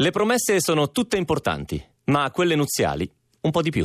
Le 0.00 0.12
promesse 0.12 0.60
sono 0.60 0.92
tutte 0.92 1.16
importanti, 1.16 1.84
ma 2.04 2.30
quelle 2.30 2.54
nuziali 2.54 3.10
un 3.40 3.50
po' 3.50 3.62
di 3.62 3.70
più. 3.70 3.84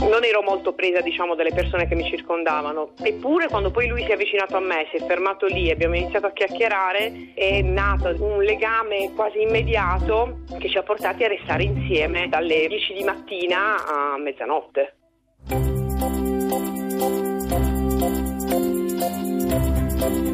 Non 0.00 0.22
ero 0.22 0.42
molto 0.42 0.74
presa, 0.74 1.00
diciamo, 1.00 1.34
dalle 1.34 1.54
persone 1.54 1.88
che 1.88 1.94
mi 1.94 2.04
circondavano. 2.10 2.92
Eppure, 3.00 3.48
quando 3.48 3.70
poi 3.70 3.88
lui 3.88 4.02
si 4.02 4.10
è 4.10 4.12
avvicinato 4.12 4.58
a 4.58 4.60
me, 4.60 4.86
si 4.90 5.02
è 5.02 5.06
fermato 5.06 5.46
lì, 5.46 5.70
abbiamo 5.70 5.96
iniziato 5.96 6.26
a 6.26 6.32
chiacchierare, 6.32 7.32
è 7.32 7.62
nato 7.62 8.14
un 8.22 8.42
legame 8.42 9.10
quasi 9.14 9.40
immediato 9.40 10.40
che 10.58 10.68
ci 10.68 10.76
ha 10.76 10.82
portati 10.82 11.24
a 11.24 11.28
restare 11.28 11.62
insieme 11.62 12.28
dalle 12.28 12.66
10 12.68 12.92
di 12.92 13.02
mattina 13.02 14.12
a 14.12 14.18
mezzanotte. 14.18 15.77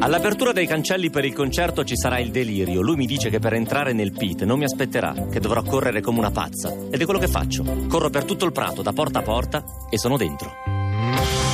All'apertura 0.05 0.53
dei 0.53 0.67
cancelli 0.67 1.09
per 1.09 1.25
il 1.25 1.33
concerto 1.33 1.83
ci 1.83 1.97
sarà 1.97 2.19
il 2.19 2.31
delirio. 2.31 2.83
Lui 2.83 2.95
mi 2.95 3.07
dice 3.07 3.31
che 3.31 3.39
per 3.39 3.55
entrare 3.55 3.95
nel 3.95 4.13
pit 4.13 4.45
non 4.45 4.59
mi 4.59 4.65
aspetterà, 4.65 5.15
che 5.31 5.41
dovrò 5.41 5.63
correre 5.63 6.03
come 6.03 6.19
una 6.19 6.31
pazza. 6.31 6.71
Ed 6.91 7.01
è 7.01 7.05
quello 7.07 7.19
che 7.19 7.27
faccio. 7.27 7.65
Corro 7.89 8.11
per 8.11 8.25
tutto 8.25 8.45
il 8.45 8.53
prato, 8.53 8.83
da 8.83 8.93
porta 8.93 9.21
a 9.21 9.23
porta, 9.23 9.65
e 9.89 9.97
sono 9.97 10.19
dentro. 10.19 11.54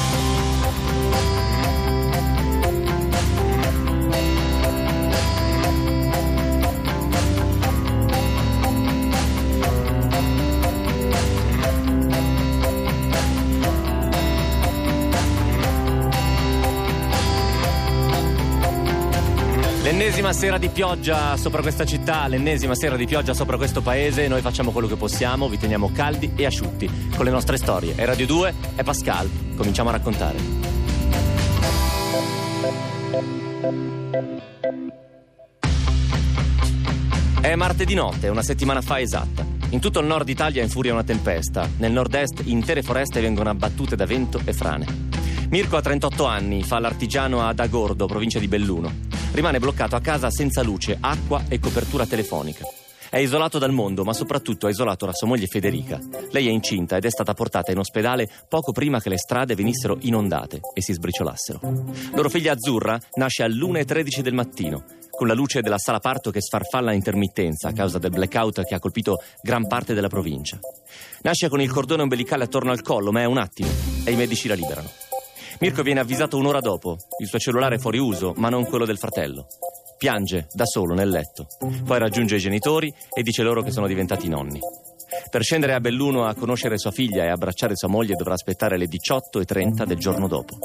L'ennesima 20.10 20.32
sera 20.32 20.58
di 20.58 20.68
pioggia 20.70 21.36
sopra 21.36 21.62
questa 21.62 21.84
città, 21.84 22.26
l'ennesima 22.26 22.74
sera 22.74 22.96
di 22.96 23.06
pioggia 23.06 23.32
sopra 23.32 23.56
questo 23.56 23.80
paese, 23.80 24.26
noi 24.26 24.40
facciamo 24.40 24.72
quello 24.72 24.88
che 24.88 24.96
possiamo, 24.96 25.48
vi 25.48 25.56
teniamo 25.56 25.92
caldi 25.92 26.32
e 26.34 26.46
asciutti 26.46 26.90
con 27.14 27.24
le 27.24 27.30
nostre 27.30 27.56
storie. 27.56 27.94
È 27.94 28.04
Radio 28.04 28.26
2, 28.26 28.54
è 28.74 28.82
Pascal, 28.82 29.30
cominciamo 29.54 29.90
a 29.90 29.92
raccontare. 29.92 30.38
È 37.40 37.54
martedì 37.54 37.94
notte, 37.94 38.26
una 38.26 38.42
settimana 38.42 38.80
fa 38.80 38.98
esatta. 38.98 39.46
In 39.68 39.78
tutto 39.78 40.00
il 40.00 40.06
nord 40.06 40.28
Italia 40.28 40.60
infuria 40.64 40.92
una 40.92 41.04
tempesta, 41.04 41.68
nel 41.76 41.92
nord-est 41.92 42.42
intere 42.46 42.82
foreste 42.82 43.20
vengono 43.20 43.50
abbattute 43.50 43.94
da 43.94 44.06
vento 44.06 44.40
e 44.44 44.52
frane. 44.52 44.86
Mirko 45.50 45.76
ha 45.76 45.80
38 45.80 46.24
anni, 46.26 46.64
fa 46.64 46.80
l'artigiano 46.80 47.46
ad 47.46 47.60
Agordo, 47.60 48.06
provincia 48.06 48.40
di 48.40 48.48
Belluno 48.48 49.09
rimane 49.32 49.58
bloccato 49.58 49.96
a 49.96 50.00
casa 50.00 50.30
senza 50.30 50.62
luce, 50.62 50.96
acqua 51.00 51.44
e 51.48 51.58
copertura 51.58 52.06
telefonica. 52.06 52.64
È 53.10 53.18
isolato 53.18 53.58
dal 53.58 53.72
mondo, 53.72 54.04
ma 54.04 54.12
soprattutto 54.12 54.66
ha 54.66 54.70
isolato 54.70 55.04
la 55.04 55.12
sua 55.12 55.26
moglie 55.26 55.46
Federica. 55.46 55.98
Lei 56.30 56.46
è 56.46 56.50
incinta 56.50 56.96
ed 56.96 57.04
è 57.04 57.10
stata 57.10 57.34
portata 57.34 57.72
in 57.72 57.78
ospedale 57.78 58.30
poco 58.48 58.70
prima 58.70 59.00
che 59.00 59.08
le 59.08 59.18
strade 59.18 59.56
venissero 59.56 59.98
inondate 60.02 60.60
e 60.72 60.80
si 60.80 60.92
sbriciolassero. 60.92 61.60
Loro 62.14 62.28
figlia 62.28 62.52
Azzurra 62.52 63.00
nasce 63.14 63.42
all'1.13 63.42 64.20
del 64.20 64.34
mattino, 64.34 64.84
con 65.10 65.26
la 65.26 65.34
luce 65.34 65.60
della 65.60 65.78
sala 65.78 65.98
parto 65.98 66.30
che 66.30 66.40
sfarfalla 66.40 66.92
a 66.92 66.94
intermittenza 66.94 67.68
a 67.68 67.72
causa 67.72 67.98
del 67.98 68.10
blackout 68.10 68.62
che 68.64 68.76
ha 68.76 68.78
colpito 68.78 69.20
gran 69.42 69.66
parte 69.66 69.92
della 69.92 70.08
provincia. 70.08 70.60
Nasce 71.22 71.48
con 71.48 71.60
il 71.60 71.70
cordone 71.72 72.02
ombelicale 72.02 72.44
attorno 72.44 72.70
al 72.70 72.82
collo, 72.82 73.10
ma 73.10 73.22
è 73.22 73.24
un 73.24 73.38
attimo 73.38 73.70
e 74.04 74.12
i 74.12 74.16
medici 74.16 74.46
la 74.46 74.54
liberano. 74.54 75.09
Mirko 75.60 75.82
viene 75.82 76.00
avvisato 76.00 76.38
un'ora 76.38 76.60
dopo. 76.60 76.96
Il 77.18 77.26
suo 77.26 77.38
cellulare 77.38 77.74
è 77.74 77.78
fuori 77.78 77.98
uso, 77.98 78.32
ma 78.36 78.48
non 78.48 78.64
quello 78.64 78.86
del 78.86 78.96
fratello. 78.96 79.46
Piange 79.98 80.48
da 80.54 80.64
solo 80.64 80.94
nel 80.94 81.10
letto. 81.10 81.48
Poi 81.84 81.98
raggiunge 81.98 82.36
i 82.36 82.40
genitori 82.40 82.92
e 83.12 83.22
dice 83.22 83.42
loro 83.42 83.62
che 83.62 83.70
sono 83.70 83.86
diventati 83.86 84.26
nonni. 84.26 84.58
Per 85.28 85.42
scendere 85.42 85.74
a 85.74 85.80
Belluno 85.80 86.24
a 86.24 86.34
conoscere 86.34 86.78
sua 86.78 86.92
figlia 86.92 87.24
e 87.24 87.28
abbracciare 87.28 87.76
sua 87.76 87.88
moglie 87.88 88.14
dovrà 88.14 88.32
aspettare 88.32 88.78
le 88.78 88.86
18.30 88.86 89.84
del 89.84 89.98
giorno 89.98 90.28
dopo. 90.28 90.56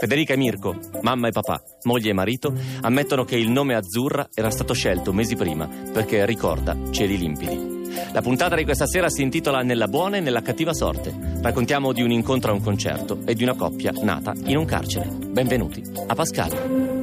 Federica 0.00 0.32
e 0.34 0.36
Mirko, 0.36 0.76
mamma 1.02 1.28
e 1.28 1.30
papà, 1.30 1.62
moglie 1.84 2.10
e 2.10 2.14
marito, 2.14 2.52
ammettono 2.80 3.22
che 3.22 3.36
il 3.36 3.48
nome 3.48 3.76
Azzurra 3.76 4.28
era 4.34 4.50
stato 4.50 4.74
scelto 4.74 5.12
mesi 5.12 5.36
prima 5.36 5.68
perché 5.92 6.26
ricorda 6.26 6.76
cieli 6.90 7.16
limpidi. 7.16 7.71
La 8.12 8.22
puntata 8.22 8.56
di 8.56 8.64
questa 8.64 8.86
sera 8.86 9.08
si 9.08 9.22
intitola 9.22 9.62
Nella 9.62 9.88
buona 9.88 10.16
e 10.16 10.20
nella 10.20 10.42
cattiva 10.42 10.72
sorte. 10.72 11.14
Raccontiamo 11.40 11.92
di 11.92 12.02
un 12.02 12.10
incontro 12.10 12.50
a 12.50 12.54
un 12.54 12.62
concerto 12.62 13.18
e 13.24 13.34
di 13.34 13.42
una 13.42 13.54
coppia 13.54 13.92
nata 14.02 14.32
in 14.44 14.56
un 14.56 14.64
carcere. 14.64 15.08
Benvenuti 15.08 15.82
a 16.06 16.14
Pascal. 16.14 17.01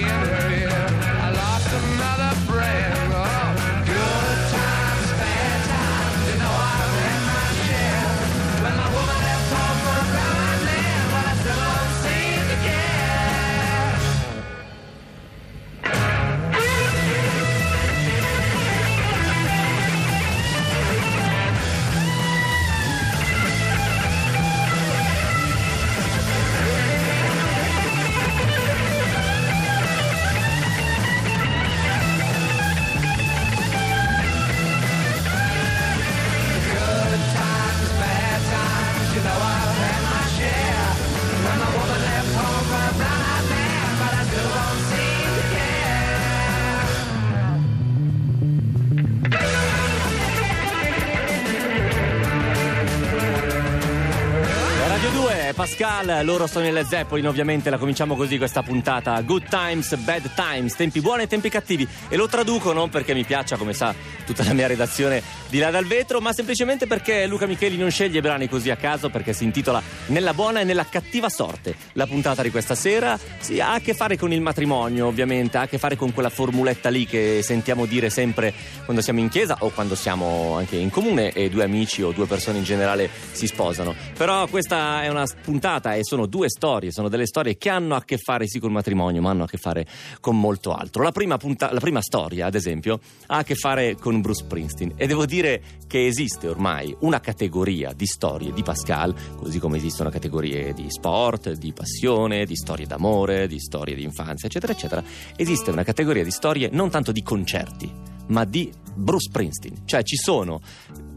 yeah. 0.00 0.79
Pascal, 55.70 56.24
loro 56.24 56.48
sono 56.48 56.66
i 56.66 56.72
Led 56.72 56.88
Zeppelin, 56.88 57.28
ovviamente 57.28 57.70
la 57.70 57.78
cominciamo 57.78 58.16
così 58.16 58.38
questa 58.38 58.60
puntata. 58.60 59.20
Good 59.20 59.48
times, 59.48 59.94
bad 59.98 60.34
times, 60.34 60.74
tempi 60.74 61.00
buoni 61.00 61.22
e 61.22 61.26
tempi 61.28 61.48
cattivi. 61.48 61.86
E 62.08 62.16
lo 62.16 62.26
traduco 62.26 62.72
non 62.72 62.88
perché 62.88 63.14
mi 63.14 63.22
piaccia, 63.22 63.56
come 63.56 63.72
sa 63.72 63.94
tutta 64.26 64.42
la 64.42 64.52
mia 64.52 64.66
redazione 64.66 65.22
di 65.48 65.60
là 65.60 65.70
dal 65.70 65.86
vetro, 65.86 66.20
ma 66.20 66.32
semplicemente 66.32 66.88
perché 66.88 67.24
Luca 67.26 67.46
Micheli 67.46 67.76
non 67.76 67.88
sceglie 67.90 68.20
brani 68.20 68.48
così 68.48 68.68
a 68.70 68.76
caso, 68.76 69.10
perché 69.10 69.32
si 69.32 69.44
intitola 69.44 69.80
Nella 70.06 70.34
buona 70.34 70.58
e 70.58 70.64
nella 70.64 70.86
cattiva 70.86 71.28
sorte. 71.28 71.76
La 71.92 72.08
puntata 72.08 72.42
di 72.42 72.50
questa 72.50 72.74
sera 72.74 73.16
sì, 73.38 73.60
ha 73.60 73.74
a 73.74 73.78
che 73.78 73.94
fare 73.94 74.18
con 74.18 74.32
il 74.32 74.40
matrimonio, 74.40 75.06
ovviamente, 75.06 75.56
ha 75.56 75.62
a 75.62 75.68
che 75.68 75.78
fare 75.78 75.94
con 75.94 76.12
quella 76.12 76.30
formuletta 76.30 76.88
lì 76.88 77.06
che 77.06 77.42
sentiamo 77.44 77.86
dire 77.86 78.10
sempre 78.10 78.52
quando 78.84 79.02
siamo 79.02 79.20
in 79.20 79.28
chiesa 79.28 79.58
o 79.60 79.70
quando 79.70 79.94
siamo 79.94 80.56
anche 80.56 80.74
in 80.74 80.90
comune 80.90 81.30
e 81.30 81.48
due 81.48 81.62
amici 81.62 82.02
o 82.02 82.10
due 82.10 82.26
persone 82.26 82.58
in 82.58 82.64
generale 82.64 83.08
si 83.30 83.46
sposano. 83.46 83.94
Però 84.16 84.48
questa 84.48 85.04
è 85.04 85.08
una 85.08 85.24
puntata 85.40 85.58
e 85.60 86.04
sono 86.04 86.26
due 86.26 86.48
storie, 86.48 86.90
sono 86.90 87.08
delle 87.08 87.26
storie 87.26 87.56
che 87.56 87.68
hanno 87.68 87.94
a 87.94 88.02
che 88.02 88.16
fare 88.16 88.48
sì 88.48 88.58
col 88.58 88.70
matrimonio, 88.70 89.20
ma 89.20 89.30
hanno 89.30 89.44
a 89.44 89.46
che 89.46 89.58
fare 89.58 89.86
con 90.20 90.38
molto 90.38 90.72
altro. 90.72 91.02
La 91.02 91.12
prima, 91.12 91.36
punta- 91.36 91.72
la 91.72 91.80
prima 91.80 92.00
storia, 92.00 92.46
ad 92.46 92.54
esempio, 92.54 92.98
ha 93.26 93.38
a 93.38 93.42
che 93.44 93.54
fare 93.54 93.96
con 93.96 94.20
Bruce 94.20 94.44
Springsteen 94.44 94.94
e 94.96 95.06
devo 95.06 95.26
dire 95.26 95.62
che 95.86 96.06
esiste 96.06 96.48
ormai 96.48 96.96
una 97.00 97.20
categoria 97.20 97.92
di 97.92 98.06
storie 98.06 98.52
di 98.52 98.62
Pascal, 98.62 99.14
così 99.36 99.58
come 99.58 99.76
esistono 99.76 100.08
categorie 100.08 100.72
di 100.72 100.86
sport, 100.88 101.52
di 101.52 101.72
passione, 101.72 102.46
di 102.46 102.56
storie 102.56 102.86
d'amore, 102.86 103.46
di 103.46 103.60
storie 103.60 103.94
di 103.94 104.02
infanzia, 104.02 104.48
eccetera, 104.48 104.72
eccetera. 104.72 105.02
Esiste 105.36 105.70
una 105.70 105.84
categoria 105.84 106.24
di 106.24 106.30
storie 106.30 106.70
non 106.72 106.90
tanto 106.90 107.12
di 107.12 107.22
concerti, 107.22 107.92
ma 108.28 108.44
di 108.44 108.72
Bruce 108.94 109.28
Springsteen. 109.28 109.82
Cioè 109.84 110.02
ci 110.02 110.16
sono 110.16 110.60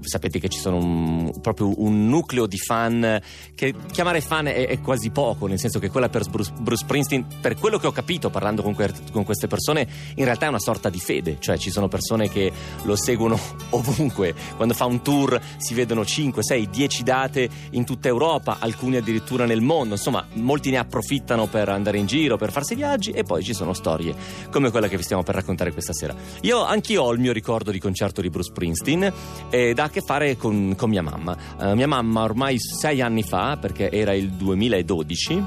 sapete 0.07 0.39
che 0.39 0.49
ci 0.49 0.59
sono 0.59 0.77
un, 0.77 1.31
proprio 1.41 1.81
un 1.81 2.07
nucleo 2.07 2.45
di 2.45 2.57
fan 2.57 3.21
che 3.55 3.73
chiamare 3.91 4.21
fan 4.21 4.47
è, 4.47 4.67
è, 4.67 4.79
quasi 4.79 5.09
poco, 5.09 5.47
nel 5.47 5.59
senso 5.59 5.79
che 5.79 5.89
quella 5.89 6.09
per 6.09 6.29
Bruce, 6.29 6.51
Bruce 6.59 6.83
Springsteen, 6.83 7.25
per 7.41 7.55
quello 7.57 7.77
che 7.77 7.87
ho 7.87 7.91
capito 7.91 8.29
parlando 8.29 8.61
con, 8.61 8.73
que, 8.73 8.91
con, 9.11 9.23
queste 9.23 9.47
persone, 9.47 9.87
in 10.15 10.25
realtà 10.25 10.45
è 10.45 10.49
una 10.49 10.59
sorta 10.59 10.89
di 10.89 10.99
fede, 10.99 11.37
cioè 11.39 11.57
ci 11.57 11.71
sono 11.71 11.87
persone 11.87 12.29
che 12.29 12.51
lo 12.83 12.95
seguono 12.95 13.39
ovunque, 13.71 14.33
quando 14.55 14.73
fa 14.73 14.85
un 14.85 15.01
tour 15.01 15.39
si 15.57 15.73
vedono 15.73 16.05
5, 16.05 16.43
6, 16.43 16.69
10 16.69 17.03
date 17.03 17.49
in 17.71 17.85
tutta 17.85 18.07
Europa, 18.07 18.57
alcuni 18.59 18.97
addirittura 18.97 19.45
nel 19.45 19.61
mondo, 19.61 19.95
insomma 19.95 20.25
molti 20.33 20.69
ne 20.69 20.77
approfittano 20.77 21.47
per 21.47 21.69
andare 21.69 21.97
in 21.97 22.05
giro, 22.05 22.37
per 22.37 22.51
farsi 22.51 22.75
viaggi 22.75 23.11
e 23.11 23.23
poi 23.23 23.43
ci 23.43 23.53
sono 23.53 23.73
storie 23.73 24.15
come 24.51 24.71
quella 24.71 24.87
che 24.87 24.97
vi 24.97 25.03
stiamo 25.03 25.23
per 25.23 25.35
raccontare 25.35 25.71
questa 25.71 25.93
sera. 25.93 26.15
Io 26.41 26.63
anch'io 26.63 27.03
ho 27.03 27.11
il 27.11 27.19
mio 27.19 27.31
ricordo 27.31 27.71
di 27.71 27.79
concerto 27.79 28.21
di 28.21 28.29
Bruce 28.29 28.49
Springsteen 28.49 29.13
e 29.49 29.73
da 29.73 29.89
che 29.93 30.01
fare 30.01 30.35
con, 30.35 30.73
con 30.75 30.89
mia 30.89 31.03
mamma. 31.03 31.37
Uh, 31.59 31.73
mia 31.75 31.87
mamma 31.87 32.23
ormai 32.23 32.57
sei 32.59 32.99
anni 32.99 33.21
fa, 33.21 33.57
perché 33.61 33.91
era 33.91 34.13
il 34.13 34.31
2012, 34.31 35.45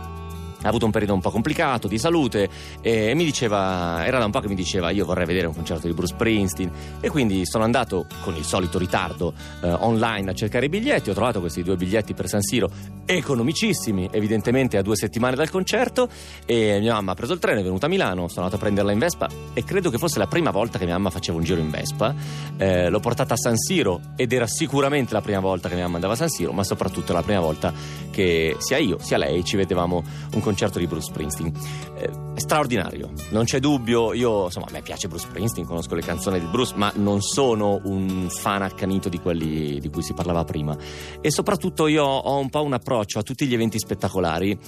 ha 0.67 0.69
avuto 0.69 0.85
un 0.85 0.91
periodo 0.91 1.15
un 1.15 1.21
po' 1.21 1.31
complicato 1.31 1.89
di 1.89 1.99
salute 1.99 2.49
e 2.81 3.15
mi 3.15 3.25
diceva, 3.25 4.05
era 4.05 4.19
da 4.19 4.25
un 4.25 4.31
po' 4.31 4.41
che 4.41 4.49
mi 4.49 4.55
diceva 4.55 4.91
io 4.91 5.05
vorrei 5.05 5.27
vedere 5.27 5.47
un 5.47 5.55
concerto 5.55 5.87
di 5.87 5.95
Bruce 5.95 6.15
Springsteen. 6.15 6.71
E 7.01 7.09
quindi 7.09 7.47
sono 7.47 7.65
andato 7.65 8.07
con 8.23 8.35
il 8.37 8.45
solito 8.45 8.79
ritardo 8.79 9.33
eh, 9.63 9.71
online 9.71 10.31
a 10.31 10.35
cercare 10.35 10.67
i 10.67 10.69
biglietti, 10.69 11.11
ho 11.11 11.15
trovato 11.15 11.41
questi 11.41 11.63
due 11.63 11.77
biglietti 11.77 12.15
per 12.15 12.29
San 12.29 12.43
Siro 12.43 12.69
economicissimi, 13.05 14.09
evidentemente 14.11 14.77
a 14.77 14.83
due 14.83 14.97
settimane 14.97 15.37
dal 15.37 15.51
concerto. 15.51 16.09
E 16.45 16.79
mia 16.81 16.95
mamma 16.95 17.13
ha 17.13 17.15
preso 17.15 17.33
il 17.33 17.39
treno, 17.39 17.61
è 17.61 17.63
venuta 17.63 17.87
a 17.87 17.89
Milano, 17.89 18.29
sono 18.29 18.45
andato 18.45 18.57
a 18.57 18.59
prenderla 18.59 18.93
in 18.93 18.99
Vespa. 18.99 19.29
E 19.55 19.65
credo 19.65 19.91
che 19.91 19.99
fosse 19.99 20.19
la 20.19 20.27
prima 20.27 20.51
volta 20.51 20.79
che 20.79 20.85
mia 20.85 20.95
mamma 20.95 21.11
faceva 21.11 21.39
un 21.39 21.45
giro 21.45 21.61
in 21.61 21.71
Vespa, 21.71 22.15
eh, 22.57 22.89
l'ho 22.89 23.01
portata 23.01 23.35
a 23.35 23.37
San 23.37 23.57
Siro 23.57 24.01
ed 24.17 24.33
era 24.33 24.47
sicuramente 24.47 25.13
la 25.13 25.21
prima 25.21 25.41
volta 25.41 25.69
che 25.69 25.75
mia 25.75 25.85
mamma 25.85 25.97
andava 25.97 26.15
a 26.15 26.17
San 26.17 26.29
Siro, 26.29 26.53
ma 26.53 26.65
soprattutto 26.65 27.13
la 27.13 27.23
prima 27.23 27.41
volta 27.41 27.73
che 28.11 28.57
sia 28.59 28.79
io 28.79 28.99
sia 28.99 29.19
lei 29.19 29.45
ci 29.45 29.57
vedevamo 29.57 30.03
un 30.33 30.41
concerto 30.41 30.56
di 30.57 30.87
Bruce 30.87 31.09
Springsteen. 31.09 31.53
Eh, 31.99 32.11
straordinario, 32.37 33.13
non 33.31 33.45
c'è 33.45 33.61
dubbio. 33.61 34.13
Io, 34.15 34.45
insomma, 34.45 34.67
a 34.67 34.73
me 34.73 34.83
piace 34.83 35.07
Bruce 35.07 35.27
Springsteen, 35.27 35.67
conosco 35.67 35.95
le 35.95 36.01
canzoni 36.01 36.41
di 36.41 36.47
Bruce, 36.47 36.75
ma 36.77 36.91
non 36.97 37.21
sono 37.21 37.81
un 37.85 38.29
fan 38.31 38.63
accanito 38.63 39.09
di 39.09 39.19
quelli 39.21 39.79
di 39.79 39.91
cui 39.91 40.03
si 40.03 40.15
parlava 40.15 40.45
prima. 40.45 40.77
E 41.21 41.31
soprattutto 41.31 41.87
io 41.87 42.05
ho 42.05 42.39
un 42.39 42.49
po' 42.49 42.63
un 42.63 42.73
approccio 42.73 43.19
a 43.19 43.23
tutti 43.23 43.47
gli 43.47 43.55
eventi 43.55 43.79
spettacolari 43.79 44.59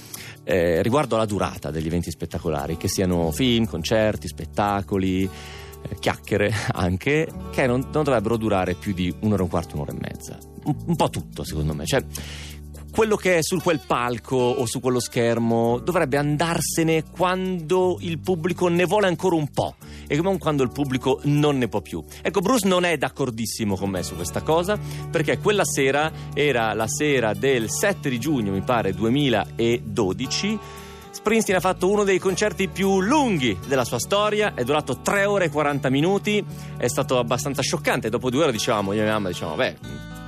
eh, 0.43 0.81
riguardo 0.81 1.15
alla 1.15 1.25
durata 1.25 1.71
degli 1.71 1.87
eventi 1.87 2.11
spettacolari, 2.11 2.77
che 2.77 2.87
siano 2.87 3.31
film, 3.31 3.65
concerti, 3.65 4.27
spettacoli 4.27 5.29
eh, 5.81 5.95
chiacchiere 5.99 6.53
anche 6.73 7.27
che 7.51 7.65
non, 7.65 7.87
non, 7.91 8.03
dovrebbero 8.03 8.37
durare 8.37 8.75
più 8.75 8.93
di 8.93 9.13
un'ora 9.21 9.41
e 9.41 9.43
un 9.43 9.49
quarto, 9.49 9.75
un'ora 9.75 9.91
e 9.91 9.97
mezza. 9.99 10.37
Un, 10.63 10.75
un 10.87 10.95
po' 10.95 11.09
tutto, 11.09 11.43
secondo 11.43 11.73
me. 11.73 11.85
Cioè, 11.85 12.03
quello 12.91 13.15
che 13.15 13.37
è 13.37 13.43
su 13.43 13.59
quel 13.61 13.81
palco 13.85 14.35
o 14.35 14.65
su 14.65 14.79
quello 14.79 14.99
schermo 14.99 15.79
dovrebbe 15.79 16.17
andarsene 16.17 17.03
quando 17.09 17.97
il 18.01 18.19
pubblico 18.19 18.67
ne 18.67 18.85
vuole 18.85 19.07
ancora 19.07 19.35
un 19.35 19.49
po' 19.51 19.75
e 20.07 20.19
non 20.21 20.37
quando 20.37 20.63
il 20.63 20.71
pubblico 20.71 21.19
non 21.23 21.57
ne 21.57 21.67
può 21.67 21.81
più. 21.81 22.03
Ecco, 22.21 22.41
Bruce 22.41 22.67
non 22.67 22.83
è 22.83 22.97
d'accordissimo 22.97 23.75
con 23.75 23.89
me 23.89 24.03
su 24.03 24.15
questa 24.15 24.41
cosa 24.41 24.77
perché 25.09 25.37
quella 25.37 25.65
sera 25.65 26.11
era 26.33 26.73
la 26.73 26.87
sera 26.87 27.33
del 27.33 27.69
7 27.69 28.09
di 28.09 28.19
giugno, 28.19 28.51
mi 28.51 28.61
pare, 28.61 28.93
2012. 28.93 30.59
Springsteen 31.11 31.57
ha 31.57 31.61
fatto 31.61 31.89
uno 31.89 32.03
dei 32.03 32.19
concerti 32.19 32.67
più 32.67 33.01
lunghi 33.01 33.57
della 33.67 33.83
sua 33.83 33.99
storia, 33.99 34.53
è 34.53 34.63
durato 34.63 34.99
3 35.01 35.25
ore 35.25 35.45
e 35.45 35.49
40 35.49 35.89
minuti, 35.89 36.43
è 36.77 36.87
stato 36.87 37.17
abbastanza 37.17 37.61
scioccante. 37.61 38.09
Dopo 38.09 38.29
due 38.29 38.43
ore 38.43 38.51
dicevamo, 38.51 38.93
io 38.93 39.01
e 39.01 39.03
mia 39.03 39.13
mamma 39.13 39.27
dicevamo, 39.29 39.55
beh 39.55 40.18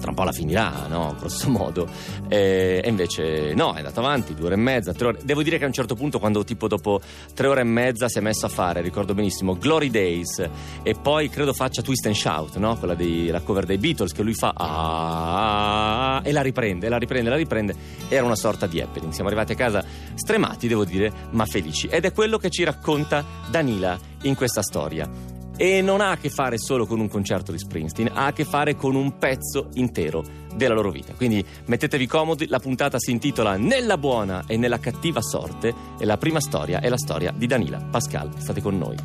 tra 0.00 0.10
un 0.10 0.16
po' 0.16 0.24
la 0.24 0.32
finirà, 0.32 0.86
no? 0.88 1.14
Grosso 1.18 1.48
modo. 1.50 1.88
E, 2.28 2.80
e, 2.82 2.88
invece 2.88 3.54
no, 3.54 3.74
è 3.74 3.78
andato 3.78 4.00
avanti, 4.00 4.34
due 4.34 4.46
ore 4.46 4.54
e 4.54 4.58
mezza, 4.58 4.92
tre 4.92 5.08
ore. 5.08 5.18
Devo 5.22 5.42
dire 5.42 5.58
che 5.58 5.64
a 5.64 5.66
un 5.66 5.72
certo 5.72 5.94
punto, 5.94 6.18
quando 6.18 6.42
tipo 6.44 6.66
dopo 6.66 7.00
tre 7.34 7.46
ore 7.46 7.60
e 7.60 7.64
mezza 7.64 8.08
si 8.08 8.18
è 8.18 8.20
messo 8.20 8.46
a 8.46 8.48
fare, 8.48 8.80
ricordo 8.80 9.14
benissimo, 9.14 9.56
Glory 9.56 9.90
Days 9.90 10.48
e 10.82 10.94
poi 10.94 11.28
credo 11.28 11.52
faccia 11.52 11.82
Twist 11.82 12.06
and 12.06 12.14
Shout, 12.14 12.56
no? 12.56 12.76
Quella 12.76 12.94
della 12.94 13.40
cover 13.40 13.66
dei 13.66 13.78
Beatles 13.78 14.12
che 14.12 14.22
lui 14.22 14.34
fa 14.34 14.52
ah, 14.56 16.20
e 16.24 16.32
la 16.32 16.42
riprende, 16.42 16.88
la 16.88 16.98
riprende, 16.98 17.30
la 17.30 17.36
riprende. 17.36 17.74
Era 18.08 18.24
una 18.24 18.36
sorta 18.36 18.66
di 18.66 18.80
happening. 18.80 19.12
Siamo 19.12 19.28
arrivati 19.28 19.52
a 19.52 19.56
casa 19.56 19.84
stremati, 20.14 20.66
devo 20.66 20.84
dire, 20.84 21.12
ma 21.30 21.44
felici. 21.44 21.86
Ed 21.86 22.04
è 22.04 22.12
quello 22.12 22.38
che 22.38 22.50
ci 22.50 22.64
racconta 22.64 23.24
Danila 23.48 23.98
in 24.22 24.34
questa 24.34 24.62
storia 24.62 25.38
e 25.62 25.82
non 25.82 26.00
ha 26.00 26.12
a 26.12 26.16
che 26.16 26.30
fare 26.30 26.56
solo 26.56 26.86
con 26.86 27.00
un 27.00 27.08
concerto 27.08 27.52
di 27.52 27.58
Springsteen, 27.58 28.12
ha 28.14 28.24
a 28.24 28.32
che 28.32 28.46
fare 28.46 28.76
con 28.76 28.94
un 28.94 29.18
pezzo 29.18 29.68
intero 29.74 30.24
della 30.54 30.72
loro 30.72 30.90
vita. 30.90 31.12
Quindi 31.12 31.44
mettetevi 31.66 32.06
comodi, 32.06 32.46
la 32.46 32.58
puntata 32.58 32.98
si 32.98 33.10
intitola 33.10 33.58
Nella 33.58 33.98
buona 33.98 34.44
e 34.46 34.56
nella 34.56 34.80
cattiva 34.80 35.20
sorte 35.20 35.74
e 35.98 36.06
la 36.06 36.16
prima 36.16 36.40
storia 36.40 36.80
è 36.80 36.88
la 36.88 36.96
storia 36.96 37.30
di 37.36 37.46
Danila 37.46 37.76
Pascal. 37.90 38.30
State 38.38 38.62
con 38.62 38.78
noi. 38.78 38.96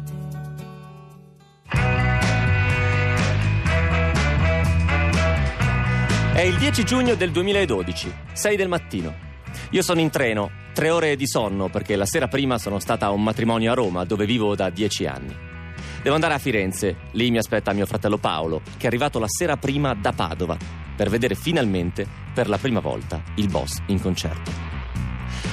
È 6.34 6.42
il 6.42 6.57
10 6.57 6.86
giugno 6.86 7.16
del 7.16 7.31
2012, 7.31 8.13
6 8.31 8.56
del 8.56 8.69
mattino. 8.69 9.13
Io 9.72 9.81
sono 9.81 10.00
in 10.00 10.10
treno, 10.10 10.50
tre 10.74 10.90
ore 10.90 11.18
di 11.18 11.28
sonno 11.28 11.68
perché 11.68 11.98
la 11.98 12.06
sera 12.06 12.30
prima 12.30 12.57
sono 12.57 12.80
stata 12.80 13.07
a 13.07 13.12
un 13.12 13.24
matrimonio 13.24 13.74
a 13.74 13.75
Roma 13.75 14.06
dove 14.06 14.25
vivo 14.25 14.56
da 14.56 14.69
dieci 14.69 15.06
anni. 15.06 15.55
Devo 16.06 16.18
andare 16.18 16.36
a 16.36 16.38
Firenze, 16.38 16.98
lì 17.13 17.31
mi 17.31 17.40
aspetta 17.40 17.74
mio 17.74 17.88
fratello 17.88 18.19
Paolo, 18.19 18.62
che 18.78 18.83
è 18.83 18.85
arrivato 18.85 19.18
la 19.18 19.26
sera 19.28 19.57
prima 19.57 19.95
da 19.95 20.12
Padova, 20.12 20.56
per 20.95 21.09
vedere 21.09 21.33
finalmente, 21.33 22.06
per 22.31 22.47
la 22.47 22.59
prima 22.59 22.80
volta, 22.80 23.24
il 23.38 23.50
boss 23.50 23.81
in 23.88 24.00
concerto. 24.00 24.52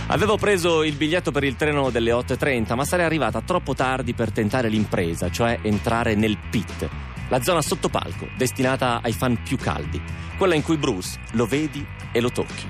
Avevo 0.09 0.37
preso 0.37 0.83
il 0.83 0.93
biglietto 0.93 1.31
per 1.31 1.45
il 1.45 1.57
treno 1.57 1.89
delle 1.89 2.11
8.30, 2.11 2.75
ma 2.75 2.85
sarei 2.85 3.07
arrivata 3.07 3.41
troppo 3.41 3.73
tardi 3.73 4.13
per 4.13 4.31
tentare 4.31 4.69
l'impresa, 4.69 5.31
cioè 5.31 5.59
entrare 5.63 6.15
nel 6.17 6.37
pit, 6.51 6.87
la 7.29 7.43
zona 7.43 7.63
sottopalco 7.63 8.29
destinata 8.37 9.01
ai 9.03 9.15
fan 9.15 9.43
più 9.43 9.57
caldi, 9.57 10.03
quella 10.37 10.55
in 10.55 10.63
cui 10.63 10.77
Bruce 10.77 11.19
lo 11.31 11.47
vedi 11.47 11.83
e 12.13 12.21
lo 12.21 12.31
tocchi. 12.31 12.69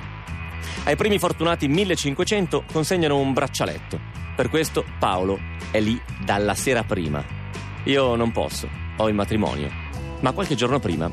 Ai 0.85 0.95
primi 0.95 1.19
fortunati 1.19 1.67
1500 1.67 2.63
consegnano 2.71 3.19
un 3.19 3.33
braccialetto. 3.33 3.99
Per 4.37 4.49
questo 4.49 4.85
Paolo 5.01 5.41
è 5.73 5.81
lì 5.81 6.01
dalla 6.25 6.55
sera 6.55 6.85
prima 6.85 7.41
io 7.85 8.15
non 8.15 8.31
posso, 8.31 8.69
ho 8.97 9.09
il 9.09 9.15
matrimonio, 9.15 9.71
ma 10.21 10.33
qualche 10.33 10.55
giorno 10.55 10.79
prima 10.79 11.11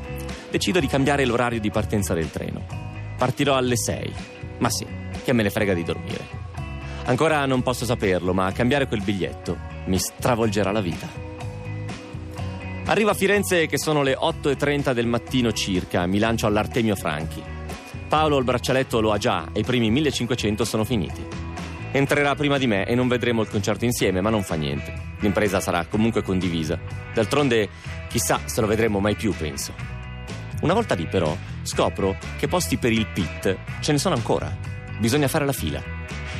decido 0.50 0.80
di 0.80 0.86
cambiare 0.86 1.24
l'orario 1.24 1.60
di 1.60 1.70
partenza 1.70 2.14
del 2.14 2.30
treno. 2.30 2.64
Partirò 3.16 3.56
alle 3.56 3.76
6, 3.76 4.12
ma 4.58 4.70
sì, 4.70 4.86
che 5.24 5.32
me 5.32 5.42
ne 5.42 5.50
frega 5.50 5.74
di 5.74 5.82
dormire. 5.82 6.38
Ancora 7.04 7.44
non 7.46 7.62
posso 7.62 7.84
saperlo, 7.84 8.32
ma 8.32 8.52
cambiare 8.52 8.86
quel 8.86 9.02
biglietto 9.02 9.56
mi 9.86 9.98
stravolgerà 9.98 10.70
la 10.70 10.80
vita. 10.80 11.08
Arrivo 12.86 13.10
a 13.10 13.14
Firenze 13.14 13.66
che 13.66 13.78
sono 13.78 14.02
le 14.02 14.16
8.30 14.16 14.92
del 14.92 15.06
mattino 15.06 15.52
circa, 15.52 16.06
mi 16.06 16.18
lancio 16.18 16.46
all'Artemio 16.46 16.96
Franchi. 16.96 17.42
Paolo 18.08 18.38
il 18.38 18.44
braccialetto 18.44 19.00
lo 19.00 19.12
ha 19.12 19.18
già 19.18 19.48
e 19.52 19.60
i 19.60 19.64
primi 19.64 19.90
1500 19.90 20.64
sono 20.64 20.84
finiti. 20.84 21.49
Entrerà 21.92 22.36
prima 22.36 22.56
di 22.56 22.68
me 22.68 22.86
e 22.86 22.94
non 22.94 23.08
vedremo 23.08 23.42
il 23.42 23.48
concerto 23.48 23.84
insieme, 23.84 24.20
ma 24.20 24.30
non 24.30 24.44
fa 24.44 24.54
niente. 24.54 24.94
L'impresa 25.20 25.58
sarà 25.58 25.86
comunque 25.86 26.22
condivisa. 26.22 26.78
D'altronde, 27.12 27.68
chissà 28.08 28.40
se 28.44 28.60
lo 28.60 28.68
vedremo 28.68 29.00
mai 29.00 29.16
più, 29.16 29.34
penso. 29.36 29.74
Una 30.60 30.74
volta 30.74 30.94
lì, 30.94 31.06
però, 31.06 31.36
scopro 31.62 32.16
che 32.38 32.46
posti 32.46 32.76
per 32.76 32.92
il 32.92 33.06
pit 33.06 33.56
ce 33.80 33.92
ne 33.92 33.98
sono 33.98 34.14
ancora. 34.14 34.56
Bisogna 34.98 35.26
fare 35.26 35.44
la 35.44 35.52
fila. 35.52 35.82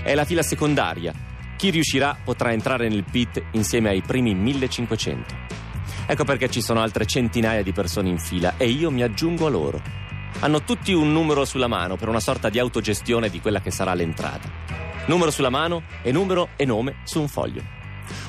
È 0.02 0.14
la 0.14 0.24
fila 0.24 0.42
secondaria. 0.42 1.12
Chi 1.56 1.70
riuscirà 1.70 2.16
potrà 2.22 2.52
entrare 2.52 2.88
nel 2.88 3.04
pit 3.04 3.42
insieme 3.52 3.88
ai 3.88 4.02
primi 4.02 4.34
1500. 4.34 5.34
Ecco 6.06 6.24
perché 6.24 6.48
ci 6.48 6.62
sono 6.62 6.80
altre 6.80 7.06
centinaia 7.06 7.62
di 7.62 7.72
persone 7.72 8.08
in 8.08 8.18
fila 8.18 8.54
e 8.56 8.68
io 8.68 8.90
mi 8.90 9.02
aggiungo 9.02 9.46
a 9.46 9.50
loro. 9.50 9.82
Hanno 10.40 10.62
tutti 10.62 10.92
un 10.92 11.12
numero 11.12 11.44
sulla 11.44 11.66
mano 11.66 11.96
per 11.96 12.08
una 12.08 12.20
sorta 12.20 12.48
di 12.50 12.58
autogestione 12.58 13.30
di 13.30 13.40
quella 13.40 13.60
che 13.60 13.70
sarà 13.70 13.94
l'entrata. 13.94 14.69
Numero 15.10 15.32
sulla 15.32 15.50
mano 15.50 15.82
e 16.02 16.12
numero 16.12 16.50
e 16.54 16.64
nome 16.64 16.98
su 17.02 17.20
un 17.20 17.26
foglio. 17.26 17.64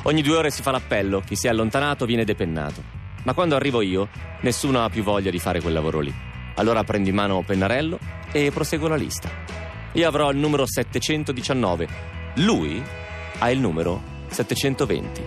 Ogni 0.05 0.23
due 0.23 0.37
ore 0.37 0.49
si 0.49 0.63
fa 0.63 0.71
l'appello, 0.71 1.19
chi 1.19 1.35
si 1.35 1.45
è 1.45 1.51
allontanato 1.51 2.07
viene 2.07 2.25
depennato. 2.25 2.81
Ma 3.21 3.35
quando 3.35 3.55
arrivo 3.55 3.81
io, 3.81 4.09
nessuno 4.41 4.83
ha 4.83 4.89
più 4.89 5.03
voglia 5.03 5.29
di 5.29 5.37
fare 5.37 5.61
quel 5.61 5.73
lavoro 5.73 5.99
lì. 5.99 6.11
Allora 6.55 6.83
prendo 6.83 7.07
in 7.07 7.13
mano 7.13 7.43
pennarello 7.43 7.99
e 8.31 8.49
proseguo 8.51 8.87
la 8.87 8.95
lista. 8.95 9.29
Io 9.91 10.07
avrò 10.07 10.31
il 10.31 10.37
numero 10.37 10.65
719. 10.65 11.87
Lui 12.37 12.81
ha 13.37 13.51
il 13.51 13.59
numero 13.59 14.01
720. 14.29 15.23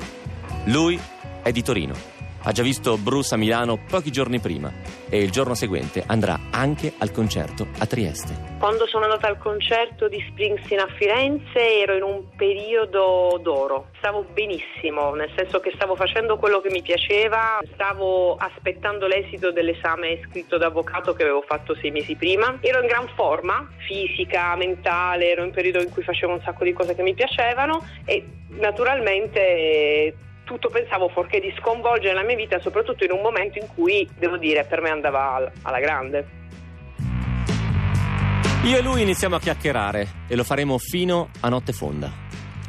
Lui 0.65 0.99
è 1.41 1.53
di 1.53 1.63
Torino. 1.63 2.14
Ha 2.47 2.53
già 2.53 2.63
visto 2.63 2.99
Bruce 2.99 3.35
a 3.35 3.39
Milano 3.39 3.79
pochi 3.89 4.11
giorni 4.11 4.39
prima 4.39 4.71
e 5.09 5.23
il 5.23 5.31
giorno 5.31 5.55
seguente 5.55 6.05
andrà 6.07 6.39
anche 6.51 6.93
al 6.99 7.11
concerto 7.11 7.69
a 7.79 7.87
Trieste. 7.87 8.57
Quando 8.59 8.87
sono 8.87 9.05
andata 9.05 9.29
al 9.29 9.39
concerto 9.39 10.09
di 10.09 10.23
Springsteen 10.29 10.81
a 10.81 10.87
Firenze 10.95 11.81
ero 11.81 11.97
in 11.97 12.03
un 12.03 12.25
periodo 12.37 13.41
d'oro. 13.43 13.89
Stavo 13.97 14.27
benissimo, 14.31 15.15
nel 15.15 15.33
senso 15.35 15.61
che 15.61 15.73
stavo 15.75 15.97
facendo 15.97 16.37
quello 16.37 16.61
che 16.61 16.69
mi 16.69 16.83
piaceva, 16.83 17.61
stavo 17.73 18.37
aspettando 18.37 19.07
l'esito 19.07 19.51
dell'esame 19.51 20.21
scritto 20.29 20.59
d'avvocato 20.59 21.15
che 21.15 21.23
avevo 21.23 21.45
fatto 21.49 21.75
sei 21.81 21.93
mesi 21.93 22.15
prima. 22.15 22.59
Ero 22.61 22.83
in 22.83 22.87
gran 22.87 23.09
forma, 23.15 23.67
fisica, 23.87 24.55
mentale, 24.57 25.31
ero 25.31 25.41
in 25.41 25.47
un 25.47 25.55
periodo 25.55 25.81
in 25.81 25.89
cui 25.89 26.03
facevo 26.03 26.35
un 26.35 26.43
sacco 26.43 26.65
di 26.65 26.75
cose 26.75 26.95
che 26.95 27.03
mi 27.03 27.15
piacevano 27.15 27.83
e 28.05 28.23
naturalmente 28.51 30.15
tutto 30.45 30.69
pensavo 30.69 31.09
fuorché 31.09 31.41
di 31.41 31.53
sconvolgere 31.59 32.15
la 32.15 32.23
mia 32.23 32.37
vita, 32.37 32.61
soprattutto 32.61 33.05
in 33.05 33.13
un 33.13 33.21
momento 33.21 33.59
in 33.59 33.67
cui, 33.75 34.09
devo 34.17 34.37
dire, 34.37 34.65
per 34.65 34.81
me 34.81 34.91
andava 34.91 35.51
alla 35.63 35.81
grande. 35.81 36.43
Io 38.65 38.79
e 38.79 38.83
lui 38.83 39.03
iniziamo 39.03 39.37
a 39.37 39.41
chiacchierare 39.41 40.09
e 40.27 40.37
lo 40.37 40.45
faremo 40.45 40.79
fino 40.79 41.29
a 41.41 41.49
notte 41.49 41.73
fonda. 41.73 42.11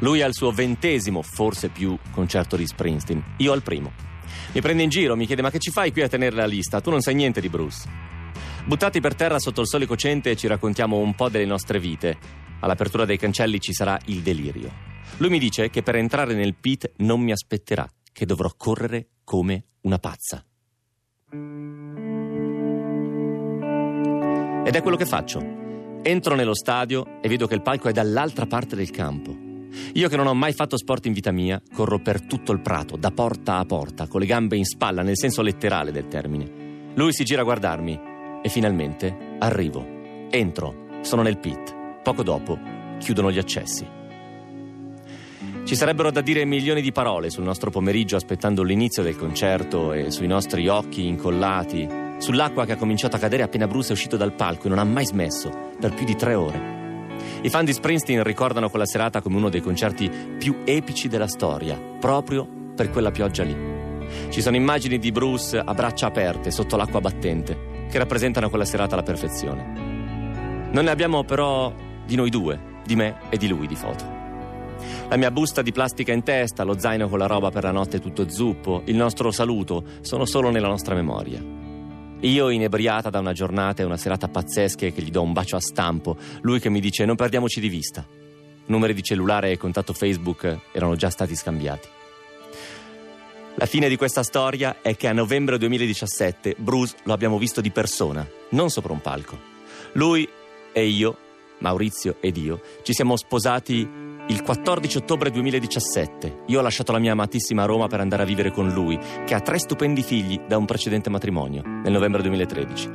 Lui 0.00 0.20
ha 0.20 0.26
il 0.26 0.34
suo 0.34 0.50
ventesimo, 0.50 1.22
forse 1.22 1.68
più, 1.68 1.96
concerto 2.10 2.56
di 2.56 2.66
Springsteen, 2.66 3.36
io 3.38 3.52
al 3.52 3.62
primo. 3.62 3.92
Mi 4.52 4.60
prende 4.60 4.82
in 4.82 4.90
giro, 4.90 5.16
mi 5.16 5.24
chiede 5.24 5.40
ma 5.40 5.50
che 5.50 5.58
ci 5.58 5.70
fai 5.70 5.92
qui 5.92 6.02
a 6.02 6.08
tenere 6.08 6.36
la 6.36 6.44
lista? 6.44 6.82
Tu 6.82 6.90
non 6.90 7.00
sai 7.00 7.14
niente 7.14 7.40
di 7.40 7.48
Bruce. 7.48 7.88
Buttati 8.66 9.00
per 9.00 9.14
terra 9.14 9.38
sotto 9.38 9.62
il 9.62 9.68
sole 9.68 9.86
cocente 9.86 10.36
ci 10.36 10.48
raccontiamo 10.48 10.98
un 10.98 11.14
po' 11.14 11.30
delle 11.30 11.46
nostre 11.46 11.78
vite. 11.78 12.18
All'apertura 12.60 13.04
dei 13.04 13.16
cancelli 13.16 13.60
ci 13.60 13.72
sarà 13.72 13.98
il 14.06 14.20
delirio. 14.20 14.95
Lui 15.18 15.30
mi 15.30 15.38
dice 15.38 15.70
che 15.70 15.82
per 15.82 15.96
entrare 15.96 16.34
nel 16.34 16.54
pit 16.54 16.92
non 16.96 17.20
mi 17.20 17.32
aspetterà, 17.32 17.88
che 18.12 18.26
dovrò 18.26 18.50
correre 18.56 19.08
come 19.24 19.64
una 19.82 19.98
pazza. 19.98 20.44
Ed 24.64 24.74
è 24.74 24.82
quello 24.82 24.96
che 24.96 25.06
faccio. 25.06 25.40
Entro 26.02 26.34
nello 26.34 26.54
stadio 26.54 27.20
e 27.20 27.28
vedo 27.28 27.46
che 27.46 27.54
il 27.54 27.62
palco 27.62 27.88
è 27.88 27.92
dall'altra 27.92 28.46
parte 28.46 28.76
del 28.76 28.90
campo. 28.90 29.44
Io 29.94 30.08
che 30.08 30.16
non 30.16 30.26
ho 30.26 30.34
mai 30.34 30.52
fatto 30.52 30.76
sport 30.76 31.06
in 31.06 31.12
vita 31.12 31.32
mia, 31.32 31.60
corro 31.72 31.98
per 31.98 32.22
tutto 32.22 32.52
il 32.52 32.60
prato, 32.60 32.96
da 32.96 33.10
porta 33.10 33.58
a 33.58 33.64
porta, 33.64 34.06
con 34.06 34.20
le 34.20 34.26
gambe 34.26 34.56
in 34.56 34.64
spalla, 34.64 35.02
nel 35.02 35.16
senso 35.16 35.42
letterale 35.42 35.92
del 35.92 36.08
termine. 36.08 36.92
Lui 36.94 37.12
si 37.12 37.24
gira 37.24 37.42
a 37.42 37.44
guardarmi 37.44 38.00
e 38.42 38.48
finalmente 38.48 39.36
arrivo. 39.38 39.84
Entro, 40.30 41.00
sono 41.02 41.22
nel 41.22 41.38
pit. 41.38 41.74
Poco 42.02 42.22
dopo 42.22 42.58
chiudono 42.98 43.30
gli 43.30 43.38
accessi. 43.38 43.95
Ci 45.66 45.74
sarebbero 45.74 46.12
da 46.12 46.20
dire 46.20 46.44
milioni 46.44 46.80
di 46.80 46.92
parole 46.92 47.28
sul 47.28 47.42
nostro 47.42 47.70
pomeriggio 47.70 48.14
aspettando 48.14 48.62
l'inizio 48.62 49.02
del 49.02 49.16
concerto 49.16 49.92
e 49.92 50.12
sui 50.12 50.28
nostri 50.28 50.68
occhi 50.68 51.08
incollati, 51.08 51.88
sull'acqua 52.18 52.64
che 52.64 52.74
ha 52.74 52.76
cominciato 52.76 53.16
a 53.16 53.18
cadere 53.18 53.42
appena 53.42 53.66
Bruce 53.66 53.88
è 53.88 53.92
uscito 53.92 54.16
dal 54.16 54.32
palco 54.32 54.66
e 54.66 54.68
non 54.68 54.78
ha 54.78 54.84
mai 54.84 55.04
smesso, 55.04 55.50
per 55.80 55.92
più 55.92 56.04
di 56.04 56.14
tre 56.14 56.34
ore. 56.34 57.08
I 57.42 57.50
fan 57.50 57.64
di 57.64 57.72
Springsteen 57.72 58.22
ricordano 58.22 58.70
quella 58.70 58.86
serata 58.86 59.20
come 59.20 59.38
uno 59.38 59.48
dei 59.48 59.60
concerti 59.60 60.08
più 60.38 60.58
epici 60.64 61.08
della 61.08 61.26
storia, 61.26 61.76
proprio 61.98 62.46
per 62.76 62.90
quella 62.90 63.10
pioggia 63.10 63.42
lì. 63.42 63.56
Ci 64.28 64.40
sono 64.40 64.54
immagini 64.54 65.00
di 65.00 65.10
Bruce 65.10 65.58
a 65.58 65.74
braccia 65.74 66.06
aperte 66.06 66.52
sotto 66.52 66.76
l'acqua 66.76 67.00
battente, 67.00 67.88
che 67.90 67.98
rappresentano 67.98 68.50
quella 68.50 68.64
serata 68.64 68.94
alla 68.94 69.02
perfezione. 69.02 70.68
Non 70.70 70.84
ne 70.84 70.90
abbiamo 70.90 71.24
però 71.24 71.74
di 72.06 72.14
noi 72.14 72.30
due, 72.30 72.56
di 72.84 72.94
me 72.94 73.16
e 73.30 73.36
di 73.36 73.48
lui 73.48 73.66
di 73.66 73.74
foto. 73.74 74.15
La 75.08 75.16
mia 75.16 75.30
busta 75.30 75.62
di 75.62 75.70
plastica 75.70 76.12
in 76.12 76.24
testa, 76.24 76.64
lo 76.64 76.76
zaino 76.80 77.08
con 77.08 77.20
la 77.20 77.26
roba 77.26 77.50
per 77.50 77.62
la 77.62 77.70
notte 77.70 78.00
tutto 78.00 78.28
zuppo, 78.28 78.82
il 78.86 78.96
nostro 78.96 79.30
saluto 79.30 79.84
sono 80.00 80.24
solo 80.24 80.50
nella 80.50 80.66
nostra 80.66 80.96
memoria. 80.96 81.40
Io 82.20 82.48
inebriata 82.48 83.08
da 83.08 83.20
una 83.20 83.32
giornata 83.32 83.82
e 83.82 83.84
una 83.84 83.96
serata 83.96 84.26
pazzesche 84.26 84.92
che 84.92 85.02
gli 85.02 85.12
do 85.12 85.22
un 85.22 85.32
bacio 85.32 85.54
a 85.54 85.60
stampo, 85.60 86.16
lui 86.40 86.58
che 86.58 86.70
mi 86.70 86.80
dice 86.80 87.04
non 87.04 87.14
perdiamoci 87.14 87.60
di 87.60 87.68
vista. 87.68 88.04
Numeri 88.66 88.94
di 88.94 89.02
cellulare 89.04 89.52
e 89.52 89.56
contatto 89.56 89.92
Facebook 89.92 90.58
erano 90.72 90.96
già 90.96 91.08
stati 91.08 91.36
scambiati. 91.36 91.88
La 93.54 93.66
fine 93.66 93.88
di 93.88 93.96
questa 93.96 94.24
storia 94.24 94.78
è 94.82 94.96
che 94.96 95.06
a 95.06 95.12
novembre 95.12 95.56
2017 95.56 96.56
Bruce 96.58 96.96
lo 97.04 97.12
abbiamo 97.12 97.38
visto 97.38 97.60
di 97.60 97.70
persona, 97.70 98.26
non 98.50 98.70
sopra 98.70 98.92
un 98.92 99.00
palco. 99.00 99.38
Lui 99.92 100.28
e 100.72 100.84
io, 100.84 101.16
Maurizio 101.58 102.16
ed 102.20 102.36
io, 102.38 102.60
ci 102.82 102.92
siamo 102.92 103.16
sposati 103.16 104.05
il 104.28 104.42
14 104.42 104.96
ottobre 104.96 105.30
2017 105.30 106.42
io 106.46 106.58
ho 106.58 106.62
lasciato 106.62 106.90
la 106.90 106.98
mia 106.98 107.12
amatissima 107.12 107.64
Roma 107.64 107.86
per 107.86 108.00
andare 108.00 108.24
a 108.24 108.26
vivere 108.26 108.50
con 108.50 108.70
lui, 108.70 108.98
che 109.24 109.34
ha 109.34 109.40
tre 109.40 109.56
stupendi 109.58 110.02
figli 110.02 110.40
da 110.48 110.56
un 110.56 110.64
precedente 110.64 111.10
matrimonio, 111.10 111.62
nel 111.62 111.92
novembre 111.92 112.22
2013. 112.22 112.90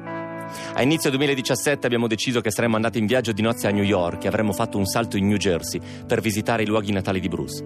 A 0.73 0.81
inizio 0.81 1.09
2017 1.09 1.85
abbiamo 1.85 2.07
deciso 2.07 2.41
che 2.41 2.51
saremmo 2.51 2.75
andati 2.75 2.99
in 2.99 3.05
viaggio 3.05 3.31
di 3.31 3.41
nozze 3.41 3.67
a 3.67 3.71
New 3.71 3.83
York 3.83 4.25
e 4.25 4.27
avremmo 4.27 4.51
fatto 4.51 4.77
un 4.77 4.85
salto 4.85 5.15
in 5.15 5.27
New 5.27 5.37
Jersey 5.37 5.79
per 6.05 6.19
visitare 6.19 6.63
i 6.63 6.67
luoghi 6.67 6.91
natali 6.91 7.21
di 7.21 7.29
Bruce. 7.29 7.63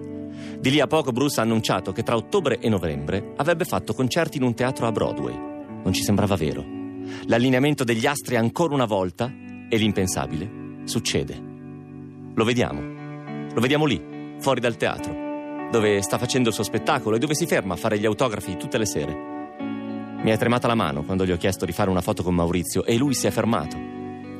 Di 0.60 0.70
lì 0.70 0.78
a 0.78 0.86
poco 0.86 1.10
Bruce 1.10 1.40
ha 1.40 1.42
annunciato 1.42 1.90
che 1.90 2.04
tra 2.04 2.14
ottobre 2.14 2.60
e 2.60 2.68
novembre 2.68 3.32
avrebbe 3.36 3.64
fatto 3.64 3.94
concerti 3.94 4.36
in 4.36 4.44
un 4.44 4.54
teatro 4.54 4.86
a 4.86 4.92
Broadway. 4.92 5.34
Non 5.34 5.92
ci 5.92 6.02
sembrava 6.02 6.36
vero. 6.36 6.64
L'allineamento 7.26 7.82
degli 7.82 8.06
astri 8.06 8.36
ancora 8.36 8.74
una 8.74 8.86
volta, 8.86 9.28
e 9.68 9.76
l'impensabile, 9.76 10.82
succede. 10.84 11.42
Lo 12.34 12.44
vediamo. 12.44 12.95
Lo 13.56 13.62
vediamo 13.62 13.86
lì, 13.86 14.36
fuori 14.38 14.60
dal 14.60 14.76
teatro, 14.76 15.70
dove 15.70 16.02
sta 16.02 16.18
facendo 16.18 16.50
il 16.50 16.54
suo 16.54 16.62
spettacolo 16.62 17.16
e 17.16 17.18
dove 17.18 17.34
si 17.34 17.46
ferma 17.46 17.72
a 17.72 17.78
fare 17.78 17.98
gli 17.98 18.04
autografi 18.04 18.58
tutte 18.58 18.76
le 18.76 18.84
sere. 18.84 19.16
Mi 20.20 20.30
è 20.30 20.36
tremata 20.36 20.66
la 20.66 20.74
mano 20.74 21.04
quando 21.04 21.24
gli 21.24 21.32
ho 21.32 21.38
chiesto 21.38 21.64
di 21.64 21.72
fare 21.72 21.88
una 21.88 22.02
foto 22.02 22.22
con 22.22 22.34
Maurizio 22.34 22.84
e 22.84 22.98
lui 22.98 23.14
si 23.14 23.26
è 23.26 23.30
fermato. 23.30 23.78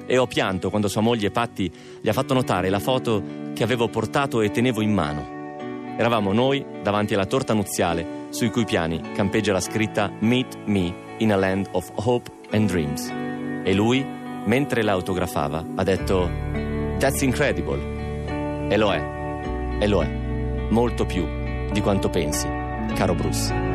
E 0.05 0.19
ho 0.19 0.27
pianto 0.27 0.69
quando 0.69 0.89
sua 0.89 1.01
moglie 1.01 1.31
Patti 1.31 1.73
gli 1.99 2.11
ha 2.11 2.13
fatto 2.13 2.35
notare 2.35 2.69
la 2.69 2.79
foto 2.79 3.23
che 3.55 3.63
avevo 3.63 3.89
portato 3.89 4.43
e 4.43 4.51
tenevo 4.51 4.83
in 4.83 4.93
mano. 4.93 5.97
Eravamo 5.97 6.35
noi 6.35 6.63
davanti 6.83 7.15
alla 7.15 7.25
torta 7.25 7.55
nuziale 7.55 8.27
sui 8.29 8.51
cui 8.51 8.67
piani 8.67 9.01
campeggia 9.15 9.53
la 9.53 9.61
scritta 9.61 10.13
Meet 10.21 10.59
Me 10.67 10.95
in 11.21 11.33
a 11.33 11.37
Land 11.37 11.69
of 11.71 11.91
Hope 11.95 12.31
and 12.51 12.69
Dreams. 12.69 13.11
E 13.65 13.73
lui, 13.73 14.05
mentre 14.45 14.83
la 14.83 14.93
autografava, 14.93 15.65
ha 15.75 15.83
detto 15.83 16.31
That's 16.99 17.23
incredible. 17.23 17.96
E 18.69 18.77
lo 18.77 18.93
è, 18.93 19.03
e 19.79 19.87
lo 19.87 20.03
è, 20.03 20.09
molto 20.71 21.07
più 21.07 21.25
di 21.71 21.81
quanto 21.81 22.11
pensi, 22.11 22.49
caro 22.95 23.15
Bruce. 23.15 23.66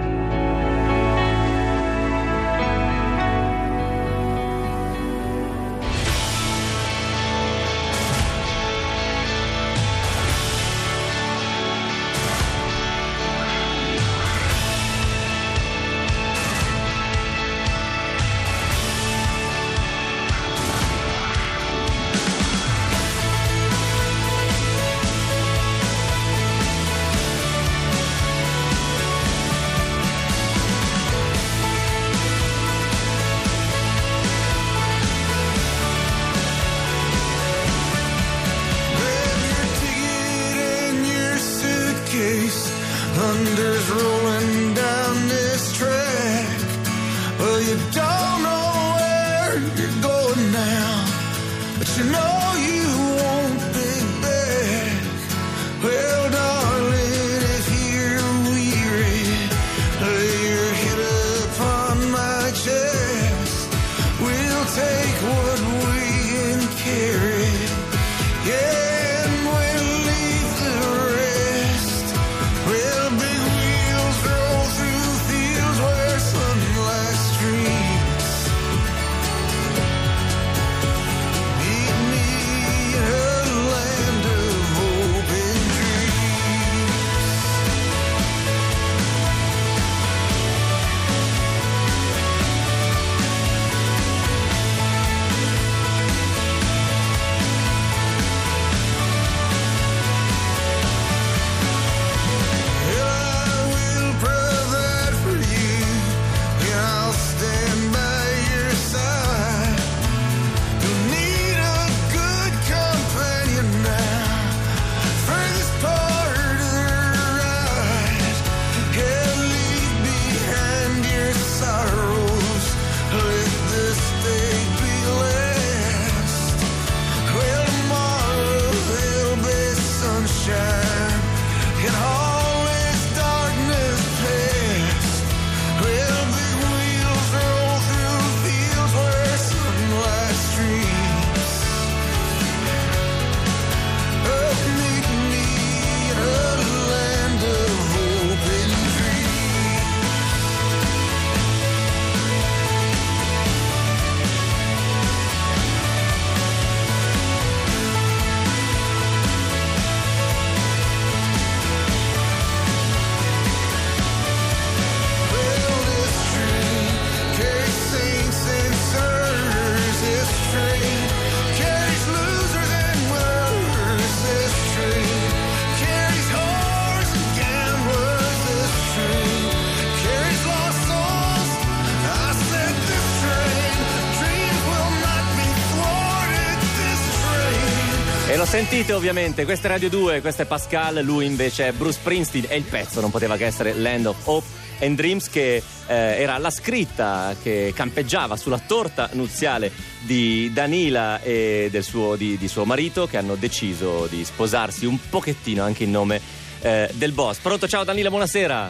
Sentite 188.51 188.91
ovviamente, 188.91 189.45
questa 189.45 189.69
è 189.69 189.71
Radio 189.71 189.87
2, 189.87 190.19
questo 190.19 190.41
è 190.41 190.45
Pascal, 190.45 191.01
lui 191.05 191.25
invece 191.25 191.69
è 191.69 191.71
Bruce 191.71 191.99
Springsteen 191.99 192.47
e 192.49 192.57
il 192.57 192.63
pezzo 192.63 192.99
non 192.99 193.09
poteva 193.09 193.37
che 193.37 193.45
essere 193.45 193.73
Land 193.73 194.07
of 194.07 194.17
Hope 194.25 194.45
and 194.81 194.97
Dreams 194.97 195.29
che 195.29 195.55
eh, 195.55 195.63
era 195.87 196.37
la 196.37 196.49
scritta 196.49 197.33
che 197.41 197.71
campeggiava 197.73 198.35
sulla 198.35 198.59
torta 198.59 199.07
nuziale 199.13 199.71
di 200.01 200.51
Danila 200.51 201.21
e 201.21 201.69
del 201.71 201.83
suo, 201.83 202.17
di, 202.17 202.37
di 202.37 202.49
suo 202.49 202.65
marito 202.65 203.07
che 203.07 203.15
hanno 203.15 203.35
deciso 203.35 204.07
di 204.07 204.25
sposarsi 204.25 204.85
un 204.85 204.97
pochettino 205.09 205.63
anche 205.63 205.85
in 205.85 205.91
nome 205.91 206.19
eh, 206.59 206.89
del 206.91 207.13
boss. 207.13 207.37
Pronto, 207.37 207.69
ciao 207.69 207.85
Danila, 207.85 208.09
buonasera. 208.09 208.69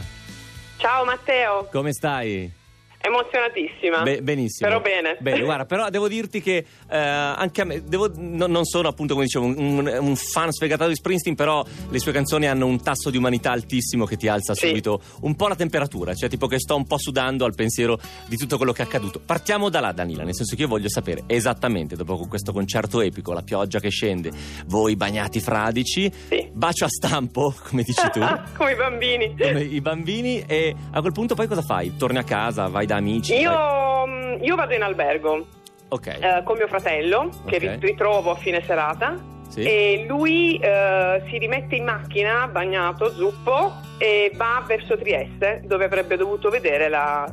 Ciao 0.78 1.06
Matteo. 1.06 1.68
Come 1.72 1.92
stai? 1.92 2.61
Emozionatissima. 3.02 4.02
Be- 4.04 4.22
benissimo. 4.22 4.70
Però 4.70 4.82
bene. 4.82 5.18
Bene, 5.20 5.42
guarda, 5.44 5.66
però 5.66 5.90
devo 5.90 6.08
dirti 6.08 6.42
che 6.42 6.66
eh, 6.90 6.98
anche 6.98 7.62
a 7.62 7.66
me, 7.66 7.84
devo, 7.84 8.12
no, 8.16 8.46
non 8.48 8.66
sono 8.66 8.88
appunto 8.88 9.14
come 9.14 9.26
dicevo 9.26 9.46
un, 9.46 9.98
un, 10.00 10.16
fan 10.16 10.52
sfegatato 10.52 10.90
di 10.90 10.96
Springsteen, 10.96 11.36
però 11.36 11.64
le 11.90 12.00
sue 12.00 12.12
canzoni 12.12 12.48
hanno 12.48 12.66
un 12.66 12.82
tasso 12.82 13.10
di 13.10 13.18
umanità 13.18 13.52
altissimo 13.52 14.06
che 14.06 14.18
ti 14.18 14.28
alza 14.28 14.54
Sì. 14.54 14.68
subito 14.68 15.02
un 15.22 15.36
po' 15.36 15.48
la 15.48 15.56
temperatura, 15.56 16.14
cioè 16.14 16.30
tipo 16.30 16.48
che 16.48 16.60
sto 16.60 16.76
un 16.76 16.86
po' 16.86 16.98
sudando 16.98 17.46
al 17.46 17.56
pensiero 17.56 18.00
di 18.28 18.38
tutto 18.38 18.58
quello 18.58 18.72
che 18.72 18.84
è 18.84 18.86
accaduto. 18.86 19.20
Partiamo 19.26 19.70
da 19.70 19.80
là, 19.80 19.92
Danila, 19.92 20.24
nel 20.24 20.36
senso 20.36 20.56
che 20.56 20.62
io 20.64 20.68
voglio 20.68 20.90
sapere 20.90 21.24
esattamente 21.28 21.96
dopo 21.96 22.18
questo 22.28 22.52
concerto 22.54 23.02
epico, 23.02 23.34
la 23.34 23.42
pioggia 23.42 23.80
che 23.80 23.90
scende, 23.90 24.32
voi 24.68 24.96
bagnati 24.96 25.40
fradici, 25.40 26.12
Sì. 26.30 26.50
bacio 26.52 26.86
a 26.86 26.90
stampo, 26.90 27.54
come 27.68 27.84
dici 27.84 28.08
tu. 28.12 28.20
Come 28.56 28.72
i 28.74 28.76
bambini. 28.76 29.36
Come 29.38 29.62
i 29.64 29.82
bambini 29.82 30.44
e 30.46 30.76
a 30.92 31.00
quel 31.00 31.12
punto 31.14 31.34
poi 31.36 31.48
cosa 31.48 31.62
fai? 31.62 31.96
Torni 31.98 32.18
a 32.20 32.24
casa, 32.24 32.68
vai 32.68 32.86
da 32.86 32.91
amici? 32.92 33.36
Io, 33.36 34.06
mm, 34.08 34.44
io 34.44 34.56
vado 34.56 34.74
in 34.74 34.82
albergo 34.84 35.46
Ok. 35.90 36.08
eh, 36.08 36.42
con 36.44 36.58
mio 36.58 36.68
fratello, 36.68 37.30
che 37.46 37.56
Ok. 37.56 37.62
ri- 37.62 37.78
ritrovo 37.80 38.32
a 38.32 38.36
fine 38.36 38.62
serata. 38.64 39.16
Sì. 39.52 39.62
E 39.64 40.06
lui 40.08 40.58
eh, 40.58 41.22
si 41.30 41.38
rimette 41.38 41.76
in 41.76 41.84
macchina, 41.84 42.48
bagnato, 42.48 43.12
zuppo, 43.12 43.74
e 43.98 44.32
va 44.36 44.64
verso 44.66 44.98
Trieste, 44.98 45.62
dove 45.66 45.86
avrebbe 45.86 46.16
dovuto 46.18 46.50
vedere 46.50 46.88
la- 46.90 47.32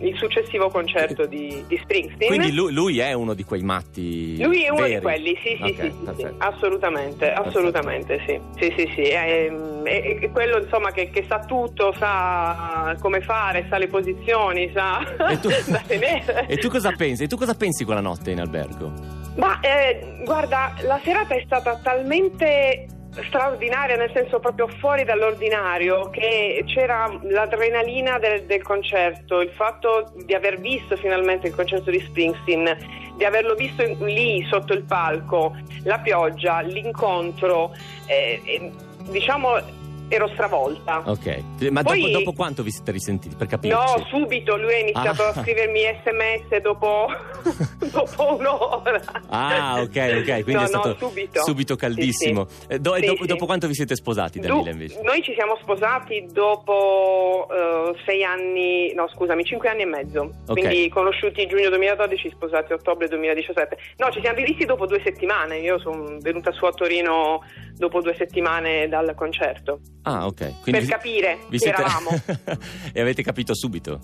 il 0.00 0.16
successivo 0.16 0.68
concerto 0.70 1.26
di, 1.26 1.64
di 1.66 1.76
Springsteen. 1.82 2.28
Quindi 2.28 2.52
lui, 2.54 2.72
lui 2.72 2.98
è 3.00 3.12
uno 3.12 3.34
di 3.34 3.42
quei 3.44 3.62
matti. 3.62 4.40
Lui 4.42 4.62
è 4.64 4.70
uno 4.70 4.82
veri. 4.82 4.94
di 4.94 5.00
quelli, 5.00 5.38
sì, 5.42 5.56
sì, 5.60 5.70
Ok, 5.70 5.80
sì, 5.80 5.92
sì, 6.22 6.26
assolutamente, 6.38 7.32
assolutamente 7.32 8.22
sì, 8.26 8.40
sì, 8.58 8.72
sì, 8.76 8.90
sì, 8.94 9.02
è, 9.02 9.50
è- 9.82 10.18
è 10.20 10.30
quello 10.30 10.58
insomma 10.62 10.92
che, 10.92 11.10
che 11.10 11.24
sa 11.28 11.40
tutto, 11.44 11.92
sa 11.98 12.96
come 13.00 13.20
fare, 13.20 13.66
sa 13.68 13.76
le 13.78 13.88
posizioni, 13.88 14.70
sa 14.72 15.00
E 15.30 15.40
tu, 15.40 15.48
da 15.68 15.82
tenere. 15.86 16.46
e 16.48 16.56
tu 16.58 16.68
cosa 16.68 16.92
pensi? 16.92 17.24
E 17.24 17.26
tu 17.28 17.36
cosa 17.36 17.54
pensi 17.54 17.84
quella 17.84 18.00
notte 18.00 18.30
in 18.30 18.40
albergo? 18.40 19.25
Ma 19.36 19.60
eh, 19.60 20.22
guarda, 20.24 20.74
la 20.82 20.98
serata 21.04 21.34
è 21.34 21.42
stata 21.44 21.78
talmente 21.82 22.86
straordinaria, 23.24 23.96
nel 23.96 24.10
senso 24.12 24.40
proprio 24.40 24.66
fuori 24.66 25.04
dall'ordinario, 25.04 26.10
che 26.10 26.64
c'era 26.66 27.10
l'adrenalina 27.22 28.18
del, 28.18 28.44
del 28.44 28.62
concerto, 28.62 29.40
il 29.40 29.50
fatto 29.50 30.12
di 30.24 30.34
aver 30.34 30.58
visto 30.58 30.96
finalmente 30.96 31.48
il 31.48 31.54
concerto 31.54 31.90
di 31.90 32.00
Springsteen, 32.00 32.76
di 33.16 33.24
averlo 33.24 33.54
visto 33.54 33.82
in- 33.82 34.04
lì 34.04 34.44
sotto 34.48 34.72
il 34.72 34.84
palco, 34.84 35.56
la 35.84 35.98
pioggia, 35.98 36.60
l'incontro, 36.60 37.74
eh, 38.06 38.40
eh, 38.44 38.72
diciamo 39.08 39.84
ero 40.08 40.28
stravolta. 40.28 41.02
Ok. 41.04 41.42
Ma 41.70 41.82
Poi- 41.82 42.00
dopo, 42.00 42.12
dopo 42.18 42.32
quanto 42.32 42.62
vi 42.62 42.70
siete 42.70 42.92
risentiti? 42.92 43.34
Per 43.34 43.46
capirci? 43.46 43.76
No, 43.76 44.04
subito 44.08 44.56
lui 44.56 44.74
ha 44.74 44.78
iniziato 44.78 45.22
Ah. 45.22 45.28
a 45.28 45.32
scrivermi 45.42 45.80
sms 46.04 46.60
dopo, 46.60 47.06
dopo 47.92 48.36
un'ora. 48.36 49.00
Ah, 49.28 49.80
ok, 49.80 49.96
ok. 50.20 50.24
Quindi 50.42 50.52
No, 50.54 50.62
è 50.62 50.66
stato 50.66 50.96
no, 51.00 51.10
subito. 51.44 51.76
caldissimo. 51.76 52.46
Sì, 52.48 52.56
sì. 52.60 52.66
Eh, 52.68 52.78
do- 52.78 52.94
Sì, 52.96 53.06
dopo, 53.06 53.26
dopo 53.26 53.46
quanto 53.46 53.66
vi 53.66 53.74
siete 53.74 53.94
sposati, 53.96 54.38
Danila, 54.40 54.70
invece? 54.70 55.00
noi 55.02 55.22
ci 55.22 55.32
siamo 55.34 55.56
sposati 55.60 56.26
dopo 56.30 57.46
eh, 57.50 57.96
sei 58.04 58.22
anni, 58.24 58.92
no 58.94 59.08
scusami, 59.08 59.44
cinque 59.44 59.68
anni 59.68 59.82
e 59.82 59.86
mezzo. 59.86 60.20
Ok. 60.46 60.52
Quindi 60.60 60.88
conosciuti 60.88 61.46
giugno 61.46 61.68
2012, 61.68 62.30
sposati 62.30 62.72
ottobre 62.72 63.08
2017. 63.08 63.76
No, 63.96 64.10
ci 64.10 64.20
siamo 64.20 64.36
rivisti 64.36 64.64
dopo 64.64 64.86
due 64.86 65.00
settimane. 65.04 65.58
Io 65.58 65.78
sono 65.78 66.16
venuta 66.20 66.52
su 66.52 66.64
a 66.64 66.72
Torino 66.72 67.42
dopo 67.76 68.00
due 68.00 68.14
settimane 68.16 68.88
dal 68.88 69.14
concerto. 69.14 69.80
Ah, 70.08 70.24
ok. 70.26 70.60
Quindi 70.62 70.80
per 70.86 70.88
capire 70.88 71.38
vi 71.48 71.58
siete... 71.58 71.80
eravamo. 71.80 72.10
e 72.92 73.00
avete 73.00 73.22
capito 73.22 73.54
subito? 73.56 74.00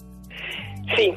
Sì. 0.97 1.15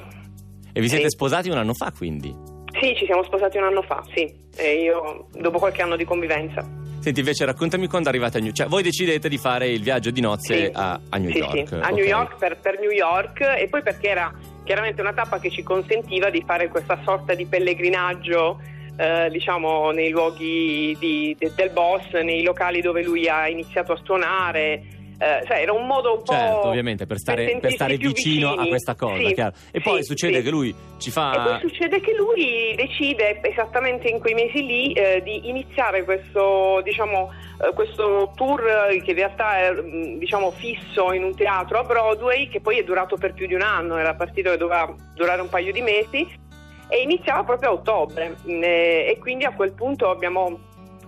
E 0.73 0.81
vi 0.81 0.87
siete 0.89 1.05
Sì. 1.05 1.09
sposati 1.09 1.49
un 1.49 1.57
anno 1.57 1.73
fa, 1.73 1.91
quindi? 1.95 2.33
Sì, 2.79 2.93
ci 2.97 3.05
siamo 3.05 3.23
sposati 3.23 3.57
un 3.57 3.63
anno 3.63 3.81
fa, 3.81 4.03
sì. 4.13 4.31
E 4.57 4.81
io 4.81 5.27
dopo 5.39 5.57
qualche 5.57 5.81
anno 5.81 5.95
di 5.95 6.03
convivenza. 6.05 6.61
Senti, 6.99 7.19
invece 7.19 7.45
raccontami 7.45 7.87
quando 7.87 8.09
arrivate 8.09 8.37
a 8.37 8.39
New 8.39 8.47
York. 8.47 8.57
Cioè, 8.59 8.67
voi 8.67 8.83
decidete 8.83 9.27
di 9.29 9.37
fare 9.37 9.67
il 9.69 9.81
viaggio 9.81 10.11
di 10.11 10.21
nozze 10.21 10.65
Sì. 10.65 10.71
a, 10.73 10.99
a 11.09 11.17
New 11.17 11.31
Sì, 11.31 11.37
York. 11.37 11.67
sì, 11.67 11.73
a 11.75 11.77
ok. 11.77 11.91
New 11.91 12.03
York 12.05 12.37
per, 12.37 12.57
per 12.59 12.79
New 12.79 12.91
York 12.91 13.39
e 13.41 13.67
poi 13.69 13.81
perché 13.81 14.09
era 14.09 14.31
chiaramente 14.63 15.01
una 15.01 15.13
tappa 15.13 15.39
che 15.39 15.49
ci 15.49 15.63
consentiva 15.63 16.29
di 16.29 16.43
fare 16.45 16.67
questa 16.67 16.99
sorta 17.03 17.33
di 17.33 17.45
pellegrinaggio 17.45 18.59
eh, 18.97 19.29
diciamo 19.29 19.91
nei 19.91 20.09
luoghi 20.09 20.95
di- 20.99 21.35
de- 21.37 21.51
del 21.55 21.69
boss, 21.71 22.11
nei 22.13 22.43
locali 22.43 22.81
dove 22.81 23.03
lui 23.03 23.27
ha 23.27 23.47
iniziato 23.47 23.91
a 23.93 23.99
suonare. 24.03 24.81
Eh, 25.17 25.45
sai, 25.47 25.61
era 25.61 25.71
un 25.71 25.85
modo 25.87 26.15
un 26.17 26.23
po' 26.23 26.33
Certo, 26.33 26.67
ovviamente, 26.67 27.05
per 27.05 27.17
stare, 27.19 27.43
per 27.43 27.51
sentirsi 27.51 27.75
stare 27.77 27.95
vicino 27.95 28.49
vicini. 28.49 28.65
a 28.65 28.67
questa 28.67 28.95
cosa, 28.95 29.27
Sì, 29.27 29.33
chiaro. 29.33 29.53
E 29.71 29.79
poi 29.79 29.97
sì, 29.99 30.03
succede 30.03 30.37
sì. 30.39 30.43
che 30.43 30.49
lui 30.49 30.75
ci 30.97 31.07
E 31.07 31.11
fa... 31.13 31.57
poi 31.59 31.69
succede 31.69 32.01
che 32.01 32.13
lui 32.15 32.73
decide 32.75 33.39
esattamente 33.41 34.09
in 34.09 34.19
quei 34.19 34.33
mesi 34.33 34.65
lì 34.65 34.91
eh, 34.91 35.21
di 35.23 35.47
iniziare 35.47 36.03
questo, 36.03 36.81
diciamo, 36.83 37.31
eh, 37.65 37.73
questo 37.73 38.33
tour 38.35 38.61
eh, 38.91 39.01
che 39.03 39.11
in 39.11 39.15
realtà 39.15 39.57
è 39.57 39.71
mm, 39.73 40.17
diciamo, 40.17 40.51
fisso 40.51 41.13
in 41.13 41.23
un 41.23 41.33
teatro 41.33 41.79
a 41.79 41.83
Broadway 41.83 42.49
che 42.49 42.59
poi 42.59 42.79
è 42.79 42.83
durato 42.83 43.15
per 43.15 43.33
più 43.33 43.47
di 43.47 43.53
un 43.53 43.61
anno, 43.61 43.95
era 43.95 44.15
partito 44.15 44.49
che 44.51 44.57
doveva 44.57 44.93
durare 45.13 45.39
un 45.39 45.47
paio 45.47 45.71
di 45.71 45.79
mesi 45.81 46.27
e 46.87 47.01
iniziava 47.01 47.43
proprio 47.43 47.69
a 47.69 47.73
ottobre 47.73 48.35
Mm, 48.47 48.63
eh, 48.63 49.07
e 49.09 49.17
quindi 49.19 49.45
a 49.45 49.51
quel 49.51 49.71
punto 49.71 50.09
abbiamo 50.09 50.59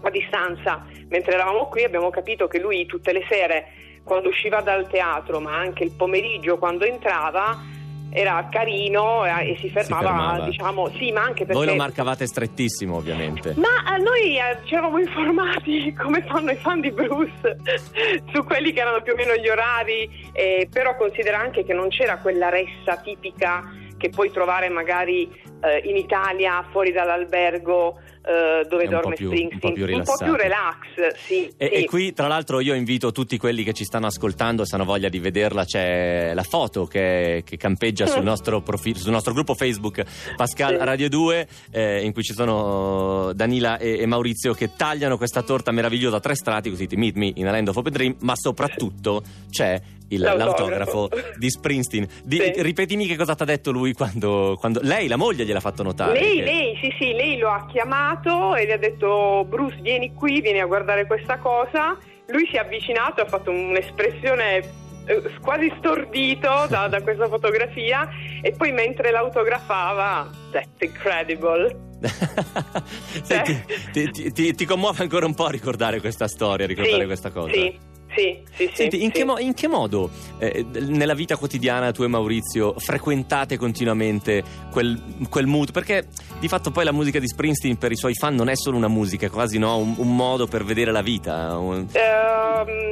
a 0.02 0.10
distanza, 0.10 0.86
mentre 1.10 1.34
eravamo 1.34 1.68
qui 1.68 1.84
abbiamo 1.84 2.10
capito 2.10 2.48
che 2.48 2.60
lui 2.60 2.86
tutte 2.86 3.12
le 3.12 3.26
sere 3.28 3.68
quando 4.04 4.30
usciva 4.30 4.62
dal 4.62 4.88
teatro 4.88 5.40
ma 5.40 5.58
anche 5.58 5.84
il 5.84 5.92
pomeriggio 5.92 6.58
quando 6.58 6.86
entrava 6.86 7.76
era 8.10 8.48
carino 8.50 9.26
eh, 9.26 9.52
e 9.52 9.58
si 9.60 9.70
fermava, 9.70 10.08
fermava. 10.08 10.46
diciamo, 10.46 10.90
sì, 10.98 11.12
ma 11.12 11.24
anche 11.24 11.46
perché 11.46 11.54
Voi 11.54 11.66
lo 11.66 11.76
marcavate 11.76 12.26
strettissimo, 12.26 12.96
ovviamente. 12.96 13.54
ma 13.58 13.84
a 13.86 13.98
noi 13.98 14.38
eh, 14.38 14.60
ci 14.64 14.74
eravamo 14.74 14.98
informati 15.00 15.94
come 16.00 16.24
fanno 16.24 16.52
i 16.52 16.56
fan 16.56 16.80
di 16.80 16.92
Bruce 16.92 17.58
su 18.34 18.44
quelli 18.44 18.72
che 18.72 18.80
erano 18.80 19.02
più 19.02 19.14
o 19.14 19.16
meno 19.16 19.36
gli 19.36 19.50
orari, 19.50 20.30
eh, 20.32 20.68
però 20.72 20.96
considera 20.96 21.40
anche 21.40 21.64
che 21.66 21.74
non 21.74 21.90
c'era 21.90 22.18
quella 22.18 22.50
ressa 22.50 22.98
tipica 23.04 23.86
che 23.98 24.10
puoi 24.10 24.32
trovare 24.32 24.70
magari 24.70 25.30
eh, 25.62 25.82
in 25.86 25.98
Italia 25.98 26.66
fuori 26.72 26.92
dall'albergo 26.92 28.00
eh, 28.28 28.66
dove 28.68 28.84
un 28.84 28.90
po' 28.90 28.96
dorme 28.96 29.16
più- 29.16 29.30
un 29.30 29.36
Springsteen, 29.36 29.60
po' 29.60 29.72
più 29.72 29.96
un 29.96 30.04
po' 30.04 30.16
più 30.18 30.36
relax, 30.36 31.16
sì. 31.16 31.48
E, 31.56 31.68
sì. 31.68 31.74
e 31.74 31.86
qui, 31.86 32.14
tra 32.14 32.28
l'altro, 32.28 32.60
io 32.60 32.74
invito 32.74 33.14
tutti 33.14 33.38
quelli 33.38 33.64
che 33.64 33.72
ci 33.72 33.86
stanno 33.86 34.08
ascoltando, 34.08 34.66
se 34.66 34.76
hanno 34.76 34.84
voglia 34.84 35.08
di 35.08 35.20
vederla, 35.20 35.64
c'è 35.64 36.34
la 36.34 36.44
foto 36.44 36.86
che, 36.86 37.44
che 37.46 37.56
campeggia 37.56 38.06
sul 38.06 38.24
nostro, 38.24 38.62
profilo, 38.62 39.00
sul 39.00 39.12
nostro 39.12 39.34
gruppo 39.34 39.56
Facebook 39.56 40.04
Pascal 40.36 40.78
Sì. 40.78 40.84
Radio 40.84 41.08
2, 41.08 41.48
eh, 41.72 42.04
in 42.04 42.12
cui 42.12 42.24
ci 42.24 42.34
sono 42.34 43.32
Danila 43.34 43.78
e, 43.78 44.00
e 44.00 44.06
Maurizio 44.06 44.54
che 44.54 44.72
tagliano 44.76 45.16
questa 45.16 45.42
torta 45.42 45.72
meravigliosa 45.72 46.18
a 46.18 46.20
tre 46.20 46.36
strati, 46.36 46.70
così 46.70 46.86
ti 46.86 46.98
meet 46.98 47.16
me 47.16 47.32
in 47.34 47.48
a 47.48 47.52
land 47.52 47.70
of 47.70 47.78
hope 47.78 47.88
and 47.88 47.98
dream, 47.98 48.16
ma 48.20 48.34
soprattutto 48.36 49.24
c'è 49.50 49.80
il- 50.10 50.20
L'autografo. 50.22 51.08
l'autografo 51.10 51.10
di 51.38 51.50
Springsteen. 51.50 52.08
Di- 52.24 52.38
Sì. 52.38 52.54
Ripetimi 52.62 53.06
che 53.08 53.16
cosa 53.16 53.36
ti 53.36 53.44
ha 53.44 53.46
detto 53.46 53.72
lui 53.72 53.94
quando, 53.94 54.56
quando- 54.60 54.80
Lei, 54.84 55.08
la 55.08 55.16
moglie, 55.18 55.46
gliel'ha 55.46 55.60
fatto 55.60 55.84
notare. 55.84 56.20
Lei, 56.20 56.38
che- 56.38 56.44
lei, 56.44 56.78
sì, 56.82 56.94
sì, 57.00 57.12
lei 57.14 57.38
lo 57.38 57.50
ha 57.50 57.66
chiamato 57.72 58.56
e 58.56 58.66
gli 58.66 58.72
ha 58.72 58.78
detto 58.78 59.46
Bruce 59.48 59.78
vieni 59.82 60.14
qui, 60.14 60.42
vieni 60.42 60.60
a 60.60 60.66
guardare 60.66 61.06
questa 61.06 61.38
cosa. 61.38 61.98
Lui 62.30 62.46
si 62.50 62.56
è 62.56 62.60
avvicinato, 62.60 63.22
ha 63.22 63.26
fatto 63.26 63.52
un'espressione 63.52 64.86
eh, 65.10 65.22
quasi 65.42 65.72
stordito 65.80 66.48
da, 66.68 66.88
da 66.90 67.02
questa 67.02 67.28
fotografia 67.30 68.10
e 68.42 68.52
poi 68.52 68.72
mentre 68.74 69.10
l'autografava, 69.12 70.30
that's 70.52 70.68
incredible. 70.82 71.86
Senti, 73.24 73.64
ti, 73.92 74.12
ti- 74.12 74.32
ti- 74.32 74.54
ti 74.54 74.66
commuove 74.66 75.02
ancora 75.02 75.26
un 75.26 75.34
po' 75.34 75.48
ricordare 75.50 76.00
questa 76.00 76.28
storia, 76.28 76.66
ricordare 76.68 77.00
Sì, 77.02 77.06
questa 77.06 77.32
cosa? 77.32 77.52
Sì, 77.54 77.78
sì, 78.18 78.40
sì. 78.56 78.66
sì, 78.68 78.72
Senti, 78.74 79.04
in, 79.04 79.12
sì. 79.12 79.20
che 79.20 79.24
mo- 79.24 79.38
in 79.38 79.54
che 79.54 79.68
modo 79.68 80.10
eh, 80.40 80.66
nella 80.72 81.14
vita 81.14 81.38
quotidiana 81.38 81.92
tu 81.92 82.04
e 82.04 82.08
Maurizio 82.08 82.74
frequentate 82.78 83.58
continuamente 83.58 84.44
quel, 84.72 85.00
quel 85.30 85.46
mood? 85.46 85.72
Perché 85.72 86.08
di 86.40 86.48
fatto 86.48 86.72
poi 86.72 86.84
la 86.84 86.92
musica 86.92 87.20
di 87.20 87.28
Springsteen 87.28 87.78
per 87.78 87.92
i 87.92 87.96
suoi 87.96 88.14
fan 88.16 88.36
non 88.36 88.50
è 88.50 88.56
solo 88.56 88.78
una 88.78 88.88
musica, 88.88 89.28
è 89.28 89.30
quasi 89.30 89.58
no, 89.60 89.78
un, 89.78 89.94
un 89.98 90.16
modo 90.16 90.48
per 90.48 90.64
vedere 90.64 90.92
la 90.92 91.02
vita. 91.02 91.58
Ehm, 91.58 91.88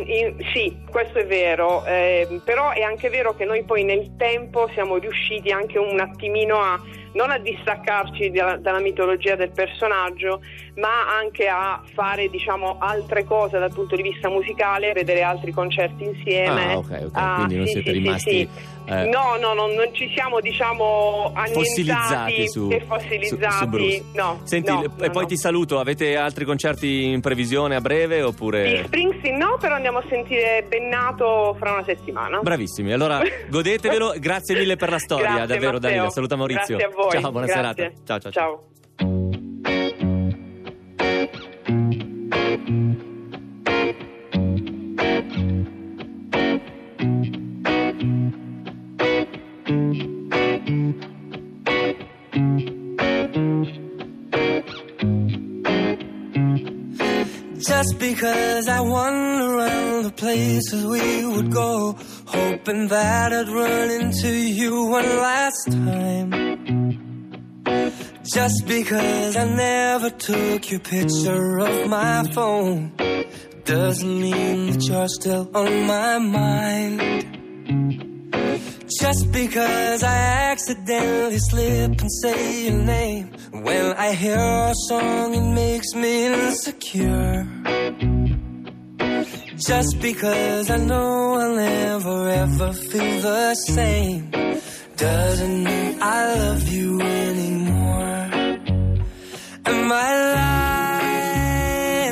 in- 0.06 0.36
sì, 0.54 0.78
questo 0.90 1.20
è 1.20 1.26
vero, 1.26 1.84
ehm, 1.86 2.42
però 2.44 2.72
è 2.72 2.82
anche 2.82 3.10
vero 3.10 3.36
che 3.36 3.46
noi 3.46 3.64
poi 3.64 3.84
nel 3.84 4.12
tempo 4.18 4.70
siamo 4.74 4.98
riusciti 4.98 5.52
anche 5.52 5.78
un 5.80 6.00
attimino 6.00 6.58
a 6.58 6.80
non 7.16 7.32
a 7.32 7.38
distaccarci 7.38 8.30
dalla, 8.32 8.58
dalla 8.58 8.80
mitologia 8.80 9.36
del 9.36 9.52
personaggio, 9.52 10.42
ma 10.76 11.18
anche 11.18 11.48
a 11.48 11.82
fare 11.94 12.30
diciamo 12.30 12.78
altre 12.80 13.24
cose 13.24 13.58
dal 13.58 13.74
punto 13.74 13.96
di 13.96 14.04
vista 14.04 14.30
musicale, 14.30 14.94
vedere 14.94 15.22
altri 15.22 15.52
concerti 15.52 16.04
insieme. 16.04 16.74
Ah, 16.74 16.78
ok, 16.78 17.02
ok. 17.06 17.10
Ah, 17.14 17.34
Quindi 17.36 17.56
non 17.56 17.66
sì, 17.66 17.72
siete 17.74 17.92
sì, 17.92 17.98
rimasti. 17.98 18.30
Sì, 18.30 18.50
eh, 18.86 19.06
no, 19.10 19.36
no, 19.38 19.54
no, 19.54 19.68
non 19.68 19.94
ci 19.94 20.12
siamo, 20.14 20.40
diciamo, 20.40 21.34
fossilizzati 21.52 22.48
su, 22.48 22.70
e 22.72 22.82
fossilizzati. 22.82 23.92
Su, 23.92 24.04
su 24.04 24.12
no, 24.14 24.42
Senti, 24.44 24.72
no, 24.72 24.84
e 24.84 25.10
poi 25.10 25.24
no. 25.24 25.28
ti 25.28 25.38
saluto. 25.38 25.80
Avete 25.80 26.16
altri 26.16 26.46
concerti 26.46 27.06
in 27.06 27.22
previsione 27.22 27.76
a 27.76 27.82
breve? 27.82 28.22
Oppure... 28.22 28.64
Di 28.64 28.84
Springsteen 28.86 29.38
no, 29.38 29.58
però 29.60 29.76
andiamo 29.76 30.00
a 30.00 30.04
sentire 30.08 30.66
Bennato 30.68 31.56
fra 31.60 31.74
una 31.74 31.84
settimana. 31.84 32.40
Bravissimi, 32.40 32.94
allora 32.94 33.22
godetevelo. 33.50 34.14
Grazie 34.20 34.56
mille 34.56 34.76
per 34.76 34.90
la 34.90 35.00
storia, 35.00 35.26
Grazie, 35.26 35.48
davvero, 35.48 35.74
Matteo. 35.74 35.90
Danilo. 35.90 36.10
Saluta 36.12 36.36
Maurizio. 36.36 36.78
Grazie 36.78 36.86
a 36.86 37.04
voi. 37.04 37.22
Ciao, 37.22 37.32
buona 37.32 37.46
Grazie. 37.46 37.74
serata. 37.74 37.92
ciao. 38.06 38.20
ciao. 38.20 38.32
ciao. 38.32 38.74
Just 38.76 38.85
because 58.10 58.68
I 58.68 58.82
wander 58.82 59.58
around 59.58 60.04
the 60.04 60.12
places 60.12 60.86
we 60.86 61.26
would 61.26 61.52
go, 61.52 61.96
hoping 62.26 62.88
that 62.88 63.34
I'd 63.34 63.50
run 63.50 63.90
into 64.00 64.32
you 64.32 64.86
one 64.98 65.10
last 65.30 65.72
time. 65.72 66.30
Just 68.34 68.68
because 68.68 69.36
I 69.36 69.46
never 69.46 70.10
took 70.12 70.70
your 70.72 70.82
picture 70.82 71.60
of 71.60 71.90
my 71.90 72.24
phone, 72.36 72.92
doesn't 73.64 74.22
mean 74.22 74.72
that 74.72 74.84
you're 74.88 75.08
still 75.08 75.50
on 75.56 75.74
my 75.88 76.20
mind. 76.20 77.02
Just 79.02 79.32
because 79.32 80.04
I 80.04 80.18
accidentally 80.52 81.40
slip 81.50 82.00
and 82.02 82.12
say 82.22 82.66
your 82.66 82.84
name 82.84 83.32
When 83.52 83.94
I 83.94 84.14
hear 84.14 84.38
a 84.38 84.74
song 84.88 85.34
it 85.34 85.54
makes 85.54 85.94
me 85.96 86.28
insecure 86.28 87.48
Just 89.68 90.00
because 90.00 90.70
I 90.70 90.78
know 90.78 91.34
I'll 91.34 91.56
never 91.56 92.30
ever 92.30 92.72
feel 92.72 93.22
the 93.22 93.56
same 93.56 94.30
Doesn't 94.96 95.64
mean 95.64 95.98
I 96.04 96.36
love 96.36 96.68
you 96.70 97.02
anymore 97.02 98.30
Am 99.66 99.92
I 99.92 100.10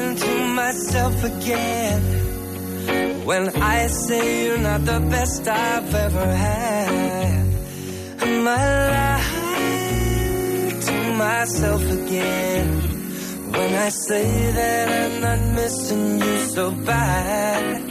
lying 0.01 0.15
to 0.15 0.47
myself 0.55 1.23
again? 1.23 2.01
When 3.23 3.49
I 3.61 3.85
say 3.85 4.45
you're 4.45 4.57
not 4.57 4.83
the 4.85 4.99
best 5.11 5.47
I've 5.47 5.93
ever 5.93 6.25
had, 6.25 7.53
am 8.21 8.47
I 8.47 8.87
lying 8.97 10.79
to 10.81 11.13
myself 11.13 11.83
again? 11.83 12.92
When 13.57 13.73
I 13.75 13.89
say 13.89 14.51
that 14.51 14.85
I'm 14.99 15.21
not 15.21 15.39
missing 15.53 16.19
you 16.19 16.37
so 16.55 16.71
bad, 16.71 17.87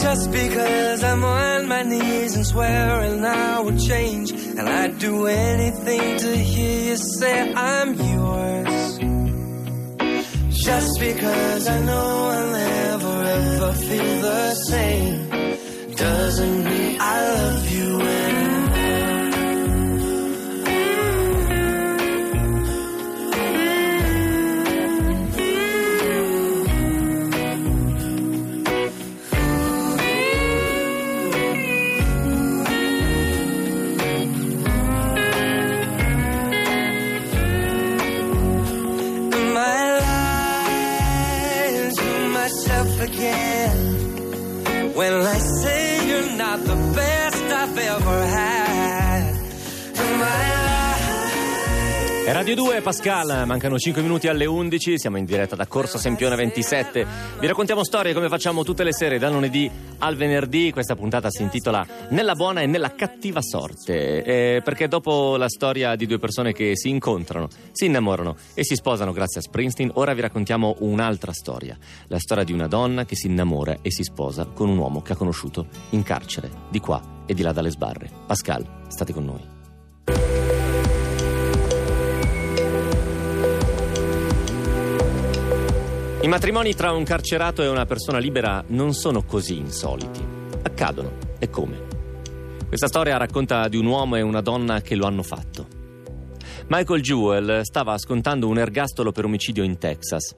just 0.00 0.30
because 0.30 1.02
I'm 1.02 1.24
on 1.24 1.66
my 1.66 1.82
knees 1.82 2.36
and 2.36 2.46
swearing 2.46 3.24
I 3.24 3.58
would 3.58 3.80
change, 3.80 4.30
and 4.30 4.68
I'd 4.68 4.98
do 5.00 5.26
anything 5.26 6.16
to 6.18 6.36
hear 6.36 6.90
you 6.90 6.96
say 6.96 7.52
I'm 7.52 7.94
yours. 7.94 8.98
Just 10.66 11.00
because 11.00 11.66
I 11.66 11.80
know 11.80 12.08
I'll 12.36 12.52
never 12.52 13.22
ever 13.22 13.72
feel 13.72 14.20
the 14.30 14.54
same 14.54 15.28
doesn't 15.96 16.64
mean 16.64 16.96
I 17.00 17.16
love 17.34 17.70
you 17.72 18.00
Radio 52.48 52.64
2, 52.64 52.80
Pascal, 52.80 53.46
mancano 53.46 53.78
5 53.78 54.00
minuti 54.00 54.26
alle 54.26 54.46
11, 54.46 54.98
siamo 54.98 55.18
in 55.18 55.26
diretta 55.26 55.54
da 55.54 55.66
Corso 55.66 55.98
Sempione 55.98 56.34
27. 56.34 57.06
Vi 57.40 57.46
raccontiamo 57.46 57.84
storie 57.84 58.14
come 58.14 58.30
facciamo 58.30 58.64
tutte 58.64 58.84
le 58.84 58.94
sere, 58.94 59.18
dal 59.18 59.32
lunedì 59.32 59.70
al 59.98 60.16
venerdì. 60.16 60.72
Questa 60.72 60.94
puntata 60.94 61.28
si 61.28 61.42
intitola 61.42 61.86
Nella 62.08 62.34
buona 62.34 62.62
e 62.62 62.66
nella 62.66 62.94
cattiva 62.94 63.42
sorte, 63.42 64.22
eh, 64.24 64.62
perché 64.64 64.88
dopo 64.88 65.36
la 65.36 65.50
storia 65.50 65.94
di 65.94 66.06
due 66.06 66.18
persone 66.18 66.54
che 66.54 66.74
si 66.74 66.88
incontrano, 66.88 67.48
si 67.70 67.84
innamorano 67.84 68.34
e 68.54 68.64
si 68.64 68.76
sposano 68.76 69.12
grazie 69.12 69.40
a 69.40 69.42
Springsteen, 69.42 69.90
ora 69.96 70.14
vi 70.14 70.22
raccontiamo 70.22 70.76
un'altra 70.78 71.32
storia. 71.34 71.76
La 72.06 72.18
storia 72.18 72.44
di 72.44 72.54
una 72.54 72.66
donna 72.66 73.04
che 73.04 73.14
si 73.14 73.26
innamora 73.26 73.76
e 73.82 73.90
si 73.90 74.04
sposa 74.04 74.46
con 74.46 74.70
un 74.70 74.78
uomo 74.78 75.02
che 75.02 75.12
ha 75.12 75.16
conosciuto 75.16 75.66
in 75.90 76.02
carcere, 76.02 76.48
di 76.70 76.80
qua 76.80 77.24
e 77.26 77.34
di 77.34 77.42
là 77.42 77.52
dalle 77.52 77.68
sbarre. 77.68 78.10
Pascal, 78.26 78.64
state 78.88 79.12
con 79.12 79.26
noi. 79.26 80.47
I 86.20 86.26
matrimoni 86.26 86.74
tra 86.74 86.90
un 86.90 87.04
carcerato 87.04 87.62
e 87.62 87.68
una 87.68 87.86
persona 87.86 88.18
libera 88.18 88.64
non 88.68 88.92
sono 88.92 89.22
così 89.22 89.56
insoliti. 89.56 90.20
Accadono. 90.62 91.12
E 91.38 91.48
come? 91.48 91.86
Questa 92.66 92.88
storia 92.88 93.16
racconta 93.16 93.68
di 93.68 93.76
un 93.76 93.86
uomo 93.86 94.16
e 94.16 94.20
una 94.22 94.40
donna 94.40 94.80
che 94.80 94.96
lo 94.96 95.06
hanno 95.06 95.22
fatto. 95.22 95.68
Michael 96.66 97.02
Jewell 97.02 97.60
stava 97.60 97.96
scontando 97.98 98.48
un 98.48 98.58
ergastolo 98.58 99.12
per 99.12 99.26
omicidio 99.26 99.62
in 99.62 99.78
Texas. 99.78 100.34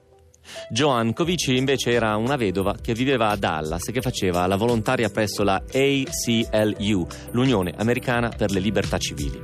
Joan 0.69 1.13
Covici 1.13 1.57
invece 1.57 1.91
era 1.91 2.15
una 2.15 2.35
vedova 2.35 2.75
che 2.79 2.93
viveva 2.93 3.29
a 3.29 3.35
Dallas 3.35 3.87
e 3.87 3.91
che 3.91 4.01
faceva 4.01 4.45
la 4.45 4.57
volontaria 4.57 5.09
presso 5.09 5.41
la 5.41 5.63
ACLU, 5.65 7.07
l'Unione 7.31 7.73
Americana 7.75 8.29
per 8.29 8.51
le 8.51 8.59
Libertà 8.59 8.99
Civili. 8.99 9.41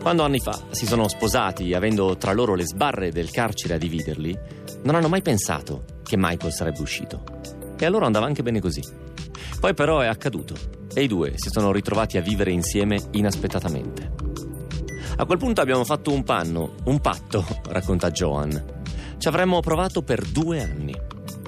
Quando 0.00 0.22
anni 0.22 0.38
fa 0.38 0.66
si 0.70 0.84
sono 0.86 1.08
sposati, 1.08 1.72
avendo 1.72 2.16
tra 2.18 2.32
loro 2.32 2.54
le 2.54 2.66
sbarre 2.66 3.10
del 3.10 3.30
carcere 3.30 3.74
a 3.74 3.78
dividerli, 3.78 4.38
non 4.88 4.94
hanno 4.94 5.08
mai 5.08 5.20
pensato 5.20 5.84
che 6.02 6.16
Michael 6.16 6.50
sarebbe 6.50 6.80
uscito. 6.80 7.22
E 7.78 7.84
a 7.84 7.90
loro 7.90 8.06
andava 8.06 8.24
anche 8.24 8.42
bene 8.42 8.58
così. 8.58 8.82
Poi 9.60 9.74
però 9.74 10.00
è 10.00 10.06
accaduto 10.06 10.54
e 10.94 11.02
i 11.02 11.06
due 11.06 11.34
si 11.36 11.50
sono 11.50 11.72
ritrovati 11.72 12.16
a 12.16 12.22
vivere 12.22 12.52
insieme 12.52 12.98
inaspettatamente. 13.10 14.14
A 15.16 15.26
quel 15.26 15.36
punto 15.36 15.60
abbiamo 15.60 15.84
fatto 15.84 16.10
un 16.10 16.24
panno, 16.24 16.76
un 16.84 17.00
patto, 17.00 17.44
racconta 17.68 18.10
Joan. 18.10 18.64
Ci 19.18 19.28
avremmo 19.28 19.60
provato 19.60 20.00
per 20.00 20.24
due 20.24 20.62
anni. 20.62 20.98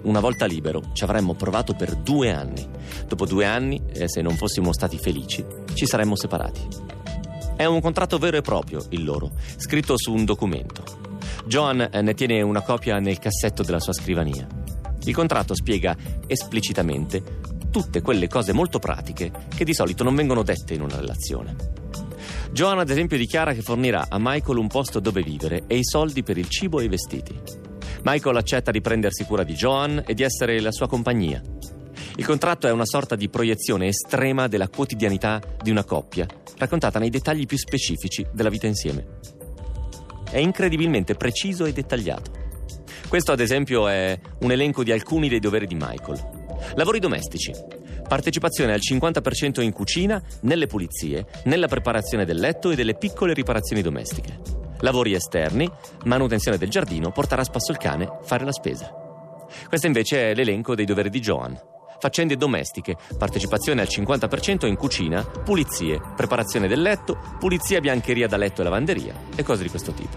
Una 0.02 0.20
volta 0.20 0.44
libero, 0.44 0.90
ci 0.92 1.04
avremmo 1.04 1.32
provato 1.32 1.72
per 1.72 1.94
due 1.94 2.30
anni. 2.30 2.68
Dopo 3.06 3.24
due 3.24 3.46
anni, 3.46 3.80
e 3.90 4.06
se 4.06 4.20
non 4.20 4.36
fossimo 4.36 4.74
stati 4.74 4.98
felici, 4.98 5.42
ci 5.72 5.86
saremmo 5.86 6.14
separati. 6.14 6.60
È 7.56 7.64
un 7.64 7.80
contratto 7.80 8.18
vero 8.18 8.36
e 8.36 8.42
proprio, 8.42 8.84
il 8.90 9.02
loro, 9.02 9.30
scritto 9.56 9.96
su 9.96 10.12
un 10.12 10.26
documento. 10.26 11.08
Joan 11.46 11.88
eh, 11.90 12.02
ne 12.02 12.14
tiene 12.14 12.42
una 12.42 12.62
copia 12.62 12.98
nel 12.98 13.18
cassetto 13.18 13.62
della 13.62 13.80
sua 13.80 13.92
scrivania. 13.92 14.46
Il 15.04 15.14
contratto 15.14 15.54
spiega 15.54 15.96
esplicitamente 16.26 17.22
tutte 17.70 18.02
quelle 18.02 18.28
cose 18.28 18.52
molto 18.52 18.78
pratiche 18.78 19.30
che 19.54 19.64
di 19.64 19.74
solito 19.74 20.04
non 20.04 20.14
vengono 20.14 20.42
dette 20.42 20.74
in 20.74 20.82
una 20.82 20.96
relazione. 20.96 21.56
Joan, 22.52 22.80
ad 22.80 22.90
esempio, 22.90 23.16
dichiara 23.16 23.52
che 23.52 23.62
fornirà 23.62 24.06
a 24.08 24.18
Michael 24.18 24.58
un 24.58 24.66
posto 24.66 24.98
dove 24.98 25.22
vivere 25.22 25.64
e 25.66 25.78
i 25.78 25.84
soldi 25.84 26.22
per 26.22 26.36
il 26.36 26.48
cibo 26.48 26.80
e 26.80 26.84
i 26.84 26.88
vestiti. 26.88 27.38
Michael 28.02 28.36
accetta 28.36 28.70
di 28.70 28.80
prendersi 28.80 29.24
cura 29.24 29.44
di 29.44 29.54
Joan 29.54 30.02
e 30.04 30.14
di 30.14 30.22
essere 30.22 30.60
la 30.60 30.72
sua 30.72 30.88
compagnia. 30.88 31.40
Il 32.16 32.26
contratto 32.26 32.66
è 32.66 32.72
una 32.72 32.86
sorta 32.86 33.14
di 33.14 33.28
proiezione 33.28 33.86
estrema 33.86 34.48
della 34.48 34.68
quotidianità 34.68 35.40
di 35.62 35.70
una 35.70 35.84
coppia, 35.84 36.26
raccontata 36.58 36.98
nei 36.98 37.10
dettagli 37.10 37.46
più 37.46 37.56
specifici 37.56 38.26
della 38.32 38.50
vita 38.50 38.66
insieme 38.66 39.38
è 40.30 40.38
incredibilmente 40.38 41.14
preciso 41.14 41.64
e 41.64 41.72
dettagliato. 41.72 42.30
Questo, 43.08 43.32
ad 43.32 43.40
esempio, 43.40 43.88
è 43.88 44.18
un 44.40 44.52
elenco 44.52 44.84
di 44.84 44.92
alcuni 44.92 45.28
dei 45.28 45.40
doveri 45.40 45.66
di 45.66 45.74
Michael. 45.74 46.38
Lavori 46.74 46.98
domestici. 47.00 47.52
Partecipazione 48.06 48.72
al 48.72 48.80
50% 48.80 49.60
in 49.60 49.72
cucina, 49.72 50.22
nelle 50.42 50.66
pulizie, 50.66 51.26
nella 51.44 51.66
preparazione 51.66 52.24
del 52.24 52.38
letto 52.38 52.70
e 52.70 52.76
delle 52.76 52.94
piccole 52.94 53.34
riparazioni 53.34 53.82
domestiche. 53.82 54.38
Lavori 54.80 55.14
esterni, 55.14 55.70
manutenzione 56.04 56.56
del 56.56 56.70
giardino, 56.70 57.10
portare 57.10 57.42
a 57.42 57.44
spasso 57.44 57.72
il 57.72 57.78
cane, 57.78 58.18
fare 58.22 58.44
la 58.44 58.52
spesa. 58.52 58.92
Questo 59.68 59.86
invece 59.86 60.30
è 60.30 60.34
l'elenco 60.34 60.74
dei 60.74 60.84
doveri 60.84 61.10
di 61.10 61.20
Joan. 61.20 61.58
Faccende 62.00 62.38
domestiche, 62.38 62.96
partecipazione 63.18 63.82
al 63.82 63.88
50% 63.90 64.66
in 64.66 64.76
cucina, 64.76 65.22
pulizie, 65.22 66.00
preparazione 66.16 66.66
del 66.66 66.80
letto, 66.80 67.18
pulizia 67.38 67.78
biancheria 67.80 68.26
da 68.26 68.38
letto 68.38 68.62
e 68.62 68.64
lavanderia 68.64 69.14
e 69.36 69.42
cose 69.42 69.62
di 69.62 69.68
questo 69.68 69.92
tipo. 69.92 70.16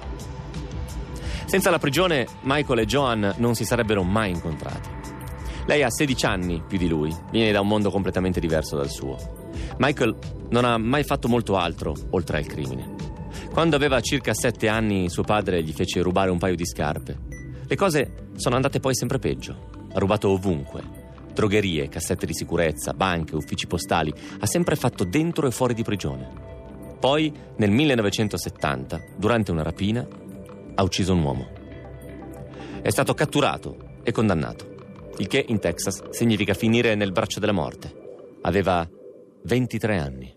Senza 1.46 1.70
la 1.70 1.80
prigione, 1.80 2.26
Michael 2.44 2.80
e 2.80 2.86
Joan 2.86 3.34
non 3.38 3.54
si 3.54 3.66
sarebbero 3.66 4.02
mai 4.02 4.32
incontrati. 4.32 4.90
Lei 5.66 5.84
ha 5.84 5.90
16 5.90 6.26
anni 6.26 6.64
più 6.66 6.78
di 6.78 6.88
lui, 6.88 7.14
viene 7.32 7.52
da 7.52 7.60
un 7.60 7.68
mondo 7.68 7.92
completamente 7.92 8.40
diverso 8.40 8.78
dal 8.78 8.90
suo. 8.90 9.18
Michael 9.78 10.18
non 10.52 10.64
ha 10.64 10.78
mai 10.78 11.04
fatto 11.04 11.28
molto 11.28 11.58
altro 11.58 11.94
oltre 12.12 12.38
al 12.38 12.46
crimine. 12.46 12.96
Quando 13.52 13.76
aveva 13.76 14.00
circa 14.00 14.34
7 14.34 14.70
anni 14.70 15.10
suo 15.10 15.24
padre 15.24 15.62
gli 15.62 15.74
fece 15.74 16.02
rubare 16.02 16.32
un 16.32 16.38
paio 16.38 16.56
di 16.56 16.66
scarpe. 16.66 17.20
Le 17.68 17.76
cose 17.76 18.30
sono 18.36 18.56
andate 18.56 18.80
poi 18.80 18.96
sempre 18.96 19.20
peggio. 19.20 19.70
Ha 19.94 20.00
rubato 20.00 20.30
ovunque. 20.30 21.03
Drogherie, 21.34 21.90
cassette 21.90 22.26
di 22.26 22.34
sicurezza, 22.34 22.94
banche, 22.94 23.36
uffici 23.36 23.68
postali. 23.68 24.14
Ha 24.40 24.46
sempre 24.46 24.76
fatto 24.76 25.04
dentro 25.04 25.48
e 25.48 25.52
fuori 25.52 25.74
di 25.74 25.84
prigione. 25.84 26.32
Poi, 27.00 27.34
nel 27.58 27.72
1970, 27.72 29.04
durante 29.18 29.52
una 29.52 29.64
rapina, 29.64 30.08
ha 30.76 30.84
ucciso 30.84 31.14
un 31.14 31.22
uomo. 31.22 31.50
È 32.82 32.90
stato 32.90 33.14
catturato 33.14 34.00
e 34.04 34.12
condannato 34.12 34.72
il 35.18 35.28
che 35.28 35.46
in 35.48 35.60
Texas 35.60 36.10
significa 36.10 36.54
finire 36.54 36.96
nel 36.96 37.12
braccio 37.12 37.40
della 37.40 37.52
morte. 37.52 38.38
Aveva 38.42 38.88
23 39.44 39.98
anni. 39.98 40.36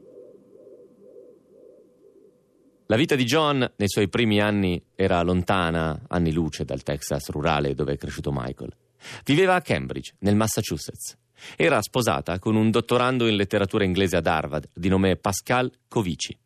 La 2.88 2.96
vita 2.96 3.16
di 3.16 3.24
John 3.24 3.59
nei 3.59 3.88
suoi 3.88 4.09
primi 4.09 4.40
anni 4.40 4.80
era 4.94 5.22
lontana 5.22 6.02
anni 6.09 6.32
luce 6.32 6.64
dal 6.64 6.82
Texas 6.82 7.30
rurale 7.30 7.74
dove 7.74 7.94
è 7.94 7.96
cresciuto 7.96 8.30
Michael. 8.32 8.76
Viveva 9.24 9.54
a 9.54 9.61
Cambridge, 9.61 10.14
nel 10.20 10.37
Massachusetts. 10.37 11.16
Era 11.56 11.82
sposata 11.82 12.38
con 12.38 12.56
un 12.56 12.70
dottorando 12.70 13.26
in 13.26 13.37
letteratura 13.37 13.85
inglese 13.85 14.16
ad 14.16 14.26
Harvard 14.26 14.68
di 14.74 14.88
nome 14.88 15.16
Pascal 15.16 15.70
Covici. 15.88 16.37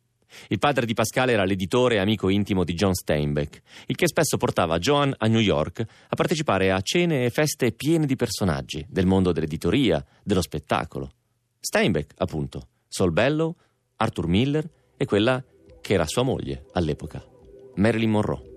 Il 0.47 0.59
padre 0.59 0.85
di 0.85 0.93
Pascal 0.93 1.29
era 1.29 1.43
l'editore 1.43 1.95
e 1.95 1.99
amico 1.99 2.29
intimo 2.29 2.63
di 2.63 2.73
John 2.73 2.93
Steinbeck, 2.93 3.61
il 3.87 3.95
che 3.95 4.07
spesso 4.07 4.37
portava 4.37 4.79
Joan 4.79 5.13
a 5.17 5.27
New 5.27 5.39
York 5.39 5.79
a 5.81 6.15
partecipare 6.15 6.71
a 6.71 6.81
cene 6.81 7.25
e 7.25 7.29
feste 7.29 7.71
piene 7.73 8.05
di 8.05 8.15
personaggi 8.15 8.85
del 8.87 9.05
mondo 9.05 9.31
dell'editoria, 9.31 10.03
dello 10.23 10.41
spettacolo. 10.41 11.11
Steinbeck, 11.59 12.13
appunto, 12.17 12.69
Sol 12.87 13.11
Bellow, 13.11 13.55
Arthur 13.97 14.27
Miller 14.27 14.69
e 14.95 15.05
quella 15.05 15.43
che 15.81 15.93
era 15.93 16.05
sua 16.05 16.23
moglie 16.23 16.65
all'epoca, 16.73 17.23
Marilyn 17.75 18.09
Monroe. 18.09 18.50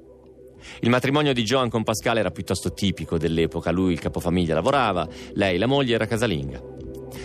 Il 0.80 0.90
matrimonio 0.90 1.32
di 1.32 1.42
Joan 1.42 1.68
con 1.68 1.82
Pascal 1.82 2.18
era 2.18 2.30
piuttosto 2.30 2.72
tipico 2.72 3.18
dell'epoca, 3.18 3.70
lui 3.70 3.92
il 3.92 4.00
capofamiglia 4.00 4.54
lavorava, 4.54 5.08
lei 5.34 5.58
la 5.58 5.66
moglie 5.66 5.94
era 5.94 6.06
casalinga. 6.06 6.62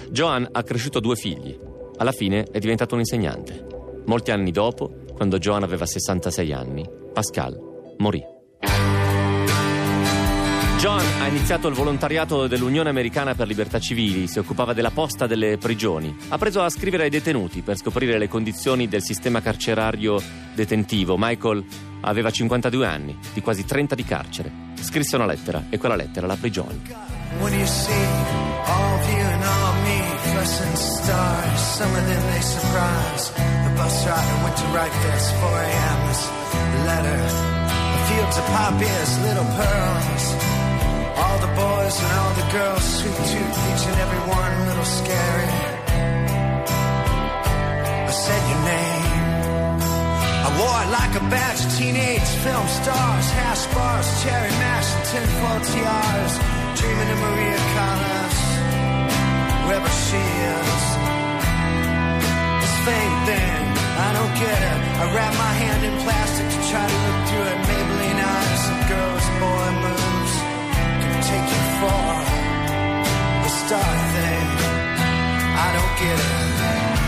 Joan 0.10 0.48
ha 0.52 0.64
cresciuto 0.64 1.00
due 1.00 1.16
figli, 1.16 1.58
alla 1.98 2.12
fine 2.12 2.44
è 2.52 2.60
diventato 2.60 2.94
un 2.94 3.02
insegnante. 3.02 3.66
Molti 4.06 4.32
anni 4.32 4.52
dopo, 4.52 5.04
quando 5.14 5.38
Joan 5.38 5.64
aveva 5.64 5.86
66 5.86 6.54
anni, 6.54 6.90
Pascal 7.14 7.68
morì. 7.98 8.39
John 10.80 11.04
ha 11.20 11.28
iniziato 11.28 11.68
il 11.68 11.74
volontariato 11.74 12.48
dell'Unione 12.48 12.88
Americana 12.88 13.36
per 13.36 13.48
Libertà 13.48 13.80
Civili, 13.80 14.28
si 14.28 14.40
occupava 14.40 14.72
della 14.72 14.92
posta 14.92 15.28
delle 15.28 15.58
prigioni. 15.58 16.16
Ha 16.30 16.38
preso 16.38 16.62
a 16.62 16.70
scrivere 16.70 17.04
ai 17.04 17.10
detenuti 17.10 17.62
per 17.62 17.76
scoprire 17.76 18.18
le 18.18 18.30
condizioni 18.30 18.88
del 18.88 19.04
sistema 19.04 19.42
carcerario 19.42 20.22
detentivo. 20.56 21.18
Michael 21.18 21.66
aveva 22.00 22.32
52 22.32 22.86
anni, 22.86 23.18
di 23.34 23.42
quasi 23.42 23.66
30 23.66 23.94
di 23.94 24.06
carcere. 24.06 24.52
Scrisse 24.80 25.18
una 25.18 25.26
lettera 25.26 25.66
e 25.70 25.78
quella 25.78 25.98
lettera 25.98 26.28
la 26.28 26.38
prigione. 26.38 26.80
When 27.42 27.54
you 27.54 27.66
see 27.66 27.92
all 28.64 28.94
of 28.94 29.10
you 29.10 29.26
and 29.26 29.44
all 29.44 29.74
me, 29.84 30.76
stars, 30.76 31.60
some 31.76 31.94
of 31.94 32.06
them 32.06 32.24
they 32.32 32.42
surprise. 32.42 33.32
bus 33.76 34.08
rider 34.08 34.44
went 34.44 34.56
to 34.56 34.66
write 34.72 34.96
this 35.04 35.32
4 35.44 35.50
a.m. 35.50 36.00
Letter. 36.88 37.20
The 37.92 38.02
fields 38.08 38.38
of 38.38 38.46
poppies, 38.46 39.20
little 39.28 39.50
pearls. 39.60 40.59
All 41.20 41.38
the 41.40 41.52
boys 41.52 41.96
and 42.04 42.12
all 42.20 42.34
the 42.40 42.48
girls, 42.56 42.84
sweet 43.00 43.20
tooth, 43.32 43.58
each 43.70 43.84
and 43.92 43.98
every 44.06 44.24
one 44.40 44.52
a 44.60 44.62
little 44.70 44.90
scary. 45.00 45.52
I 48.08 48.14
said 48.24 48.42
your 48.52 48.64
name. 48.74 49.08
I 50.48 50.50
wore 50.60 50.80
it 50.84 50.92
like 51.00 51.14
a 51.20 51.24
badge 51.34 51.60
of 51.66 51.72
teenage 51.78 52.32
film 52.44 52.68
stars, 52.80 53.28
hash 53.36 53.64
bars, 53.76 54.08
cherry 54.24 54.54
mash, 54.64 54.90
and 54.96 55.06
tinfoil 55.12 55.62
tiaras. 55.70 56.34
Dreaming 56.80 57.10
of 57.16 57.20
Maria 57.26 57.60
Callas, 57.76 58.38
wherever 59.68 59.92
she 60.08 60.24
is. 60.56 60.84
This 62.64 62.76
fame 62.88 63.18
thing 63.28 63.62
I 64.08 64.10
don't 64.16 64.36
get 64.40 64.60
it. 64.72 64.80
I 65.02 65.06
wrap 65.14 65.34
my 65.36 65.54
hand 65.64 65.82
in 65.84 65.96
plastic 66.06 66.48
to 66.48 66.60
try 66.72 66.86
to 66.88 66.98
look 67.06 67.20
through 67.28 67.48
it. 67.52 67.58
Maybelline 67.68 68.22
eyes 68.24 68.64
and 68.72 68.82
girls, 68.88 69.26
boy 69.44 69.68
moves 69.84 70.49
take 71.30 71.50
you 71.56 71.64
far. 71.82 72.16
The 73.44 73.52
star 73.62 73.94
thing, 74.14 74.48
I 75.66 75.68
don't 75.76 75.96
get 76.02 76.20
it. 76.20 76.99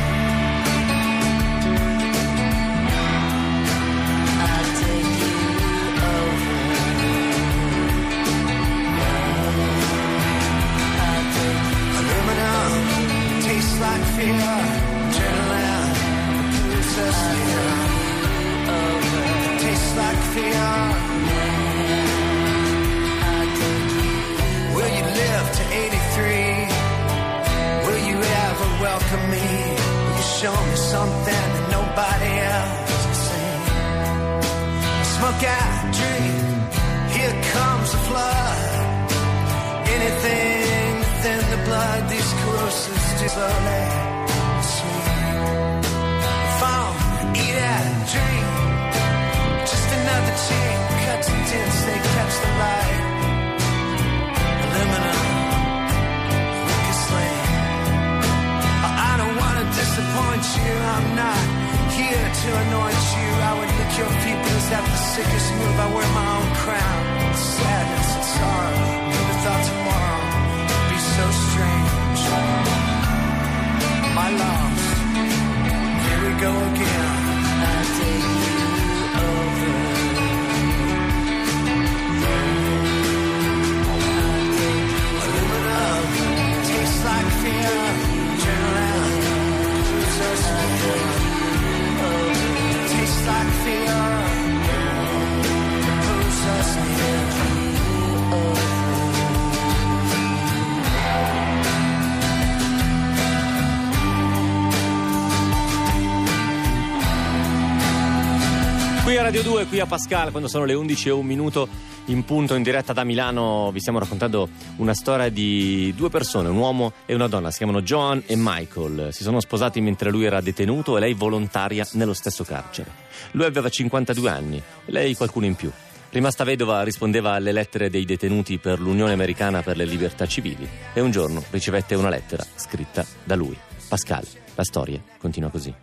2, 109.62 109.68
qui 109.68 109.80
a 109.80 109.86
Pascal, 109.86 110.32
quando 110.32 110.48
sono 110.48 110.66
le 110.66 110.74
11 110.74 111.08
e 111.10 111.12
un 111.12 111.26
minuto 111.26 111.68
in 112.06 112.24
punto 112.26 112.56
in 112.56 112.64
diretta 112.64 112.94
da 112.94 113.04
Milano, 113.04 113.70
vi 113.72 113.80
stiamo 113.80 114.00
raccontando 114.00 114.50
una 114.78 114.94
storia 114.94 115.30
di 115.30 115.94
due 115.96 116.10
persone, 116.10 116.50
un 116.50 116.58
uomo 116.58 116.94
e 117.06 117.14
una 117.14 117.28
donna, 117.28 117.52
si 117.52 117.58
chiamano 117.58 117.82
Joan 117.82 118.24
e 118.26 118.36
Michael. 118.36 119.10
Si 119.12 119.24
sono 119.24 119.40
sposati 119.40 119.80
mentre 119.82 120.10
lui 120.10 120.26
era 120.26 120.42
detenuto 120.42 120.98
e 120.98 121.00
lei 121.00 121.14
volontaria 121.14 121.86
nello 121.94 122.14
stesso 122.14 122.44
carcere. 122.44 122.92
Lui 123.32 123.46
aveva 123.46 123.70
52 123.70 124.30
anni 124.30 124.62
lei 124.86 125.16
qualcuno 125.16 125.46
in 125.46 125.56
più. 125.56 125.72
Rimasta 126.10 126.44
vedova 126.44 126.84
rispondeva 126.84 127.34
alle 127.34 127.52
lettere 127.52 127.90
dei 127.90 128.06
detenuti 128.06 128.58
per 128.58 128.80
l'Unione 128.80 129.14
Americana 129.14 129.62
per 129.62 129.78
le 129.78 129.86
Libertà 129.86 130.26
Civili 130.26 130.68
e 130.94 131.00
un 131.02 131.12
giorno 131.12 131.44
ricevette 131.52 131.96
una 131.96 132.10
lettera 132.10 132.44
scritta 132.56 133.06
da 133.24 133.36
lui. 133.36 133.58
Pascal, 133.88 134.26
la 134.56 134.64
storia 134.64 135.02
continua 135.20 135.50
così. 135.50 135.74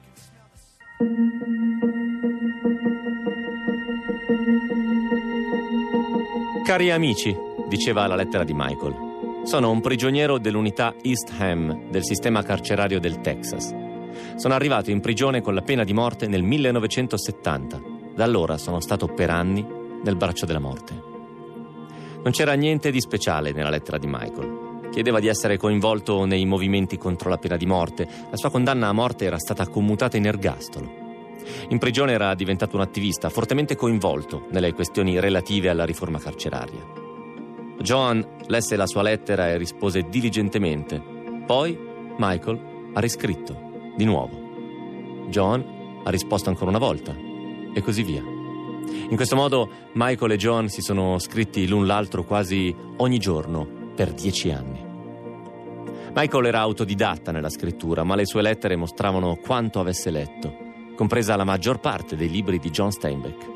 Cari 6.69 6.91
amici, 6.91 7.35
diceva 7.67 8.07
la 8.07 8.15
lettera 8.15 8.45
di 8.45 8.53
Michael, 8.55 9.43
sono 9.45 9.71
un 9.71 9.81
prigioniero 9.81 10.37
dell'unità 10.37 10.95
East 11.01 11.33
Ham 11.39 11.89
del 11.89 12.05
sistema 12.05 12.43
carcerario 12.43 13.01
del 13.01 13.23
Texas. 13.23 13.75
Sono 14.37 14.53
arrivato 14.53 14.91
in 14.91 15.01
prigione 15.01 15.41
con 15.41 15.55
la 15.55 15.63
pena 15.63 15.83
di 15.83 15.95
morte 15.95 16.27
nel 16.27 16.43
1970. 16.43 17.81
Da 18.15 18.23
allora 18.23 18.59
sono 18.59 18.81
stato 18.81 19.07
per 19.07 19.31
anni 19.31 19.67
nel 20.05 20.17
braccio 20.17 20.45
della 20.45 20.59
morte. 20.59 20.93
Non 22.23 22.33
c'era 22.33 22.53
niente 22.53 22.91
di 22.91 23.01
speciale 23.01 23.53
nella 23.53 23.71
lettera 23.71 23.97
di 23.97 24.07
Michael. 24.07 24.91
Chiedeva 24.91 25.21
di 25.21 25.29
essere 25.29 25.57
coinvolto 25.57 26.27
nei 26.27 26.45
movimenti 26.45 26.99
contro 26.99 27.31
la 27.31 27.39
pena 27.39 27.57
di 27.57 27.65
morte. 27.65 28.07
La 28.29 28.37
sua 28.37 28.51
condanna 28.51 28.89
a 28.89 28.93
morte 28.93 29.25
era 29.25 29.39
stata 29.39 29.67
commutata 29.69 30.19
in 30.19 30.27
ergastolo. 30.27 31.08
In 31.69 31.79
prigione 31.79 32.13
era 32.13 32.35
diventato 32.35 32.77
un 32.77 32.83
attivista 32.83 33.29
fortemente 33.29 33.77
coinvolto 33.77 34.47
nelle 34.51 34.73
questioni 34.73 35.21
relative 35.21 35.69
alla 35.69 35.85
riforma 35.85 36.19
carceraria. 36.19 37.07
Joan 37.81 38.27
lesse 38.47 38.77
la 38.77 38.87
sua 38.87 39.03
lettera 39.03 39.49
e 39.49 39.57
rispose 39.57 40.07
diligentemente. 40.09 41.01
Poi 41.47 41.79
Michael 42.17 42.91
ha 42.95 43.01
riscritto, 43.01 43.93
di 43.97 44.05
nuovo. 44.05 45.27
Joan 45.29 46.01
ha 46.05 46.11
risposto 46.11 46.49
ancora 46.49 46.71
una 46.71 46.79
volta 46.79 47.15
e 47.73 47.81
così 47.83 48.03
via. 48.03 48.23
In 48.23 49.17
questo 49.17 49.37
modo 49.37 49.71
Michael 49.93 50.33
e 50.33 50.37
Joan 50.37 50.69
si 50.69 50.81
sono 50.81 51.19
scritti 51.19 51.69
l'un 51.69 51.87
l'altro 51.87 52.25
quasi 52.25 52.75
ogni 52.97 53.19
giorno 53.19 53.93
per 53.95 54.13
dieci 54.13 54.51
anni. 54.51 54.87
Michael 56.15 56.47
era 56.47 56.61
autodidatta 56.61 57.31
nella 57.31 57.51
scrittura, 57.51 58.03
ma 58.03 58.17
le 58.17 58.27
sue 58.27 58.43
lettere 58.43 58.77
mostravano 58.77 59.37
quanto 59.37 59.79
avesse 59.79 60.11
letto 60.11 60.67
compresa 60.99 61.37
la 61.37 61.45
maggior 61.45 61.79
parte 61.79 62.17
dei 62.17 62.29
libri 62.29 62.59
di 62.59 62.71
John 62.71 62.91
Steinbeck. 62.91 63.47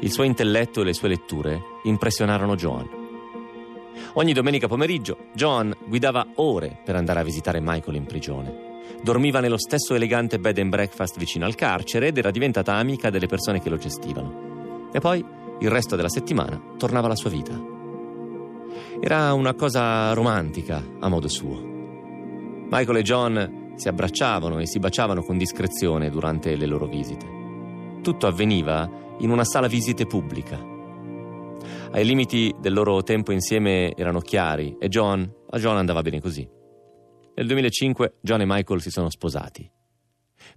Il 0.00 0.10
suo 0.10 0.24
intelletto 0.24 0.80
e 0.80 0.84
le 0.84 0.92
sue 0.92 1.06
letture 1.06 1.62
impressionarono 1.84 2.56
Joan. 2.56 2.88
Ogni 4.14 4.32
domenica 4.32 4.66
pomeriggio 4.66 5.26
Joan 5.34 5.72
guidava 5.86 6.26
ore 6.34 6.80
per 6.84 6.96
andare 6.96 7.20
a 7.20 7.22
visitare 7.22 7.60
Michael 7.60 7.94
in 7.94 8.06
prigione. 8.06 8.72
Dormiva 9.00 9.38
nello 9.38 9.56
stesso 9.56 9.94
elegante 9.94 10.40
bed 10.40 10.58
and 10.58 10.70
breakfast 10.70 11.16
vicino 11.16 11.44
al 11.44 11.54
carcere 11.54 12.08
ed 12.08 12.18
era 12.18 12.32
diventata 12.32 12.74
amica 12.74 13.08
delle 13.08 13.28
persone 13.28 13.60
che 13.60 13.70
lo 13.70 13.76
gestivano. 13.76 14.88
E 14.92 14.98
poi, 14.98 15.24
il 15.60 15.70
resto 15.70 15.94
della 15.94 16.08
settimana, 16.08 16.60
tornava 16.76 17.06
alla 17.06 17.14
sua 17.14 17.30
vita. 17.30 17.52
Era 19.00 19.32
una 19.32 19.54
cosa 19.54 20.12
romantica 20.12 20.82
a 20.98 21.08
modo 21.08 21.28
suo. 21.28 21.56
Michael 22.68 22.96
e 22.96 23.02
John 23.02 23.63
si 23.76 23.88
abbracciavano 23.88 24.58
e 24.58 24.66
si 24.66 24.78
baciavano 24.78 25.22
con 25.22 25.36
discrezione 25.36 26.10
durante 26.10 26.56
le 26.56 26.66
loro 26.66 26.86
visite. 26.86 28.00
Tutto 28.02 28.26
avveniva 28.26 28.88
in 29.18 29.30
una 29.30 29.44
sala 29.44 29.66
visite 29.66 30.06
pubblica. 30.06 30.72
Ai 31.92 32.04
limiti 32.04 32.54
del 32.60 32.72
loro 32.72 33.02
tempo 33.02 33.32
insieme 33.32 33.94
erano 33.94 34.20
chiari 34.20 34.76
e 34.78 34.88
John, 34.88 35.30
a 35.50 35.58
John 35.58 35.76
andava 35.76 36.02
bene 36.02 36.20
così. 36.20 36.46
Nel 37.36 37.46
2005 37.46 38.14
John 38.20 38.40
e 38.40 38.46
Michael 38.46 38.80
si 38.80 38.90
sono 38.90 39.10
sposati. 39.10 39.70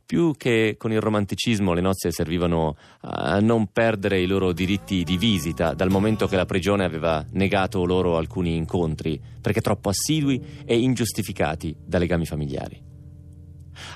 Più 0.06 0.34
che 0.36 0.76
con 0.78 0.92
il 0.92 1.00
romanticismo 1.00 1.74
le 1.74 1.82
nozze 1.82 2.12
servivano 2.12 2.76
a 3.02 3.40
non 3.40 3.68
perdere 3.72 4.20
i 4.20 4.26
loro 4.26 4.52
diritti 4.52 5.04
di 5.04 5.18
visita 5.18 5.74
dal 5.74 5.90
momento 5.90 6.28
che 6.28 6.36
la 6.36 6.46
prigione 6.46 6.84
aveva 6.84 7.26
negato 7.32 7.86
loro 7.86 8.18
alcuni 8.18 8.56
incontri 8.56 9.20
perché 9.42 9.62
troppo 9.62 9.90
assidui 9.90 10.64
e 10.66 10.78
ingiustificati 10.78 11.76
da 11.80 11.98
legami 11.98 12.26
familiari. 12.26 12.97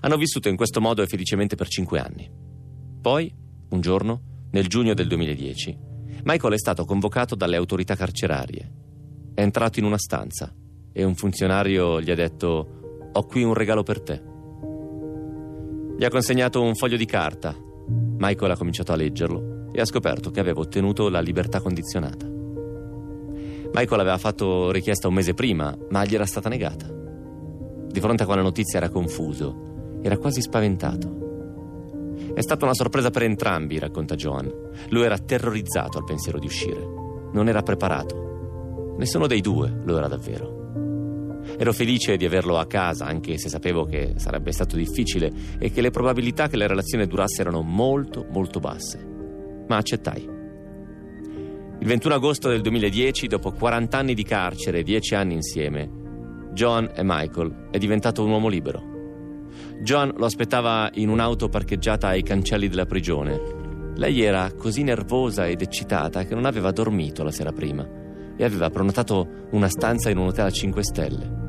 Hanno 0.01 0.17
vissuto 0.17 0.49
in 0.49 0.55
questo 0.55 0.81
modo 0.81 1.01
e 1.01 1.07
felicemente 1.07 1.55
per 1.55 1.67
cinque 1.67 1.99
anni. 1.99 2.29
Poi, 3.01 3.33
un 3.69 3.81
giorno, 3.81 4.21
nel 4.51 4.67
giugno 4.67 4.93
del 4.93 5.07
2010, 5.07 5.77
Michael 6.23 6.53
è 6.53 6.57
stato 6.57 6.85
convocato 6.85 7.35
dalle 7.35 7.55
autorità 7.55 7.95
carcerarie. 7.95 8.71
È 9.34 9.41
entrato 9.41 9.79
in 9.79 9.86
una 9.86 9.97
stanza 9.97 10.53
e 10.93 11.03
un 11.03 11.15
funzionario 11.15 12.01
gli 12.01 12.11
ha 12.11 12.15
detto 12.15 13.09
Ho 13.13 13.25
qui 13.25 13.43
un 13.43 13.53
regalo 13.53 13.82
per 13.82 14.01
te. 14.01 14.21
Gli 15.97 16.03
ha 16.03 16.09
consegnato 16.09 16.61
un 16.61 16.75
foglio 16.75 16.97
di 16.97 17.05
carta. 17.05 17.55
Michael 18.17 18.51
ha 18.51 18.57
cominciato 18.57 18.91
a 18.91 18.95
leggerlo 18.95 19.69
e 19.71 19.82
ha 19.82 19.86
scoperto 19.86 20.32
che 20.32 20.39
aveva 20.39 20.59
ottenuto 20.59 21.09
la 21.09 21.21
libertà 21.21 21.59
condizionata. 21.59 22.27
Michael 22.27 24.01
aveva 24.01 24.17
fatto 24.17 24.69
richiesta 24.69 25.07
un 25.07 25.13
mese 25.13 25.34
prima, 25.34 25.75
ma 25.89 26.05
gli 26.05 26.13
era 26.13 26.25
stata 26.25 26.49
negata. 26.49 26.88
Di 26.88 27.99
fronte 27.99 28.23
a 28.23 28.25
quella 28.25 28.41
notizia 28.41 28.77
era 28.77 28.89
confuso 28.89 29.69
era 30.02 30.18
quasi 30.18 30.41
spaventato. 30.41 31.30
È 32.34 32.41
stata 32.41 32.66
una 32.66 32.74
sorpresa 32.74 33.10
per 33.10 33.24
entrambi, 33.24 33.80
racconta 33.80 34.16
Joan. 34.16 34.52
Lui 34.89 35.04
era 35.04 35.18
terrorizzato 35.18 35.97
al 35.97 36.06
pensiero 36.06 36.39
di 36.39 36.45
uscire. 36.45 36.80
Non 37.34 37.47
era 37.47 37.62
preparato. 37.62 38.95
Nessuno 38.97 39.28
dei 39.28 39.41
due 39.41 39.82
lo 39.84 39.97
era 39.97 40.08
davvero. 40.08 40.60
Ero 41.58 41.74
felice 41.74 42.18
di 42.18 42.26
averlo 42.26 42.58
a 42.58 42.68
casa, 42.68 43.06
anche 43.06 43.38
se 43.38 43.49
sapevo 43.49 43.86
che 43.86 44.14
sarebbe 44.18 44.52
stato 44.52 44.76
difficile 44.76 45.32
e 45.60 45.72
che 45.72 45.82
le 45.82 45.89
probabilità 45.89 46.47
che 46.47 46.58
la 46.58 46.68
relazione 46.68 47.08
durasse 47.08 47.41
erano 47.41 47.62
molto, 47.62 48.26
molto 48.30 48.60
basse. 48.60 49.06
Ma 49.68 49.78
accettai. 49.78 50.39
Il 51.80 51.88
21 51.88 52.14
agosto 52.14 52.47
del 52.47 52.62
2010, 52.62 53.28
dopo 53.28 53.52
40 53.52 53.97
anni 53.97 54.14
di 54.14 54.24
carcere 54.24 54.80
e 54.80 54.84
10 54.84 55.16
anni 55.16 55.34
insieme, 55.34 55.89
John 56.54 56.89
e 56.93 57.02
Michael 57.04 57.70
è 57.72 57.78
diventato 57.78 58.24
un 58.24 58.30
uomo 58.30 58.47
libero. 58.47 58.90
Joan 59.82 60.13
lo 60.15 60.25
aspettava 60.25 60.91
in 60.93 61.09
un'auto 61.09 61.49
parcheggiata 61.49 62.09
ai 62.09 62.21
cancelli 62.21 62.67
della 62.67 62.86
prigione. 62.86 63.93
Lei 63.95 64.21
era 64.21 64.51
così 64.53 64.84
nervosa 64.84 65.47
ed 65.47 65.61
eccitata 65.61 66.23
che 66.23 66.36
non 66.36 66.45
aveva 66.45 66.71
dormito 66.71 67.23
la 67.23 67.32
sera 67.32 67.51
prima 67.51 67.88
e 68.38 68.43
aveva 68.43 68.69
prenotato 68.69 69.47
una 69.51 69.67
stanza 69.67 70.11
in 70.11 70.17
un 70.17 70.27
hotel 70.27 70.45
a 70.45 70.51
5 70.51 70.84
stelle. 70.84 71.39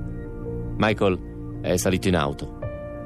Michael 0.78 1.61
è 1.61 1.76
salito 1.76 2.09
in 2.09 2.16
auto. 2.16 2.59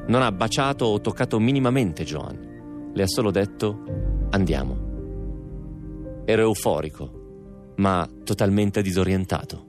Non 0.06 0.22
ha 0.22 0.30
baciato 0.30 0.84
o 0.84 1.00
toccato 1.00 1.40
minimamente 1.40 2.04
Joan. 2.04 2.92
Le 2.94 3.02
ha 3.02 3.08
solo 3.08 3.32
detto 3.32 3.82
andiamo. 4.30 6.22
Ero 6.24 6.42
euforico, 6.42 7.72
ma 7.76 8.08
totalmente 8.22 8.80
disorientato, 8.80 9.66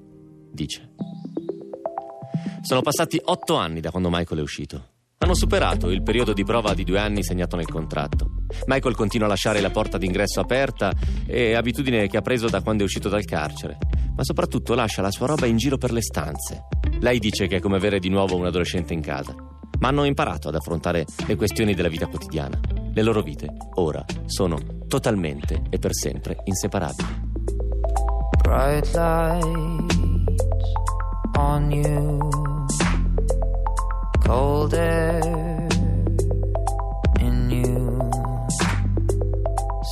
dice. 0.51 0.93
Sono 2.62 2.82
passati 2.82 3.20
otto 3.24 3.55
anni 3.55 3.80
da 3.80 3.89
quando 3.89 4.10
Michael 4.12 4.39
è 4.39 4.43
uscito. 4.43 4.95
Hanno 5.20 5.34
superato 5.34 5.89
il 5.89 6.03
periodo 6.03 6.32
di 6.32 6.43
prova 6.43 6.76
di 6.76 6.84
due 6.84 6.99
anni 6.99 7.24
segnato 7.24 7.55
nel 7.55 7.68
contratto. 7.68 8.43
Michael 8.68 8.95
continua 8.95 9.26
a 9.26 9.30
lasciare 9.30 9.61
la 9.61 9.72
porta 9.72 9.97
d'ingresso 9.97 10.39
aperta, 10.39 10.93
è 11.26 11.53
abitudine 11.53 12.07
che 12.07 12.18
ha 12.18 12.22
preso 12.22 12.47
da 12.47 12.61
quando 12.61 12.84
è 12.84 12.86
uscito 12.86 13.09
dal 13.09 13.26
carcere, 13.26 13.78
ma 14.15 14.24
soprattutto 14.24 14.76
lascia 14.76 15.01
la 15.01 15.09
sua 15.09 15.26
roba 15.26 15.47
in 15.47 15.57
giro 15.57 15.78
per 15.78 15.91
le 15.91 16.01
stanze. 16.01 16.68
Lei 16.99 17.18
dice 17.18 17.47
che 17.47 17.57
è 17.57 17.59
come 17.59 17.78
avere 17.78 17.97
di 17.97 18.09
nuovo 18.09 18.36
un 18.36 18.45
adolescente 18.45 18.93
in 18.93 19.01
casa, 19.01 19.34
ma 19.80 19.88
hanno 19.88 20.03
imparato 20.05 20.49
ad 20.49 20.55
affrontare 20.55 21.05
le 21.26 21.36
questioni 21.36 21.74
della 21.74 21.89
vita 21.89 22.05
quotidiana. 22.05 22.59
Le 22.93 23.01
loro 23.01 23.22
vite, 23.22 23.47
ora, 23.76 24.05
sono 24.26 24.59
totalmente 24.88 25.63
e 25.70 25.80
per 25.80 25.95
sempre 25.95 26.38
inseparabili. 26.43 27.26
Bright 28.43 28.93
lights 28.93 29.95
on 31.36 31.72
you 31.72 32.47
cold 34.24 34.74
air 34.74 35.22
in 37.20 37.49
you, 37.49 38.11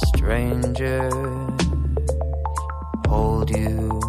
stranger. 0.07 1.09
Hold 3.07 3.49
you, 3.49 4.01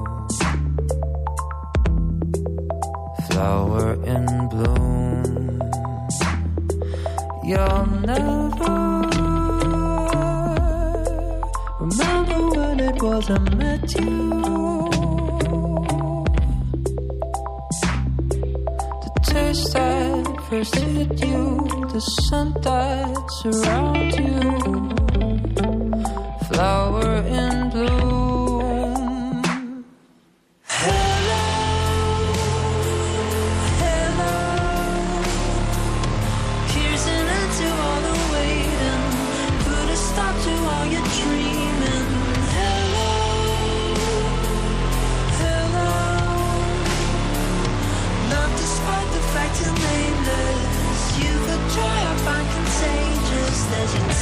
flower 3.29 3.93
in 4.05 4.49
bloom. 4.49 5.61
You'll 7.45 7.87
never 8.13 8.75
remember 11.81 12.41
when 12.57 12.81
it 12.81 13.03
was 13.03 13.31
I 13.31 13.39
met 13.55 13.95
you. 14.01 14.17
To 19.03 19.09
taste 19.23 19.77
first 20.49 20.77
hit 20.77 21.25
you, 21.25 21.67
the 21.93 22.01
sun 22.29 22.53
that 22.63 23.31
surrounds 23.41 24.17
you. 24.17 24.41
flower 26.49 27.17
in 27.27 27.71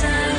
There's 0.04 0.33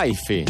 Faifi, 0.00 0.42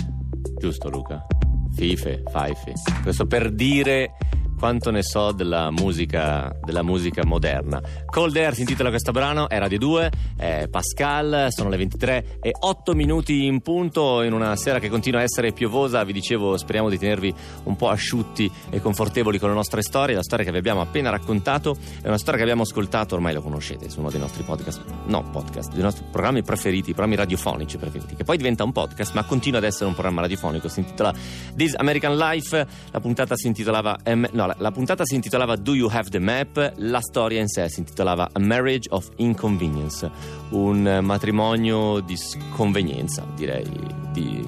giusto 0.60 0.88
Luca? 0.88 1.26
Fife, 1.72 2.22
Faifi. 2.30 2.72
Questo 3.02 3.26
per 3.26 3.50
dire 3.52 4.12
quanto 4.60 4.90
ne 4.90 5.02
so 5.02 5.32
della 5.32 5.70
musica, 5.70 6.54
della 6.62 6.82
musica 6.82 7.24
moderna. 7.24 7.80
Cold 8.04 8.36
Air 8.36 8.52
si 8.52 8.60
intitola 8.60 8.90
questo 8.90 9.10
brano, 9.10 9.48
è 9.48 9.58
Radio 9.58 9.78
2, 9.78 10.10
è 10.36 10.68
Pascal, 10.70 11.46
sono 11.48 11.70
le 11.70 11.78
23 11.78 12.38
e 12.42 12.52
8 12.58 12.92
minuti 12.92 13.46
in 13.46 13.62
punto 13.62 14.20
in 14.20 14.34
una 14.34 14.54
sera 14.56 14.78
che 14.78 14.90
continua 14.90 15.20
a 15.20 15.22
essere 15.22 15.52
piovosa. 15.52 16.04
Vi 16.04 16.12
dicevo, 16.12 16.58
speriamo 16.58 16.90
di 16.90 16.98
tenervi 16.98 17.34
un 17.64 17.76
po' 17.76 17.88
asciutti 17.88 18.52
e 18.68 18.82
confortevoli 18.82 19.38
con 19.38 19.48
le 19.48 19.54
nostre 19.54 19.80
storie. 19.80 20.14
La 20.14 20.22
storia 20.22 20.44
che 20.44 20.52
vi 20.52 20.58
abbiamo 20.58 20.82
appena 20.82 21.08
raccontato 21.08 21.74
è 22.02 22.08
una 22.08 22.18
storia 22.18 22.36
che 22.36 22.42
abbiamo 22.42 22.62
ascoltato, 22.62 23.14
ormai 23.14 23.32
lo 23.32 23.40
conoscete, 23.40 23.88
su 23.88 24.00
uno 24.00 24.10
dei 24.10 24.20
nostri 24.20 24.42
podcast, 24.42 24.82
no 25.06 25.22
podcast, 25.22 25.72
dei 25.72 25.82
nostri 25.82 26.04
programmi 26.10 26.42
preferiti, 26.42 26.92
programmi 26.92 27.16
radiofonici 27.16 27.78
preferiti, 27.78 28.14
che 28.14 28.24
poi 28.24 28.36
diventa 28.36 28.62
un 28.62 28.72
podcast, 28.72 29.14
ma 29.14 29.24
continua 29.24 29.58
ad 29.58 29.64
essere 29.64 29.86
un 29.86 29.94
programma 29.94 30.20
radiofonico. 30.20 30.68
Si 30.68 30.80
intitola 30.80 31.14
This 31.56 31.72
American 31.76 32.18
Life, 32.18 32.66
la 32.90 33.00
puntata 33.00 33.36
si 33.36 33.46
intitolava 33.46 33.96
em, 34.04 34.28
no, 34.32 34.49
la, 34.50 34.56
la 34.58 34.70
puntata 34.70 35.04
si 35.04 35.14
intitolava 35.14 35.56
Do 35.56 35.74
You 35.74 35.88
Have 35.90 36.10
the 36.10 36.18
Map? 36.18 36.74
La 36.76 37.00
storia 37.00 37.40
in 37.40 37.48
sé 37.48 37.68
si 37.68 37.80
intitolava 37.80 38.30
A 38.32 38.38
Marriage 38.38 38.88
of 38.90 39.08
Inconvenience, 39.16 40.10
un 40.50 41.00
matrimonio 41.02 42.00
di 42.00 42.16
sconvenienza, 42.16 43.24
direi, 43.36 43.68
di 44.12 44.44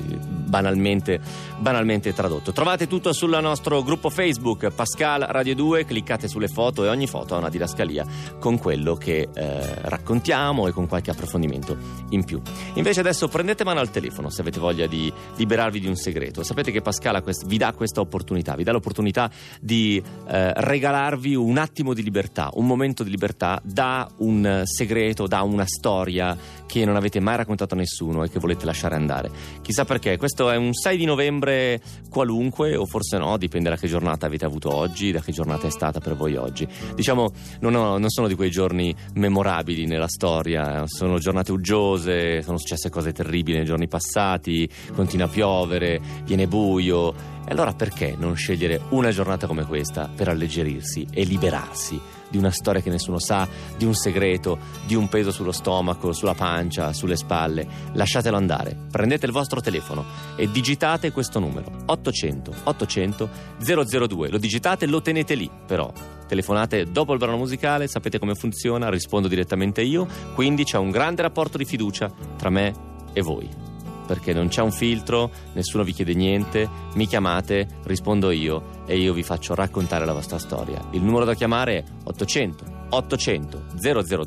banalmente, 0.52 1.18
banalmente 1.56 2.12
tradotto. 2.12 2.52
Trovate 2.52 2.86
tutto 2.86 3.14
sul 3.14 3.38
nostro 3.40 3.82
gruppo 3.82 4.10
Facebook 4.10 4.68
Pascal 4.68 5.22
Radio 5.22 5.54
2, 5.54 5.86
cliccate 5.86 6.28
sulle 6.28 6.48
foto 6.48 6.84
e 6.84 6.88
ogni 6.88 7.06
foto 7.06 7.34
ha 7.34 7.38
una 7.38 7.48
didascalia 7.48 8.04
con 8.38 8.58
quello 8.58 8.94
che 8.96 9.30
eh, 9.32 9.74
raccontiamo 9.80 10.68
e 10.68 10.72
con 10.72 10.86
qualche 10.86 11.10
approfondimento 11.10 11.74
in 12.10 12.24
più. 12.24 12.38
Invece 12.74 13.00
adesso 13.00 13.28
prendete 13.28 13.64
mano 13.64 13.80
al 13.80 13.90
telefono 13.90 14.28
se 14.28 14.42
avete 14.42 14.60
voglia 14.60 14.86
di 14.86 15.10
liberarvi 15.36 15.80
di 15.80 15.86
un 15.86 15.96
segreto. 15.96 16.42
Sapete 16.42 16.70
che 16.70 16.82
Pascal 16.82 17.22
vi 17.46 17.56
dà 17.56 17.72
questa 17.72 18.02
opportunità, 18.02 18.54
vi 18.54 18.64
dà 18.64 18.72
l'opportunità 18.72 19.30
di 19.58 20.02
eh, 20.28 20.52
regalarvi 20.54 21.34
un 21.34 21.56
attimo 21.56 21.94
di 21.94 22.02
libertà, 22.02 22.50
un 22.54 22.66
momento 22.66 23.04
di 23.04 23.10
libertà 23.10 23.58
da 23.64 24.06
un 24.18 24.64
segreto, 24.66 25.26
da 25.26 25.40
una 25.40 25.64
storia 25.64 26.36
che 26.66 26.84
non 26.84 26.96
avete 26.96 27.20
mai 27.20 27.36
raccontato 27.36 27.74
a 27.74 27.76
nessuno 27.76 28.22
e 28.24 28.28
che 28.28 28.38
volete 28.38 28.66
lasciare 28.66 28.94
andare. 28.94 29.30
Chissà 29.62 29.84
perché, 29.84 30.16
questo 30.16 30.41
è 30.50 30.56
un 30.56 30.72
6 30.72 30.96
di 30.96 31.04
novembre 31.04 31.80
qualunque, 32.10 32.76
o 32.76 32.84
forse 32.86 33.18
no, 33.18 33.36
dipende 33.36 33.70
da 33.70 33.76
che 33.76 33.88
giornata 33.88 34.26
avete 34.26 34.44
avuto 34.44 34.74
oggi, 34.74 35.12
da 35.12 35.20
che 35.20 35.32
giornata 35.32 35.66
è 35.66 35.70
stata 35.70 36.00
per 36.00 36.14
voi 36.14 36.36
oggi. 36.36 36.66
Diciamo, 36.94 37.30
non, 37.60 37.74
ho- 37.74 37.98
non 37.98 38.08
sono 38.10 38.28
di 38.28 38.34
quei 38.34 38.50
giorni 38.50 38.94
memorabili 39.14 39.86
nella 39.86 40.08
storia, 40.08 40.84
sono 40.86 41.18
giornate 41.18 41.52
uggiose, 41.52 42.42
sono 42.42 42.58
successe 42.58 42.90
cose 42.90 43.12
terribili 43.12 43.56
nei 43.58 43.66
giorni 43.66 43.88
passati, 43.88 44.68
continua 44.94 45.26
a 45.26 45.30
piovere, 45.30 46.00
viene 46.24 46.46
buio. 46.46 47.14
E 47.46 47.50
allora 47.50 47.72
perché 47.72 48.14
non 48.16 48.36
scegliere 48.36 48.80
una 48.90 49.10
giornata 49.10 49.46
come 49.46 49.64
questa 49.64 50.08
per 50.14 50.28
alleggerirsi 50.28 51.06
e 51.10 51.24
liberarsi 51.24 52.20
di 52.32 52.38
una 52.38 52.50
storia 52.50 52.80
che 52.80 52.88
nessuno 52.88 53.18
sa, 53.18 53.46
di 53.76 53.84
un 53.84 53.94
segreto, 53.94 54.58
di 54.86 54.94
un 54.94 55.08
peso 55.08 55.30
sullo 55.30 55.52
stomaco, 55.52 56.12
sulla 56.12 56.34
pancia, 56.34 56.94
sulle 56.94 57.16
spalle? 57.16 57.68
Lasciatelo 57.92 58.36
andare. 58.36 58.74
Prendete 58.90 59.26
il 59.26 59.32
vostro 59.32 59.60
telefono 59.60 60.04
e 60.36 60.50
digitate 60.50 61.12
questo 61.12 61.38
numero 61.38 61.70
800 61.86 62.52
800 62.64 63.28
002. 63.60 64.30
Lo 64.30 64.38
digitate 64.38 64.86
e 64.86 64.88
lo 64.88 65.02
tenete 65.02 65.34
lì, 65.34 65.48
però. 65.66 65.92
Telefonate 66.26 66.90
dopo 66.90 67.12
il 67.12 67.18
brano 67.18 67.36
musicale, 67.36 67.86
sapete 67.86 68.18
come 68.18 68.34
funziona, 68.34 68.88
rispondo 68.88 69.28
direttamente 69.28 69.82
io, 69.82 70.06
quindi 70.34 70.64
c'è 70.64 70.78
un 70.78 70.90
grande 70.90 71.20
rapporto 71.20 71.58
di 71.58 71.66
fiducia 71.66 72.10
tra 72.38 72.48
me 72.48 72.72
e 73.12 73.20
voi 73.20 73.71
perché 74.12 74.34
non 74.34 74.48
c'è 74.48 74.60
un 74.60 74.72
filtro, 74.72 75.30
nessuno 75.54 75.84
vi 75.84 75.92
chiede 75.94 76.12
niente, 76.12 76.68
mi 76.96 77.06
chiamate, 77.06 77.66
rispondo 77.84 78.30
io 78.30 78.82
e 78.84 78.98
io 78.98 79.14
vi 79.14 79.22
faccio 79.22 79.54
raccontare 79.54 80.04
la 80.04 80.12
vostra 80.12 80.36
storia. 80.36 80.84
Il 80.90 81.02
numero 81.02 81.24
da 81.24 81.32
chiamare 81.32 81.78
è 81.78 81.84
800 82.04 82.80
800 82.90 83.62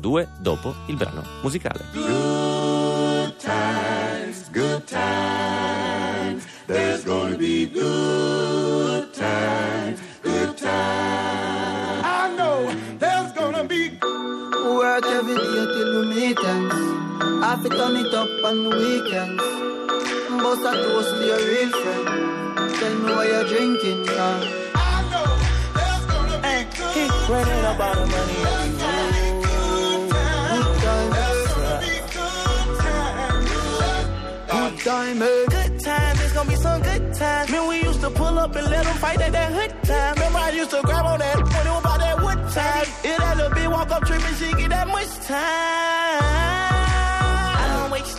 002 0.00 0.28
dopo 0.40 0.74
il 0.86 0.96
brano 0.96 1.22
musicale. 1.40 1.84
Good 1.92 3.36
times, 3.36 4.50
good 4.50 4.82
times. 4.86 6.44
There's 6.66 7.04
gonna 7.04 7.36
be 7.36 7.70
good 7.70 9.12
times, 9.12 10.00
good 10.20 10.56
times. 10.56 12.02
I 12.02 12.34
know 12.36 12.74
there's 12.98 13.32
gonna 13.34 13.62
be 13.62 13.96
Work 14.00 15.06
every 15.06 15.36
day 15.36 15.64
till 15.74 16.00
we 16.00 16.06
meet 16.12 16.38
ends. 16.44 17.05
I 17.48 17.56
fit 17.62 17.70
turn 17.72 17.94
it 17.96 18.12
up 18.12 18.28
on 18.44 18.64
the 18.64 18.70
weekends. 18.70 19.42
Bust 20.42 20.62
a 20.66 20.72
toast 20.82 21.10
to 21.14 21.26
your 21.30 21.38
real 21.38 21.70
friend. 21.70 22.06
Tell 22.78 22.94
me 22.98 23.12
what 23.14 23.26
you're 23.28 23.44
drinking, 23.44 24.04
yeah. 24.04 24.74
I 24.74 24.86
know 25.12 25.26
there's 25.78 26.04
gonna 26.10 26.38
be 26.42 26.54
good 26.76 26.92
Keep 26.94 27.28
running 27.28 27.64
about 27.72 27.94
the 28.00 28.06
money. 28.14 28.34
good 28.42 28.70
Good 30.50 30.70
time, 30.82 31.10
There's 31.14 31.52
gonna 31.54 31.78
be 31.86 31.94
good 32.16 32.68
times. 32.82 33.50
good 34.50 34.74
time, 34.84 35.22
eh? 35.22 35.44
good 35.56 35.74
time, 35.84 36.16
it's 36.24 36.32
gonna 36.32 36.50
be 36.50 36.56
some 36.56 36.82
good 36.82 37.14
time. 37.14 37.50
Man, 37.52 37.68
we 37.68 37.76
used 37.84 38.00
to 38.00 38.10
pull 38.10 38.38
up 38.40 38.56
and 38.56 38.66
let 38.68 38.84
them 38.84 38.96
fight 38.96 39.20
at 39.20 39.30
that 39.32 39.52
hood 39.52 39.72
time. 39.84 40.14
Remember, 40.14 40.38
I 40.40 40.50
used 40.50 40.70
to 40.70 40.80
grab 40.82 41.06
on 41.06 41.18
that 41.20 41.36
when 41.36 41.66
it 41.66 41.70
was 41.70 41.80
about 41.80 41.98
that 42.00 42.16
wood 42.24 42.40
time. 42.52 42.86
It 43.04 43.18
that 43.18 43.36
little 43.36 43.52
bitch 43.52 43.70
walk 43.70 43.90
up 43.92 44.04
tripping, 44.04 44.34
she 44.34 44.52
get 44.60 44.70
that 44.70 44.88
much 44.88 45.10
time. 45.28 46.45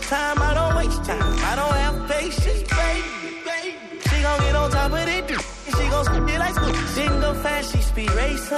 Time, 0.08 0.40
I 0.40 0.54
don't 0.54 0.74
waste 0.74 1.04
time. 1.04 1.20
I 1.20 1.52
don't 1.54 1.76
have 1.84 2.08
patience, 2.08 2.64
baby. 2.64 3.44
baby. 3.44 3.76
She 4.08 4.22
gon' 4.22 4.40
get 4.40 4.56
on 4.56 4.70
top 4.70 4.90
of 4.90 5.04
it, 5.04 5.28
she 5.28 5.84
gon' 5.92 6.04
spit 6.06 6.30
it 6.32 6.38
like 6.38 6.54
school. 6.54 6.72
She 6.96 7.02
can 7.04 7.20
go 7.20 7.34
fast, 7.44 7.72
she 7.72 7.82
speed 7.82 8.10
racing. 8.12 8.56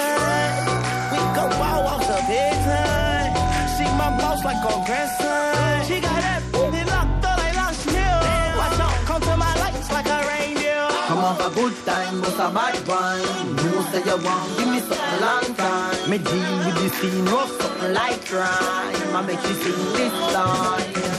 We 1.10 1.18
go 1.34 1.50
wild 1.58 1.82
walks 1.86 2.06
up 2.06 2.22
bedtime. 2.30 3.34
She 3.74 3.82
my 3.98 4.14
boss 4.14 4.44
like 4.44 4.62
her 4.62 4.78
grandson. 4.86 5.90
She 5.90 5.98
got 5.98 6.22
that 6.22 6.42
booty 6.52 6.84
locked 6.86 7.24
up 7.26 7.38
like 7.42 7.56
Lost 7.56 7.82
Hill. 7.90 8.20
Watch 8.54 8.78
out, 8.78 8.94
come 9.10 9.22
to 9.22 9.36
my 9.36 9.52
lights 9.58 9.90
like 9.90 10.06
a 10.06 10.18
reindeer. 10.30 10.86
Come 11.10 11.18
off 11.18 11.42
a 11.42 11.50
good 11.50 11.74
time, 11.84 12.20
but 12.20 12.38
a 12.38 12.48
bad 12.54 12.78
one. 12.86 13.58
You 13.58 13.74
say 13.90 14.06
you 14.06 14.18
want, 14.22 14.46
give 14.54 14.68
me 14.70 14.78
something 14.86 15.18
long 15.18 15.50
time. 15.58 16.10
Me 16.10 16.18
deal 16.18 16.54
with 16.62 16.76
this 16.78 16.94
scene, 17.02 17.26
rough 17.26 17.50
something 17.60 17.92
like 17.92 18.24
crime. 18.24 19.16
I 19.18 19.20
make 19.26 19.42
you 19.42 19.54
sing 19.58 19.82
this 19.98 20.14
line. 20.30 21.09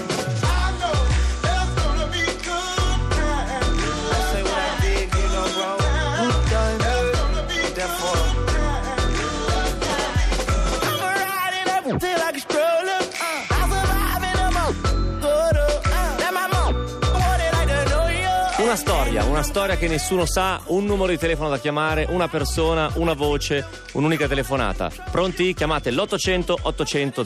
Una 18.71 18.79
storia, 18.79 19.25
una 19.25 19.43
storia 19.43 19.75
che 19.75 19.89
nessuno 19.89 20.25
sa, 20.25 20.61
un 20.67 20.85
numero 20.85 21.11
di 21.11 21.17
telefono 21.17 21.49
da 21.49 21.59
chiamare, 21.59 22.07
una 22.09 22.29
persona, 22.29 22.89
una 22.95 23.11
voce, 23.11 23.67
un'unica 23.91 24.29
telefonata. 24.29 24.89
Pronti? 25.11 25.53
Chiamate 25.53 25.91
l'800 25.91 26.53
800 26.61 27.25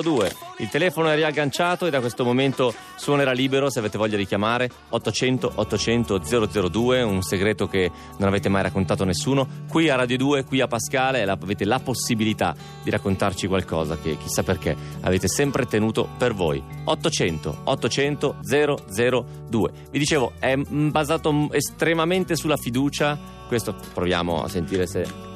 002. 0.00 0.32
Il 0.56 0.70
telefono 0.70 1.10
è 1.10 1.14
riagganciato 1.14 1.86
e 1.86 1.90
da 1.90 2.00
questo 2.00 2.24
momento 2.24 2.72
suonerà 2.96 3.32
libero 3.32 3.68
se 3.68 3.78
avete 3.78 3.98
voglia 3.98 4.16
di 4.16 4.26
chiamare 4.26 4.70
800 4.88 5.52
800 5.54 6.18
002, 6.70 7.02
un 7.02 7.20
segreto 7.20 7.66
che 7.66 7.90
non 8.16 8.28
avete 8.28 8.48
mai 8.48 8.62
raccontato 8.62 9.02
a 9.02 9.06
nessuno. 9.06 9.46
Qui 9.68 9.90
a 9.90 9.96
Radio 9.96 10.16
2, 10.16 10.44
qui 10.44 10.62
a 10.62 10.66
Pascale 10.66 11.22
avete 11.22 11.66
la 11.66 11.78
possibilità 11.80 12.54
di 12.82 12.88
raccontarci 12.88 13.46
qualcosa 13.46 13.98
che 13.98 14.16
chissà 14.16 14.42
perché 14.42 14.74
avete 15.02 15.28
sempre 15.28 15.66
tenuto 15.66 16.08
per 16.16 16.32
voi. 16.32 16.62
800 16.84 17.60
800 17.64 18.36
002. 18.46 19.72
Vi 19.90 19.98
dicevo, 19.98 20.32
è 20.38 20.56
basato 20.70 21.32
mm, 21.32 21.46
estremamente 21.52 22.36
sulla 22.36 22.56
fiducia. 22.56 23.18
Questo 23.46 23.74
proviamo 23.92 24.42
a 24.42 24.48
sentire 24.48 24.86
se 24.86 25.28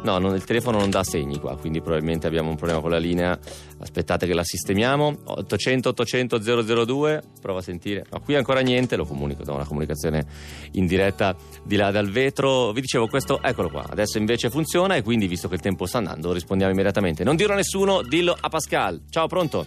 No, 0.00 0.18
non- 0.18 0.34
il 0.34 0.44
telefono 0.44 0.78
non 0.78 0.90
dà 0.90 1.02
segni 1.02 1.40
qua, 1.40 1.56
quindi 1.56 1.80
probabilmente 1.80 2.28
abbiamo 2.28 2.50
un 2.50 2.56
problema 2.56 2.80
con 2.80 2.90
la 2.90 2.98
linea. 2.98 3.36
Aspettate 3.80 4.26
che 4.26 4.34
la 4.34 4.44
sistemiamo. 4.44 5.12
800 5.24 5.88
800 5.88 6.38
002, 6.84 7.22
prova 7.40 7.58
a 7.58 7.62
sentire. 7.62 8.06
No, 8.12 8.20
qui 8.20 8.36
ancora 8.36 8.60
niente, 8.60 8.94
lo 8.96 9.04
comunico, 9.04 9.42
do 9.42 9.54
una 9.54 9.64
comunicazione 9.66 10.24
in 10.72 10.86
diretta 10.86 11.34
di 11.64 11.74
là 11.76 11.90
dal 11.90 12.08
vetro. 12.10 12.70
Vi 12.72 12.80
dicevo 12.80 13.08
questo, 13.08 13.42
eccolo 13.42 13.70
qua. 13.70 13.86
Adesso 13.88 14.18
invece 14.18 14.50
funziona 14.50 14.94
e 14.94 15.02
quindi 15.02 15.26
visto 15.26 15.48
che 15.48 15.54
il 15.56 15.60
tempo 15.60 15.84
sta 15.84 15.98
andando, 15.98 16.32
rispondiamo 16.32 16.72
immediatamente. 16.72 17.24
Non 17.24 17.34
dirlo 17.34 17.54
a 17.54 17.56
nessuno, 17.56 18.02
dillo 18.02 18.36
a 18.38 18.48
Pascal. 18.48 19.02
Ciao, 19.10 19.26
pronto? 19.26 19.66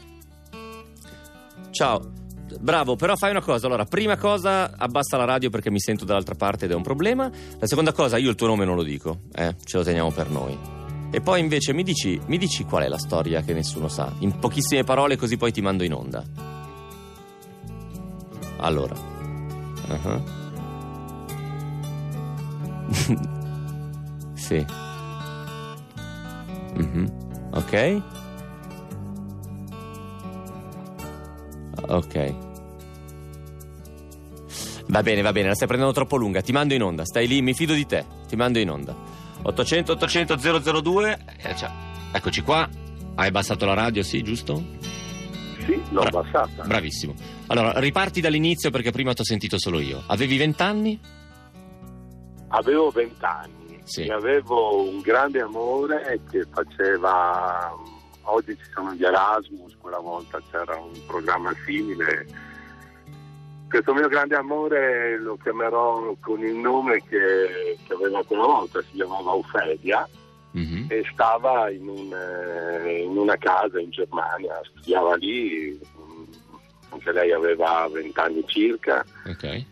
Ciao. 1.72 2.20
Bravo, 2.60 2.96
però 2.96 3.16
fai 3.16 3.32
una 3.32 3.42
cosa. 3.42 3.68
Allora, 3.68 3.86
prima 3.86 4.18
cosa, 4.18 4.76
abbassa 4.78 5.18
la 5.18 5.26
radio 5.26 5.50
perché 5.50 5.72
mi 5.72 5.80
sento 5.80 6.06
dall'altra 6.06 6.36
parte 6.36 6.66
ed 6.66 6.72
è 6.72 6.76
un 6.76 6.84
problema. 6.84 7.30
La 7.60 7.68
seconda 7.68 7.92
cosa, 7.94 8.18
io 8.18 8.30
il 8.30 8.36
tuo 8.36 8.48
nome 8.48 8.66
non 8.66 8.76
lo 8.76 8.84
dico, 8.84 9.22
eh? 9.34 9.56
ce 9.64 9.78
lo 9.78 9.84
teniamo 9.84 10.12
per 10.12 10.30
noi. 10.30 10.58
E 11.14 11.20
poi 11.20 11.42
invece 11.42 11.74
mi 11.74 11.84
dici, 11.84 12.20
mi 12.28 12.38
dici 12.38 12.64
qual 12.64 12.84
è 12.84 12.88
la 12.88 12.98
storia 12.98 13.42
che 13.42 13.54
nessuno 13.54 13.90
sa? 13.90 14.14
In 14.20 14.40
pochissime 14.40 14.84
parole, 14.84 15.18
così 15.18 15.36
poi 15.38 15.52
ti 15.52 15.62
mando 15.62 15.84
in 15.84 15.94
onda. 15.94 16.24
Allora. 18.58 18.96
Uh-huh. 19.90 20.24
sì. 24.36 24.66
Mhm. 26.76 27.50
Ok. 27.52 28.02
Ok. 31.96 32.36
Va 34.88 35.02
bene, 35.04 35.22
va 35.22 35.32
bene, 35.32 35.48
la 35.50 35.56
stai 35.56 35.68
prendendo 35.68 35.94
troppo 35.94 36.18
lunga. 36.18 36.42
Ti 36.42 36.52
mando 36.52 36.74
in 36.74 36.82
onda. 36.84 37.06
Stai 37.06 37.28
lì, 37.28 37.42
mi 37.42 37.54
fido 37.54 37.74
di 37.74 37.86
te. 37.86 38.06
Ti 38.28 38.36
mando 38.36 38.60
in 38.60 38.70
onda. 38.70 38.94
800 39.44 39.94
800 39.94 40.38
002. 40.82 41.20
Eh, 41.38 41.56
eccoci 42.14 42.42
qua. 42.42 42.68
Hai 43.16 43.28
abbassato 43.28 43.66
la 43.66 43.74
radio, 43.74 44.04
sì, 44.04 44.22
giusto? 44.22 44.62
Sì, 45.66 45.82
l'ho 45.92 46.02
Bra- 46.04 46.20
abbassata. 46.20 46.64
Bravissimo. 46.64 47.14
Allora, 47.48 47.80
riparti 47.80 48.20
dall'inizio 48.22 48.70
perché 48.70 48.92
prima 48.92 49.14
ti 49.14 49.22
ho 49.22 49.26
sentito 49.26 49.58
solo 49.60 49.80
io. 49.80 50.02
Avevi 50.08 50.38
20 50.38 50.62
anni? 50.62 51.00
Avevo 52.54 52.90
vent'anni 52.90 53.80
Sì. 53.84 54.04
e 54.04 54.12
avevo 54.12 54.90
un 54.90 55.00
grande 55.00 55.40
amore 55.42 56.20
che 56.30 56.46
faceva. 56.52 57.72
Oggi 58.24 58.56
ci 58.58 58.72
sono 58.74 58.94
gli 58.94 59.04
Erasmus, 59.04 59.76
quella 59.80 60.00
volta 60.00 60.40
c'era 60.52 60.76
un 60.78 60.92
programma 61.08 61.54
simile. 61.66 62.26
Questo 63.70 63.94
mio 63.94 64.08
grande 64.10 64.36
amore 64.36 65.18
lo 65.20 65.38
chiamerò 65.42 66.14
con 66.20 66.40
il 66.44 66.56
nome 66.56 67.02
che, 67.08 67.78
che 67.86 67.94
aveva 67.94 68.24
quella 68.26 68.44
volta, 68.46 68.82
si 68.82 68.92
chiamava 68.94 69.34
Ofelia 69.34 70.08
Mhm. 70.54 70.88
e 70.90 71.06
stava 71.14 71.70
in, 71.70 71.88
un, 71.88 72.14
eh, 72.14 73.04
in 73.04 73.16
una 73.18 73.38
casa 73.38 73.80
in 73.80 73.90
Germania, 73.90 74.60
studiava 74.66 75.16
lì, 75.16 75.80
anche 76.90 77.12
lei 77.14 77.32
aveva 77.32 77.88
vent'anni 77.90 78.44
circa. 78.48 79.06
Ok. 79.26 79.66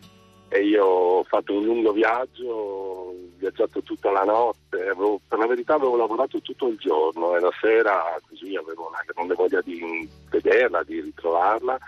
E 0.52 0.64
io 0.64 0.84
ho 0.84 1.22
fatto 1.24 1.52
un 1.52 1.64
lungo 1.64 1.92
viaggio, 1.92 2.48
ho 2.48 3.14
viaggiato 3.36 3.82
tutta 3.82 4.10
la 4.10 4.24
notte, 4.24 4.88
avevo- 4.88 5.20
per 5.26 5.38
la 5.38 5.46
verità 5.46 5.74
avevo 5.74 5.96
lavorato 5.96 6.40
tutto 6.40 6.66
il 6.66 6.76
giorno 6.76 7.36
e 7.36 7.40
la 7.40 7.52
sera 7.60 8.18
così 8.28 8.56
avevo 8.56 8.88
una 8.88 9.00
grande 9.06 9.34
voglia 9.34 9.60
di 9.60 10.08
vederla, 10.28 10.82
di 10.82 11.00
ritrovarla. 11.00 11.78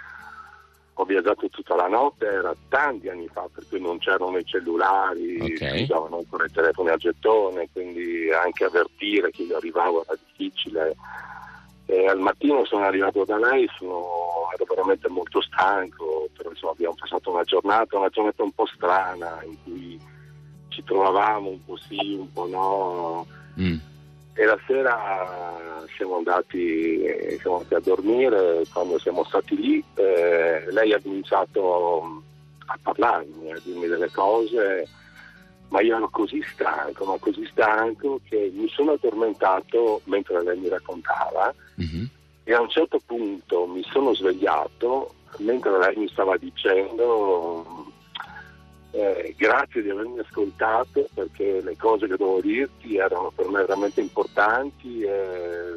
Ho 0.97 1.05
viaggiato 1.05 1.49
tutta 1.49 1.75
la 1.75 1.89
notte, 1.89 2.27
era 2.27 2.55
tanti 2.69 3.09
anni 3.09 3.27
fa, 3.27 3.49
per 3.53 3.65
cui 3.69 3.81
non 3.81 3.99
c'erano 3.99 4.37
i 4.39 4.45
cellulari, 4.45 5.41
Ok. 5.41 5.57
si 5.57 5.83
usavano 5.83 6.19
ancora 6.19 6.45
i 6.45 6.51
telefoni 6.53 6.91
a 6.91 6.97
gettone, 6.97 7.69
quindi 7.73 8.31
anche 8.31 8.65
avvertire 8.65 9.31
che 9.31 9.43
io 9.43 9.57
arrivavo 9.57 10.05
era 10.05 10.15
difficile. 10.25 10.95
E 11.93 12.07
al 12.07 12.19
mattino 12.19 12.65
sono 12.65 12.87
arrivato 12.87 13.23
da 13.27 13.37
lei, 13.37 13.69
sono- 13.77 14.49
ero 14.55 14.65
veramente 14.67 15.11
molto 15.11 15.43
stanco, 15.43 16.27
però 16.35 16.49
insomma, 16.49 16.73
abbiamo 16.73 16.95
passato 16.99 17.31
una 17.31 17.43
giornata, 17.43 17.99
una 17.99 18.09
giornata 18.09 18.43
un 18.43 18.53
po' 18.53 18.65
strana 18.65 19.43
in 19.45 19.57
cui 19.63 20.01
ci 20.69 20.83
trovavamo 20.85 21.51
un 21.51 21.63
po' 21.63 21.77
sì, 21.77 22.15
un 22.19 22.33
po' 22.33 22.47
no. 22.47 23.27
Mm. 23.61 23.77
E 24.33 24.45
la 24.47 24.59
sera 24.67 25.85
siamo 25.95 26.17
andati, 26.17 27.03
eh, 27.03 27.37
siamo 27.39 27.57
andati 27.57 27.75
a 27.75 27.81
dormire, 27.81 28.65
quando 28.73 28.99
siamo 28.99 29.23
stati 29.25 29.55
lì 29.55 29.85
eh, 29.97 30.65
lei 30.71 30.95
ha 30.95 31.01
cominciato 31.03 32.23
a 32.65 32.79
parlarmi, 32.81 33.53
a 33.53 33.61
dirmi 33.63 33.87
delle 33.87 34.11
cose, 34.11 34.89
ma 35.69 35.83
io 35.83 35.97
ero 35.97 36.09
così 36.09 36.43
stanco, 36.55 37.05
ma 37.05 37.19
così 37.19 37.47
stanco 37.51 38.19
che 38.27 38.51
mi 38.55 38.69
sono 38.69 38.93
addormentato 38.93 40.01
mentre 40.05 40.43
lei 40.43 40.59
mi 40.59 40.69
raccontava 40.71 41.55
Mhm. 41.77 42.09
e 42.45 42.53
a 42.55 42.61
un 42.61 42.69
certo 42.69 43.01
punto 43.05 43.67
mi 43.67 43.83
sono 43.91 44.15
svegliato 44.15 45.15
mentre 45.39 45.79
lei 45.79 45.97
mi 45.97 46.09
stava 46.09 46.37
dicendo 46.37 47.87
eh, 48.91 49.35
grazie 49.39 49.83
di 49.83 49.89
avermi 49.91 50.19
ascoltato 50.19 51.09
perché 51.15 51.63
le 51.63 51.77
cose 51.79 52.07
che 52.07 52.17
dovevo 52.17 52.41
dirti 52.41 52.97
erano 52.97 53.33
per 53.35 53.49
me 53.49 53.61
veramente 53.65 54.01
importanti 54.01 55.01
e 55.03 55.77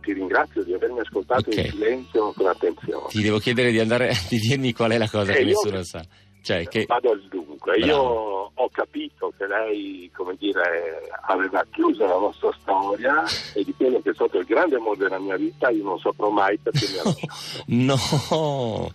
ti 0.00 0.12
ringrazio 0.14 0.62
di 0.64 0.72
avermi 0.72 1.00
ascoltato 1.00 1.50
Ok. 1.50 1.56
in 1.58 1.64
silenzio 1.70 2.32
con 2.32 2.46
attenzione. 2.46 3.06
Ti 3.08 3.22
devo 3.22 3.38
chiedere 3.38 3.70
di 3.70 3.78
andare 3.78 4.12
di 4.28 4.38
dirmi 4.38 4.72
qual 4.72 4.92
è 4.92 4.98
la 4.98 5.08
cosa 5.08 5.32
Eh, 5.32 5.36
che 5.36 5.40
io- 5.42 5.46
nessuno 5.48 5.82
sa. 5.82 6.04
Cioè, 6.42 6.66
che. 6.66 6.84
Vado 6.86 7.10
al 7.12 7.22
dunque, 7.28 7.76
Bravo. 7.78 7.86
io 7.86 8.50
ho 8.54 8.68
capito 8.70 9.32
che 9.38 9.46
lei, 9.46 10.10
come 10.14 10.34
dire, 10.38 11.08
aveva 11.28 11.64
chiuso 11.70 12.04
la 12.04 12.18
nostra 12.18 12.50
storia 12.60 13.22
e 13.54 13.62
di 13.64 13.72
quello 13.76 14.00
che 14.02 14.10
è 14.10 14.14
stato 14.14 14.38
il 14.38 14.44
grande 14.44 14.76
amore 14.76 14.98
della 14.98 15.18
mia 15.20 15.36
vita 15.36 15.70
io 15.70 15.84
non 15.84 15.98
saprò 16.00 16.28
mai 16.30 16.58
perché 16.58 16.86
mi 16.90 16.98
ha 16.98 17.02
lasciato. 17.06 17.64
No! 17.66 18.92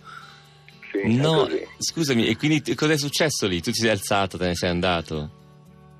Sì, 0.90 1.16
No, 1.16 1.46
scusami, 1.78 2.26
e 2.28 2.36
quindi 2.36 2.62
t- 2.62 2.74
cosa 2.74 2.92
è 2.94 2.98
successo 2.98 3.46
lì? 3.46 3.60
Tu 3.60 3.70
ti 3.72 3.80
sei 3.80 3.90
alzato, 3.90 4.38
te 4.38 4.46
ne 4.46 4.54
sei 4.54 4.70
andato? 4.70 5.30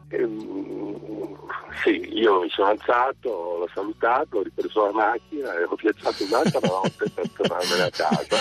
Ehm, 0.09 0.58
sì, 1.89 2.19
io 2.19 2.41
mi 2.41 2.51
sono 2.51 2.69
alzato, 2.69 3.57
l'ho 3.59 3.69
salutato, 3.73 4.39
ho 4.39 4.43
ripreso 4.43 4.85
la 4.85 4.93
macchina 4.93 5.55
e 5.55 5.65
ho 5.65 5.75
viaggiato 5.75 6.25
un'altra 6.25 6.61
notte 6.63 7.11
per 7.15 7.31
tornarmene 7.31 7.83
a 7.83 7.91
casa. 7.91 8.37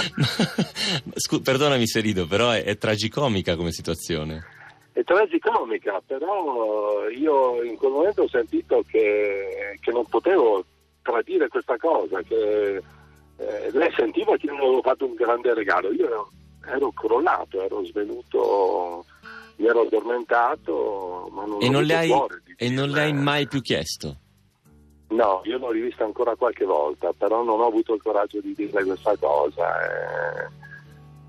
Scu- 1.16 1.42
perdonami 1.42 1.88
se 1.88 2.02
rido, 2.02 2.28
però 2.28 2.50
è, 2.50 2.64
è 2.64 2.78
tragicomica 2.78 3.56
come 3.56 3.72
situazione. 3.72 4.46
È 4.92 5.04
tragicomica, 5.04 6.02
però 6.06 7.08
io 7.10 7.64
in 7.64 7.78
quel 7.78 7.92
momento 7.92 8.24
ho 8.24 8.30
sentito 8.30 8.84
che, 8.88 9.78
che 9.80 9.92
non 9.92 10.06
potevo 10.08 10.66
tradire 11.02 11.48
questa 11.48 11.78
cosa, 11.78 12.22
che 12.24 12.82
eh, 13.38 13.72
lei 13.72 13.94
sentiva 13.96 14.36
che 14.36 14.48
io 14.48 14.54
non 14.54 14.62
avevo 14.62 14.82
fatto 14.82 15.06
un 15.06 15.14
grande 15.14 15.54
regalo. 15.54 15.94
Io 15.94 16.06
ero, 16.06 16.32
ero 16.66 16.92
crollato, 16.92 17.62
ero 17.62 17.86
svenuto, 17.86 19.06
mi 19.58 19.68
ero 19.68 19.82
addormentato, 19.82 21.30
ma 21.32 21.46
non 21.46 21.62
E 21.62 21.70
non, 21.70 21.84
le 21.84 21.96
hai, 21.96 22.08
cuore 22.10 22.42
e 22.56 22.70
non 22.70 22.90
le 22.90 23.02
hai 23.02 23.14
mai 23.14 23.48
più 23.48 23.62
chiesto? 23.62 24.18
No, 25.10 25.42
io 25.46 25.58
l'ho 25.58 25.72
rivista 25.72 26.04
ancora 26.04 26.36
qualche 26.36 26.66
volta, 26.66 27.12
però 27.14 27.44
non 27.44 27.60
ho 27.62 27.68
avuto 27.68 27.94
il 27.94 28.02
coraggio 28.02 28.42
di 28.42 28.54
dirle 28.54 28.84
questa 28.84 29.16
cosa. 29.18 29.82
eh. 29.82 30.66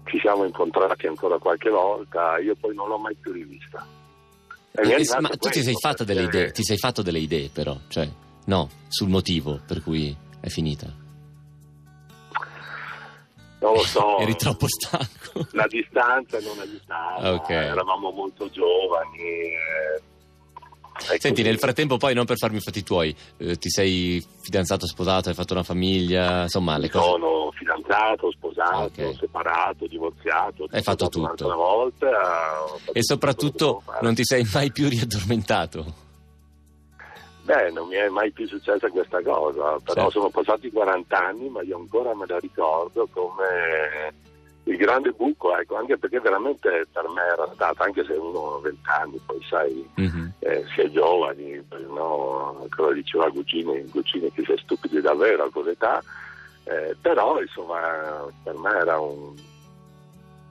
Ci 0.04 0.18
siamo 0.20 0.44
incontrati 0.44 1.06
ancora 1.06 1.38
qualche 1.38 1.70
volta, 1.70 2.38
io 2.38 2.54
poi 2.56 2.74
non 2.74 2.88
l'ho 2.88 2.98
mai 2.98 3.14
più 3.14 3.30
rivista. 3.32 3.86
E 4.72 4.82
è 4.82 5.00
Eh, 5.00 5.20
ma 5.20 5.28
tu 5.28 5.48
ti 5.48 5.62
sei, 5.62 5.74
perché- 6.24 6.38
idee, 6.38 6.52
ti 6.52 6.62
sei 6.64 6.76
fatto 6.78 7.02
delle 7.02 7.18
idee, 7.18 7.50
però, 7.52 7.76
cioè, 7.88 8.08
no, 8.46 8.68
sul 8.88 9.08
motivo 9.08 9.60
per 9.66 9.82
cui 9.82 10.14
è 10.40 10.48
finita. 10.48 10.86
Non 13.60 13.72
lo 13.72 13.82
so, 13.84 14.18
Eri 14.18 14.36
troppo 14.36 14.66
stanco. 14.68 15.46
la 15.52 15.66
distanza 15.66 16.38
non 16.40 16.58
aiutava, 16.60 17.32
Ok. 17.34 17.50
eravamo 17.50 18.10
molto 18.10 18.48
giovani. 18.50 19.18
eh. 19.18 20.02
Senti, 21.18 21.42
nel 21.42 21.58
frattempo 21.58 21.96
poi 21.96 22.12
non 22.12 22.24
per 22.24 22.36
farmi 22.38 22.56
i 22.56 22.60
fatti 22.60 22.82
tuoi, 22.82 23.14
eh, 23.36 23.56
ti 23.56 23.70
sei 23.70 24.24
fidanzato, 24.40 24.84
sposato, 24.86 25.28
hai 25.28 25.34
fatto 25.34 25.52
una 25.52 25.62
famiglia, 25.62 26.42
insomma 26.42 26.76
le 26.76 26.90
cose... 26.90 27.04
Sono 27.08 27.50
fidanzato, 27.52 28.30
sposato, 28.32 29.02
Ok. 29.02 29.14
separato, 29.16 29.86
divorziato. 29.86 30.66
Hai 30.70 30.82
fatto 30.82 31.08
tutto. 31.08 31.54
volta. 31.54 32.06
ho 32.64 32.78
fatto 32.78 32.92
E 32.92 33.02
soprattutto 33.04 33.82
non 34.00 34.14
ti 34.14 34.24
sei 34.24 34.44
mai 34.52 34.72
più 34.72 34.88
riaddormentato. 34.88 36.06
Beh, 37.48 37.70
non 37.70 37.88
mi 37.88 37.94
è 37.94 38.10
mai 38.10 38.30
più 38.30 38.46
successa 38.46 38.90
questa 38.90 39.22
cosa, 39.22 39.78
però 39.82 39.94
Certo. 39.94 40.10
sono 40.10 40.28
passati 40.28 40.70
40 40.70 41.18
anni, 41.18 41.48
ma 41.48 41.62
io 41.62 41.78
ancora 41.78 42.14
me 42.14 42.26
la 42.26 42.38
ricordo 42.38 43.08
come 43.10 44.12
il 44.64 44.76
grande 44.76 45.12
buco, 45.12 45.56
ecco, 45.56 45.76
anche 45.76 45.96
perché 45.96 46.20
veramente 46.20 46.86
per 46.92 47.08
me 47.08 47.22
era 47.22 47.50
stata, 47.54 47.84
anche 47.84 48.04
se 48.04 48.12
uno 48.12 48.56
ha 48.56 48.60
20 48.60 48.80
anni, 48.90 49.18
poi 49.24 49.42
sai, 49.48 49.90
Mhm. 49.94 50.32
eh, 50.40 50.66
si 50.74 50.82
è 50.82 50.90
giovani, 50.90 51.58
no, 51.88 52.58
ancora 52.60 52.92
diceva 52.92 53.30
Guccini, 53.30 53.82
Guccini 53.88 54.30
che 54.30 54.42
sei 54.44 54.58
stupidi 54.58 55.00
davvero 55.00 55.44
a 55.44 55.50
quell'età, 55.50 56.02
eh, 56.64 56.94
però 57.00 57.40
insomma 57.40 58.26
per 58.42 58.58
me 58.58 58.70
era 58.76 59.00
un 59.00 59.34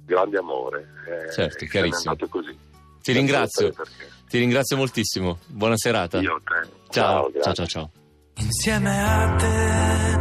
grande 0.04 0.38
amore. 0.40 0.88
eh, 1.06 1.32
Certo, 1.32 1.64
è 1.64 1.68
chiarissimo. 1.68 2.16
Ti 2.16 3.12
ringrazio, 3.14 3.72
Perché 3.72 4.10
ti 4.28 4.38
ringrazio 4.40 4.78
moltissimo. 4.78 5.40
Buona 5.48 5.78
serata. 5.78 6.20
Io 6.20 6.42
te. 6.44 6.70
Ciao, 6.90 7.30
grazie. 7.32 7.42
ciao, 7.42 7.54
ciao, 7.54 7.66
ciao. 7.66 7.92
Insieme 8.36 9.04
a 9.04 9.36
te 9.36 10.18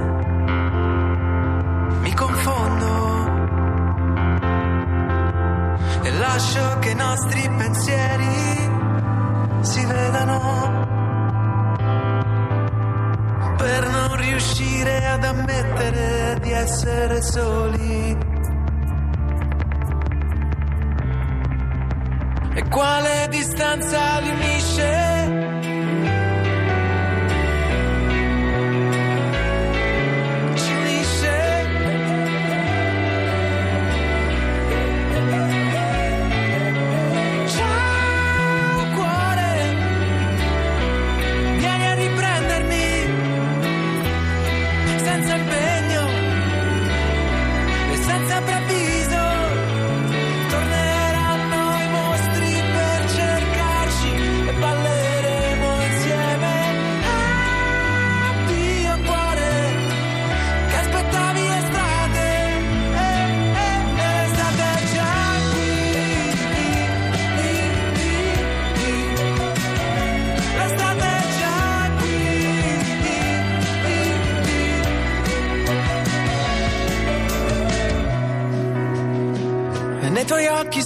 mi 2.00 2.14
confondo 2.14 2.94
e 6.02 6.12
lascio 6.12 6.78
che 6.78 6.90
i 6.90 6.94
nostri 6.94 7.40
pensieri 7.56 8.24
si 9.60 9.84
vedano 9.84 10.84
per 13.56 13.88
non 13.88 14.16
riuscire 14.16 15.04
ad 15.06 15.24
ammettere 15.24 16.38
di 16.40 16.52
essere 16.52 17.22
soli. 17.22 18.16
E 22.54 22.68
quale 22.70 23.15
distanza 23.36 24.20
li 24.20 24.30
unisce? 24.30 25.65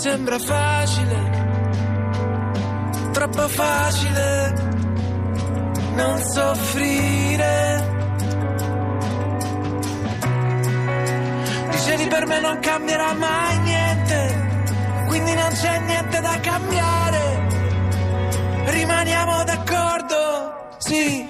Sembra 0.00 0.38
facile 0.38 1.18
troppo 3.12 3.48
facile 3.48 4.54
non 5.94 6.18
soffrire 6.18 7.98
Dicevi 11.70 12.06
per 12.08 12.26
me 12.26 12.40
non 12.40 12.58
cambierà 12.60 13.12
mai 13.14 13.58
niente, 13.60 15.04
quindi 15.08 15.34
non 15.34 15.50
c'è 15.50 15.80
niente 15.80 16.20
da 16.20 16.38
cambiare. 16.40 17.46
Rimaniamo 18.66 19.44
d'accordo? 19.44 20.76
Sì. 20.78 21.29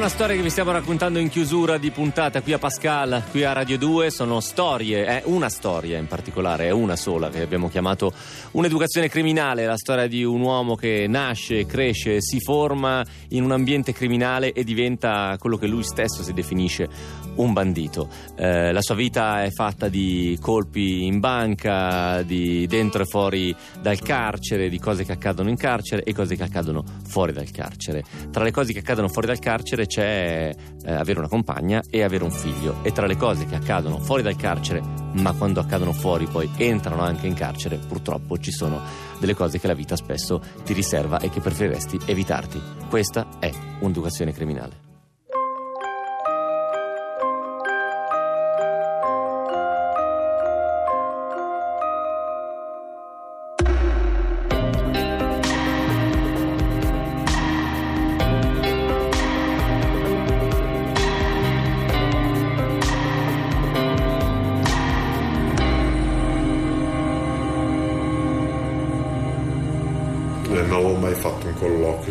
Una 0.00 0.08
storia 0.08 0.34
che 0.34 0.40
vi 0.40 0.48
stiamo 0.48 0.72
raccontando 0.72 1.18
in 1.18 1.28
chiusura 1.28 1.76
di 1.76 1.90
puntata 1.90 2.40
qui 2.40 2.54
a 2.54 2.58
Pascal, 2.58 3.22
qui 3.30 3.44
a 3.44 3.52
Radio 3.52 3.76
2, 3.76 4.10
sono 4.10 4.40
storie, 4.40 5.04
è 5.04 5.22
una 5.26 5.50
storia 5.50 5.98
in 5.98 6.06
particolare, 6.06 6.68
è 6.68 6.70
una 6.70 6.96
sola 6.96 7.28
che 7.28 7.42
abbiamo 7.42 7.68
chiamato 7.68 8.10
un'educazione 8.52 9.10
criminale, 9.10 9.66
la 9.66 9.76
storia 9.76 10.06
di 10.06 10.24
un 10.24 10.40
uomo 10.40 10.74
che 10.74 11.04
nasce, 11.06 11.66
cresce, 11.66 12.22
si 12.22 12.40
forma 12.40 13.04
in 13.28 13.44
un 13.44 13.52
ambiente 13.52 13.92
criminale 13.92 14.52
e 14.52 14.64
diventa 14.64 15.36
quello 15.38 15.58
che 15.58 15.66
lui 15.66 15.82
stesso 15.82 16.22
si 16.22 16.32
definisce 16.32 16.88
un 17.34 17.52
bandito. 17.52 18.08
Eh, 18.36 18.72
la 18.72 18.80
sua 18.80 18.94
vita 18.94 19.44
è 19.44 19.50
fatta 19.50 19.88
di 19.88 20.38
colpi 20.40 21.04
in 21.04 21.20
banca, 21.20 22.22
di 22.22 22.66
dentro 22.66 23.02
e 23.02 23.06
fuori 23.06 23.54
dal 23.82 24.00
carcere, 24.00 24.70
di 24.70 24.78
cose 24.78 25.04
che 25.04 25.12
accadono 25.12 25.50
in 25.50 25.56
carcere 25.56 26.02
e 26.04 26.14
cose 26.14 26.36
che 26.36 26.42
accadono 26.42 26.82
fuori 27.06 27.32
dal 27.32 27.50
carcere. 27.50 28.02
Tra 28.30 28.44
le 28.44 28.50
cose 28.50 28.72
che 28.72 28.78
accadono 28.78 29.08
fuori 29.08 29.26
dal 29.26 29.38
carcere 29.38 29.88
c'è 29.90 29.99
eh, 30.00 30.56
avere 30.92 31.18
una 31.18 31.28
compagna 31.28 31.82
e 31.90 32.02
avere 32.02 32.24
un 32.24 32.30
figlio 32.30 32.82
e 32.82 32.92
tra 32.92 33.06
le 33.06 33.16
cose 33.16 33.46
che 33.46 33.54
accadono 33.54 33.98
fuori 33.98 34.22
dal 34.22 34.36
carcere, 34.36 34.82
ma 35.12 35.32
quando 35.32 35.60
accadono 35.60 35.92
fuori 35.92 36.26
poi 36.26 36.50
entrano 36.56 37.02
anche 37.02 37.26
in 37.26 37.34
carcere, 37.34 37.78
purtroppo 37.78 38.38
ci 38.38 38.50
sono 38.50 38.80
delle 39.18 39.34
cose 39.34 39.58
che 39.58 39.66
la 39.66 39.74
vita 39.74 39.96
spesso 39.96 40.40
ti 40.64 40.72
riserva 40.72 41.18
e 41.18 41.30
che 41.30 41.40
preferiresti 41.40 42.00
evitarti. 42.06 42.60
Questa 42.88 43.38
è 43.38 43.50
un'educazione 43.80 44.32
criminale. 44.32 44.89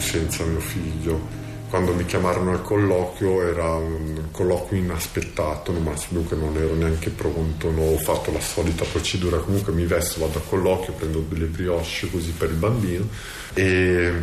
Senza 0.09 0.43
mio 0.43 0.59
figlio. 0.59 1.21
Quando 1.69 1.93
mi 1.93 2.03
chiamarono 2.03 2.49
al 2.49 2.63
colloquio 2.63 3.43
era 3.43 3.75
un 3.75 4.29
colloquio 4.31 4.81
inaspettato, 4.81 5.71
ma 5.73 5.93
dunque 6.07 6.35
non 6.35 6.57
ero 6.57 6.73
neanche 6.73 7.11
pronto, 7.11 7.69
non 7.69 7.93
ho 7.93 7.97
fatto 7.99 8.31
la 8.31 8.39
solita 8.39 8.85
procedura, 8.85 9.37
comunque 9.37 9.71
mi 9.71 9.85
vesto, 9.85 10.21
vado 10.21 10.39
al 10.39 10.49
colloquio, 10.49 10.93
prendo 10.93 11.23
delle 11.29 11.45
brioche 11.45 12.09
così 12.09 12.31
per 12.31 12.49
il 12.49 12.55
bambino 12.55 13.07
e, 13.53 14.13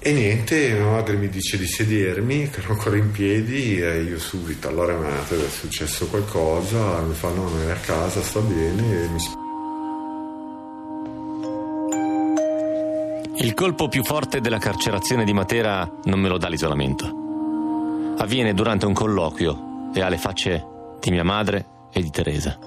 e 0.00 0.12
niente, 0.12 0.72
mia 0.72 0.90
madre 0.90 1.14
mi 1.14 1.28
dice 1.28 1.56
di 1.56 1.68
sedermi, 1.68 2.50
che 2.50 2.58
ero 2.58 2.72
ancora 2.72 2.96
in 2.96 3.12
piedi 3.12 3.80
e 3.80 4.02
io 4.02 4.18
subito, 4.18 4.66
allora 4.66 4.96
madre 4.96 5.46
è 5.46 5.48
successo 5.48 6.08
qualcosa, 6.08 7.00
mi 7.02 7.14
fa 7.14 7.28
no, 7.28 7.48
non 7.48 7.68
è 7.68 7.70
a 7.70 7.76
casa, 7.76 8.20
sta 8.22 8.40
bene 8.40 9.04
e 9.04 9.06
mi 9.06 9.20
sp- 9.20 9.47
Il 13.40 13.54
colpo 13.54 13.86
più 13.86 14.02
forte 14.02 14.40
della 14.40 14.58
carcerazione 14.58 15.24
di 15.24 15.32
Matera 15.32 15.88
non 16.04 16.18
me 16.18 16.26
lo 16.26 16.38
dà 16.38 16.48
l'isolamento. 16.48 18.16
Avviene 18.18 18.52
durante 18.52 18.84
un 18.84 18.92
colloquio 18.92 19.90
e 19.94 20.00
ha 20.00 20.08
le 20.08 20.18
facce 20.18 20.66
di 20.98 21.12
mia 21.12 21.22
madre 21.22 21.66
e 21.92 22.02
di 22.02 22.10
Teresa. 22.10 22.58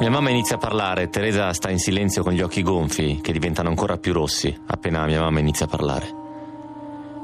Mia 0.00 0.08
mamma 0.08 0.30
inizia 0.30 0.56
a 0.56 0.58
parlare, 0.58 1.10
Teresa 1.10 1.52
sta 1.52 1.68
in 1.68 1.78
silenzio 1.78 2.22
con 2.22 2.32
gli 2.32 2.40
occhi 2.40 2.62
gonfi 2.62 3.20
che 3.20 3.32
diventano 3.32 3.68
ancora 3.68 3.98
più 3.98 4.14
rossi 4.14 4.58
appena 4.66 5.04
mia 5.04 5.20
mamma 5.20 5.40
inizia 5.40 5.66
a 5.66 5.68
parlare. 5.68 6.22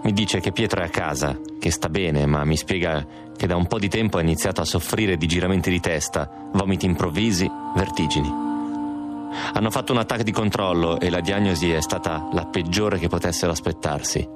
Mi 0.03 0.13
dice 0.13 0.41
che 0.41 0.53
Pietro 0.53 0.83
è 0.83 0.85
a 0.85 0.91
casa, 0.91 1.39
che 1.59 1.71
sta 1.71 1.89
bene, 1.89 2.27
ma 2.27 2.45
mi 2.45 2.57
spiega 2.57 3.07
che 3.35 3.47
da 3.47 3.57
un 3.57 3.67
po' 3.67 3.79
di 3.79 3.89
tempo 3.89 4.19
ha 4.19 4.23
iniziato 4.23 4.61
a 4.61 4.67
soffrire 4.67 5.17
di 5.17 5.27
giramenti 5.27 5.71
di 5.71 5.81
testa, 5.81 6.31
vomiti 6.53 6.85
improvvisi, 6.85 7.51
vertigini. 7.75 8.50
Hanno 9.53 9.71
fatto 9.71 9.93
un 9.93 9.99
attacco 9.99 10.23
di 10.23 10.33
controllo 10.33 10.99
e 10.99 11.11
la 11.11 11.21
diagnosi 11.21 11.71
è 11.71 11.81
stata 11.81 12.29
la 12.33 12.47
peggiore 12.47 12.99
che 12.99 13.09
potessero 13.09 13.53
aspettarsi. 13.53 14.29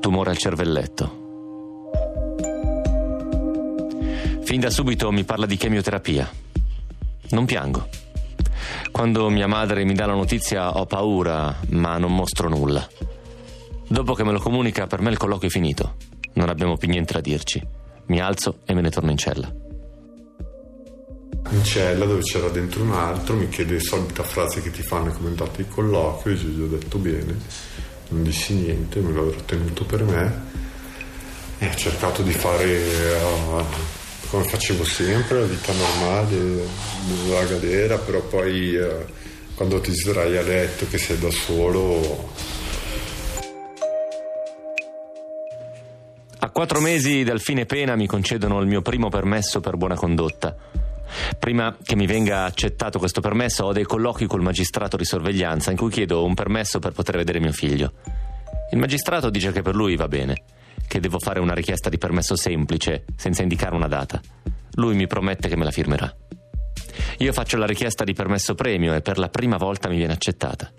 Tumore 0.00 0.30
al 0.30 0.36
cervelletto. 0.36 1.20
Fin 4.42 4.60
da 4.60 4.70
subito 4.70 5.10
mi 5.12 5.24
parla 5.24 5.46
di 5.46 5.56
chemioterapia. 5.56 6.28
Non 7.30 7.44
piango. 7.44 7.88
Quando 8.90 9.28
mia 9.30 9.46
madre 9.46 9.84
mi 9.84 9.94
dà 9.94 10.06
la 10.06 10.14
notizia 10.14 10.76
ho 10.76 10.84
paura, 10.86 11.54
ma 11.70 11.96
non 11.98 12.14
mostro 12.14 12.48
nulla. 12.48 12.86
Dopo 13.88 14.14
che 14.14 14.24
me 14.24 14.32
lo 14.32 14.40
comunica, 14.40 14.86
per 14.86 15.00
me 15.00 15.10
il 15.10 15.16
colloquio 15.16 15.48
è 15.48 15.52
finito. 15.52 15.96
Non 16.34 16.48
abbiamo 16.48 16.76
più 16.76 16.88
niente 16.88 17.12
da 17.12 17.20
dirci. 17.20 17.64
Mi 18.06 18.20
alzo 18.20 18.58
e 18.64 18.74
me 18.74 18.80
ne 18.80 18.90
torno 18.90 19.10
in 19.10 19.16
cella 19.16 19.61
in 21.50 21.64
cella 21.64 22.04
dove 22.06 22.22
c'era 22.22 22.48
dentro 22.48 22.82
un 22.82 22.92
altro, 22.92 23.34
mi 23.34 23.48
chiede 23.48 23.74
la 23.74 23.80
solita 23.80 24.22
frase 24.22 24.62
che 24.62 24.70
ti 24.70 24.82
fanno 24.82 25.12
come 25.12 25.26
è 25.26 25.30
andato 25.30 25.60
il 25.60 25.68
colloquio, 25.68 26.34
io 26.34 26.42
gli 26.42 26.62
ho 26.62 26.66
detto 26.66 26.98
bene, 26.98 27.36
non 28.08 28.22
dissi 28.22 28.54
niente, 28.54 29.00
me 29.00 29.12
l'ho 29.12 29.34
tenuto 29.44 29.84
per 29.84 30.04
me 30.04 30.50
e 31.58 31.68
ho 31.68 31.74
cercato 31.74 32.22
di 32.22 32.32
fare 32.32 32.82
uh, 33.20 33.64
come 34.28 34.44
facevo 34.44 34.84
sempre, 34.84 35.40
la 35.40 35.46
vita 35.46 35.72
normale, 35.72 36.64
la 37.28 37.44
galera, 37.44 37.98
però 37.98 38.20
poi 38.22 38.74
uh, 38.76 39.04
quando 39.54 39.80
ti 39.80 39.92
sdrai 39.92 40.36
a 40.36 40.42
letto 40.42 40.86
che 40.88 40.98
sei 40.98 41.18
da 41.18 41.30
solo 41.30 42.30
A 46.44 46.50
quattro 46.50 46.80
mesi 46.80 47.22
dal 47.22 47.40
fine 47.40 47.66
pena 47.66 47.94
mi 47.94 48.08
concedono 48.08 48.60
il 48.60 48.66
mio 48.66 48.82
primo 48.82 49.08
permesso 49.08 49.60
per 49.60 49.76
buona 49.76 49.94
condotta. 49.94 50.56
Prima 51.38 51.76
che 51.82 51.96
mi 51.96 52.06
venga 52.06 52.44
accettato 52.44 52.98
questo 52.98 53.20
permesso 53.20 53.64
ho 53.64 53.72
dei 53.72 53.84
colloqui 53.84 54.26
col 54.26 54.42
magistrato 54.42 54.96
di 54.96 55.04
sorveglianza 55.04 55.70
in 55.70 55.76
cui 55.76 55.90
chiedo 55.90 56.24
un 56.24 56.34
permesso 56.34 56.78
per 56.78 56.92
poter 56.92 57.16
vedere 57.16 57.40
mio 57.40 57.52
figlio. 57.52 57.92
Il 58.70 58.78
magistrato 58.78 59.30
dice 59.30 59.52
che 59.52 59.62
per 59.62 59.74
lui 59.74 59.96
va 59.96 60.08
bene, 60.08 60.44
che 60.86 61.00
devo 61.00 61.18
fare 61.18 61.40
una 61.40 61.54
richiesta 61.54 61.88
di 61.88 61.98
permesso 61.98 62.36
semplice, 62.36 63.04
senza 63.16 63.42
indicare 63.42 63.74
una 63.74 63.88
data. 63.88 64.20
Lui 64.74 64.94
mi 64.94 65.06
promette 65.06 65.48
che 65.48 65.56
me 65.56 65.64
la 65.64 65.70
firmerà. 65.70 66.14
Io 67.18 67.32
faccio 67.32 67.56
la 67.56 67.66
richiesta 67.66 68.04
di 68.04 68.14
permesso 68.14 68.54
premio 68.54 68.94
e 68.94 69.00
per 69.00 69.18
la 69.18 69.28
prima 69.28 69.56
volta 69.56 69.88
mi 69.88 69.96
viene 69.96 70.12
accettata. 70.12 70.72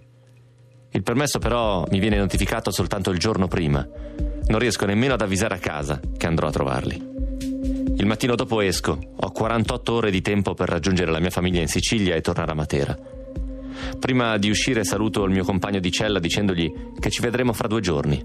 Il 0.91 1.03
permesso 1.03 1.39
però 1.39 1.85
mi 1.89 1.99
viene 1.99 2.17
notificato 2.17 2.71
soltanto 2.71 3.09
il 3.11 3.19
giorno 3.19 3.47
prima. 3.47 3.87
Non 4.45 4.59
riesco 4.59 4.85
nemmeno 4.85 5.13
ad 5.13 5.21
avvisare 5.21 5.55
a 5.55 5.59
casa 5.59 5.99
che 6.17 6.27
andrò 6.27 6.47
a 6.47 6.51
trovarli. 6.51 7.12
Il 7.95 8.05
mattino 8.07 8.35
dopo 8.35 8.61
esco, 8.61 8.97
ho 9.15 9.31
48 9.31 9.93
ore 9.93 10.11
di 10.11 10.21
tempo 10.21 10.53
per 10.53 10.67
raggiungere 10.67 11.11
la 11.11 11.19
mia 11.19 11.29
famiglia 11.29 11.61
in 11.61 11.67
Sicilia 11.67 12.15
e 12.15 12.21
tornare 12.21 12.51
a 12.51 12.55
Matera. 12.55 12.97
Prima 13.99 14.37
di 14.37 14.49
uscire 14.49 14.83
saluto 14.83 15.23
il 15.23 15.31
mio 15.31 15.43
compagno 15.43 15.79
di 15.79 15.91
cella 15.91 16.19
dicendogli 16.19 16.91
che 16.99 17.09
ci 17.09 17.21
vedremo 17.21 17.53
fra 17.53 17.67
due 17.67 17.81
giorni. 17.81 18.21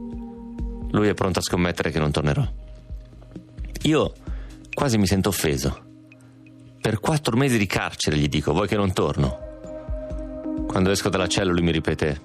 Lui 0.90 1.08
è 1.08 1.14
pronto 1.14 1.38
a 1.38 1.42
scommettere 1.42 1.90
che 1.90 1.98
non 1.98 2.10
tornerò. 2.10 2.46
Io 3.82 4.12
quasi 4.72 4.96
mi 4.96 5.06
sento 5.06 5.28
offeso. 5.28 5.84
Per 6.80 7.00
quattro 7.00 7.36
mesi 7.36 7.58
di 7.58 7.66
carcere 7.66 8.16
gli 8.16 8.28
dico, 8.28 8.52
vuoi 8.52 8.68
che 8.68 8.76
non 8.76 8.92
torno? 8.92 9.46
Quando 10.66 10.90
esco 10.90 11.08
dalla 11.08 11.26
cella 11.26 11.52
lui 11.52 11.62
mi 11.62 11.72
ripete, 11.72 12.20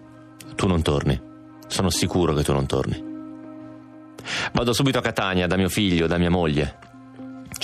tu 0.55 0.67
non 0.67 0.81
torni. 0.81 1.19
Sono 1.67 1.89
sicuro 1.89 2.33
che 2.33 2.43
tu 2.43 2.53
non 2.53 2.65
torni. 2.65 3.11
Vado 4.53 4.73
subito 4.73 4.99
a 4.99 5.01
Catania 5.01 5.47
da 5.47 5.57
mio 5.57 5.69
figlio, 5.69 6.07
da 6.07 6.17
mia 6.17 6.29
moglie. 6.29 6.91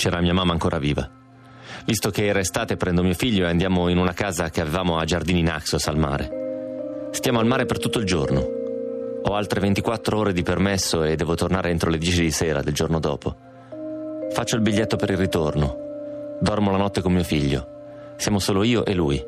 C'era 0.00 0.22
mia 0.22 0.32
mamma 0.32 0.52
ancora 0.52 0.78
viva. 0.78 1.06
Visto 1.84 2.08
che 2.08 2.24
era 2.24 2.38
estate 2.38 2.78
prendo 2.78 3.02
mio 3.02 3.12
figlio 3.12 3.44
e 3.44 3.50
andiamo 3.50 3.90
in 3.90 3.98
una 3.98 4.14
casa 4.14 4.48
che 4.48 4.62
avevamo 4.62 4.96
a 4.96 5.04
Giardini 5.04 5.42
Naxos 5.42 5.88
al 5.88 5.98
mare. 5.98 7.08
Stiamo 7.10 7.38
al 7.38 7.44
mare 7.44 7.66
per 7.66 7.78
tutto 7.78 7.98
il 7.98 8.06
giorno. 8.06 8.40
Ho 9.22 9.34
altre 9.34 9.60
24 9.60 10.16
ore 10.16 10.32
di 10.32 10.42
permesso 10.42 11.02
e 11.02 11.16
devo 11.16 11.34
tornare 11.34 11.68
entro 11.68 11.90
le 11.90 11.98
10 11.98 12.22
di 12.22 12.30
sera 12.30 12.62
del 12.62 12.72
giorno 12.72 12.98
dopo. 12.98 13.36
Faccio 14.32 14.56
il 14.56 14.62
biglietto 14.62 14.96
per 14.96 15.10
il 15.10 15.18
ritorno. 15.18 15.76
Dormo 16.40 16.70
la 16.70 16.78
notte 16.78 17.02
con 17.02 17.12
mio 17.12 17.22
figlio. 17.22 18.14
Siamo 18.16 18.38
solo 18.38 18.62
io 18.62 18.86
e 18.86 18.94
lui. 18.94 19.22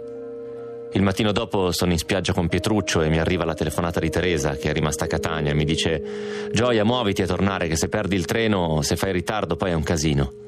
Il 0.95 1.03
mattino 1.03 1.33
dopo 1.33 1.71
sono 1.71 1.93
in 1.93 1.99
spiaggia 1.99 2.33
con 2.33 2.49
Pietruccio 2.49 3.03
e 3.03 3.11
mi 3.11 3.19
arriva 3.19 3.45
la 3.45 3.53
telefonata 3.53 4.01
di 4.01 4.09
Teresa 4.09 4.57
che 4.57 4.71
è 4.71 4.73
rimasta 4.73 5.05
a 5.05 5.09
Catania 5.09 5.51
e 5.51 5.55
mi 5.55 5.65
dice 5.65 6.49
Gioia 6.51 6.83
muoviti 6.83 7.21
a 7.21 7.27
tornare 7.27 7.69
che 7.69 7.77
se 7.77 7.91
perdi 7.91 8.17
il 8.17 8.25
treno, 8.25 8.81
se 8.81 8.97
fai 8.97 9.13
ritardo 9.13 9.57
poi 9.57 9.73
è 9.73 9.75
un 9.75 9.83
casino. 9.83 10.42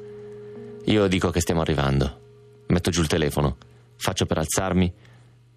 Io 0.85 1.07
dico 1.07 1.31
che 1.31 1.41
stiamo 1.41 1.61
arrivando. 1.61 2.63
Metto 2.67 2.91
giù 2.91 3.01
il 3.01 3.07
telefono, 3.07 3.57
faccio 3.95 4.25
per 4.25 4.37
alzarmi 4.37 4.93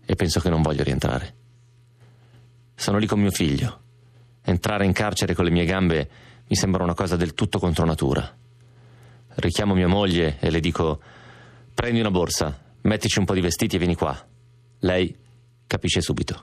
e 0.05 0.15
penso 0.15 0.41
che 0.41 0.49
non 0.49 0.63
voglio 0.63 0.83
rientrare. 0.83 1.35
Sono 2.75 2.97
lì 2.97 3.07
con 3.07 3.21
mio 3.21 3.31
figlio. 3.31 3.81
Entrare 4.43 4.87
in 4.87 4.93
carcere 4.93 5.35
con 5.35 5.45
le 5.45 5.51
mie 5.51 5.67
gambe 5.67 6.11
mi 6.47 6.57
sembra 6.57 6.83
una 6.83 6.95
cosa 6.95 7.17
del 7.17 7.35
tutto 7.35 7.59
contro 7.59 7.85
natura. 7.85 8.37
Richiamo 9.35 9.75
mia 9.75 9.87
moglie 9.87 10.39
e 10.41 10.49
le 10.49 10.61
dico: 10.61 10.99
Prendi 11.75 12.01
una 12.01 12.11
borsa, 12.11 12.59
mettici 12.83 13.19
un 13.19 13.27
po' 13.27 13.35
di 13.35 13.43
vestiti 13.43 13.77
e 13.77 13.79
vieni 13.79 13.97
qua. 13.97 14.19
Lei 14.81 15.15
capisce 15.67 16.01
subito. 16.01 16.43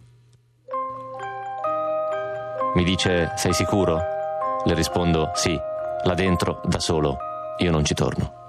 Mi 2.76 2.84
dice: 2.84 3.32
Sei 3.36 3.54
sicuro? 3.54 4.00
Le 4.64 4.74
rispondo: 4.76 5.32
Sì, 5.34 5.58
là 6.04 6.14
dentro, 6.14 6.62
da 6.66 6.80
solo, 6.80 7.18
io 7.58 7.72
non 7.72 7.84
ci 7.84 7.96
torno. 7.96 8.45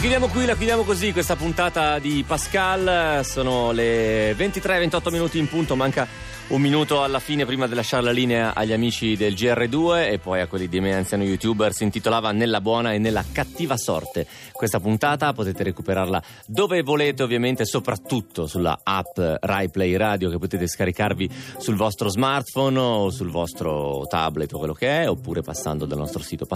Chiudiamo 0.00 0.28
qui, 0.28 0.46
la 0.46 0.56
chiudiamo 0.56 0.82
così, 0.82 1.12
questa 1.12 1.36
puntata 1.36 1.98
di 1.98 2.24
Pascal. 2.26 3.22
Sono 3.22 3.70
le 3.70 4.32
23-28 4.32 5.10
minuti 5.10 5.38
in 5.38 5.46
punto, 5.46 5.76
manca 5.76 6.08
un 6.48 6.60
minuto 6.60 7.02
alla 7.04 7.20
fine 7.20 7.44
prima 7.44 7.68
di 7.68 7.74
lasciare 7.74 8.02
la 8.02 8.10
linea 8.10 8.54
agli 8.54 8.72
amici 8.72 9.14
del 9.14 9.34
GR2 9.34 10.10
e 10.10 10.18
poi 10.18 10.40
a 10.40 10.48
quelli 10.48 10.68
di 10.68 10.80
me 10.80 10.94
anziano 10.94 11.22
youtuber. 11.22 11.72
Si 11.72 11.84
intitolava 11.84 12.32
Nella 12.32 12.60
buona 12.60 12.92
e 12.92 12.98
nella 12.98 13.24
cattiva 13.30 13.76
sorte. 13.76 14.26
Questa 14.52 14.80
puntata 14.80 15.32
potete 15.32 15.62
recuperarla 15.62 16.20
dove 16.46 16.82
volete, 16.82 17.22
ovviamente, 17.22 17.66
soprattutto 17.66 18.46
sulla 18.46 18.80
app 18.82 19.18
Rai 19.40 19.68
Play 19.68 19.96
Radio 19.96 20.30
che 20.30 20.38
potete 20.38 20.66
scaricarvi 20.66 21.30
sul 21.58 21.76
vostro 21.76 22.08
smartphone 22.08 22.78
o 22.78 23.10
sul 23.10 23.30
vostro 23.30 24.06
tablet 24.08 24.52
o 24.54 24.58
quello 24.58 24.74
che 24.74 25.02
è, 25.02 25.08
oppure 25.08 25.42
passando 25.42 25.84
dal 25.84 25.98
nostro 25.98 26.22
sito 26.22 26.46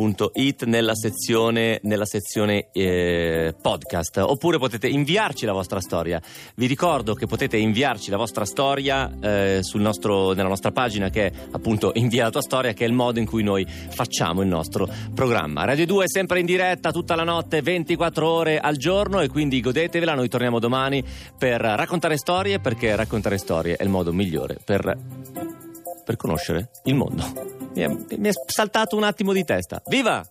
pascal.blog.rai.it 0.00 0.64
nella 0.64 0.94
sezione, 0.94 1.80
nella 1.82 2.06
sezione 2.06 2.68
eh, 2.72 3.54
podcast. 3.60 4.18
Oppure 4.18 4.58
potete 4.58 4.88
inviarci 4.88 5.44
la 5.44 5.52
vostra 5.52 5.80
storia. 5.80 6.20
Vi 6.54 6.66
ricordo 6.66 7.14
che 7.14 7.26
potete 7.26 7.56
inviarci 7.56 8.10
la 8.10 8.16
vostra 8.16 8.44
storia 8.44 9.10
eh, 9.20 9.60
nostro- 9.74 10.32
nella 10.32 10.48
nostra 10.48 10.72
pagina 10.72 11.10
che 11.10 11.26
è 11.26 11.32
appunto 11.50 11.92
Invia 11.94 12.24
la 12.24 12.30
tua 12.30 12.42
storia, 12.42 12.72
che 12.72 12.84
è 12.84 12.88
il 12.88 12.94
modo 12.94 13.18
in 13.18 13.26
cui 13.26 13.42
noi 13.42 13.66
facciamo 13.66 14.42
il 14.42 14.48
nostro 14.48 14.88
programma. 15.14 15.64
Radio 15.64 15.86
2 15.86 16.04
è 16.04 16.08
sempre 16.08 16.40
in 16.40 16.46
diretta 16.46 16.92
tutta 16.92 17.14
la 17.14 17.24
notte, 17.24 17.60
24 17.62 18.28
ore 18.28 18.58
al 18.58 18.76
giorno 18.76 19.20
e 19.20 19.28
quindi 19.28 19.60
godetevela. 19.60 20.14
Noi 20.14 20.28
torniamo 20.28 20.58
domani 20.58 21.04
per 21.36 21.60
raccontare 21.60 22.16
storie 22.16 22.60
perché 22.60 22.94
raccontare 22.96 23.38
storie 23.38 23.76
è 23.76 23.82
il 23.82 23.90
modo 23.90 24.12
migliore 24.12 24.58
per, 24.64 24.96
per 26.04 26.16
conoscere 26.16 26.70
il 26.84 26.94
mondo. 26.94 27.59
Mi 27.74 27.82
è, 27.82 27.88
mi 28.16 28.28
è 28.28 28.32
saltato 28.46 28.96
un 28.96 29.04
attimo 29.04 29.32
di 29.32 29.44
testa. 29.44 29.82
Viva! 29.86 30.26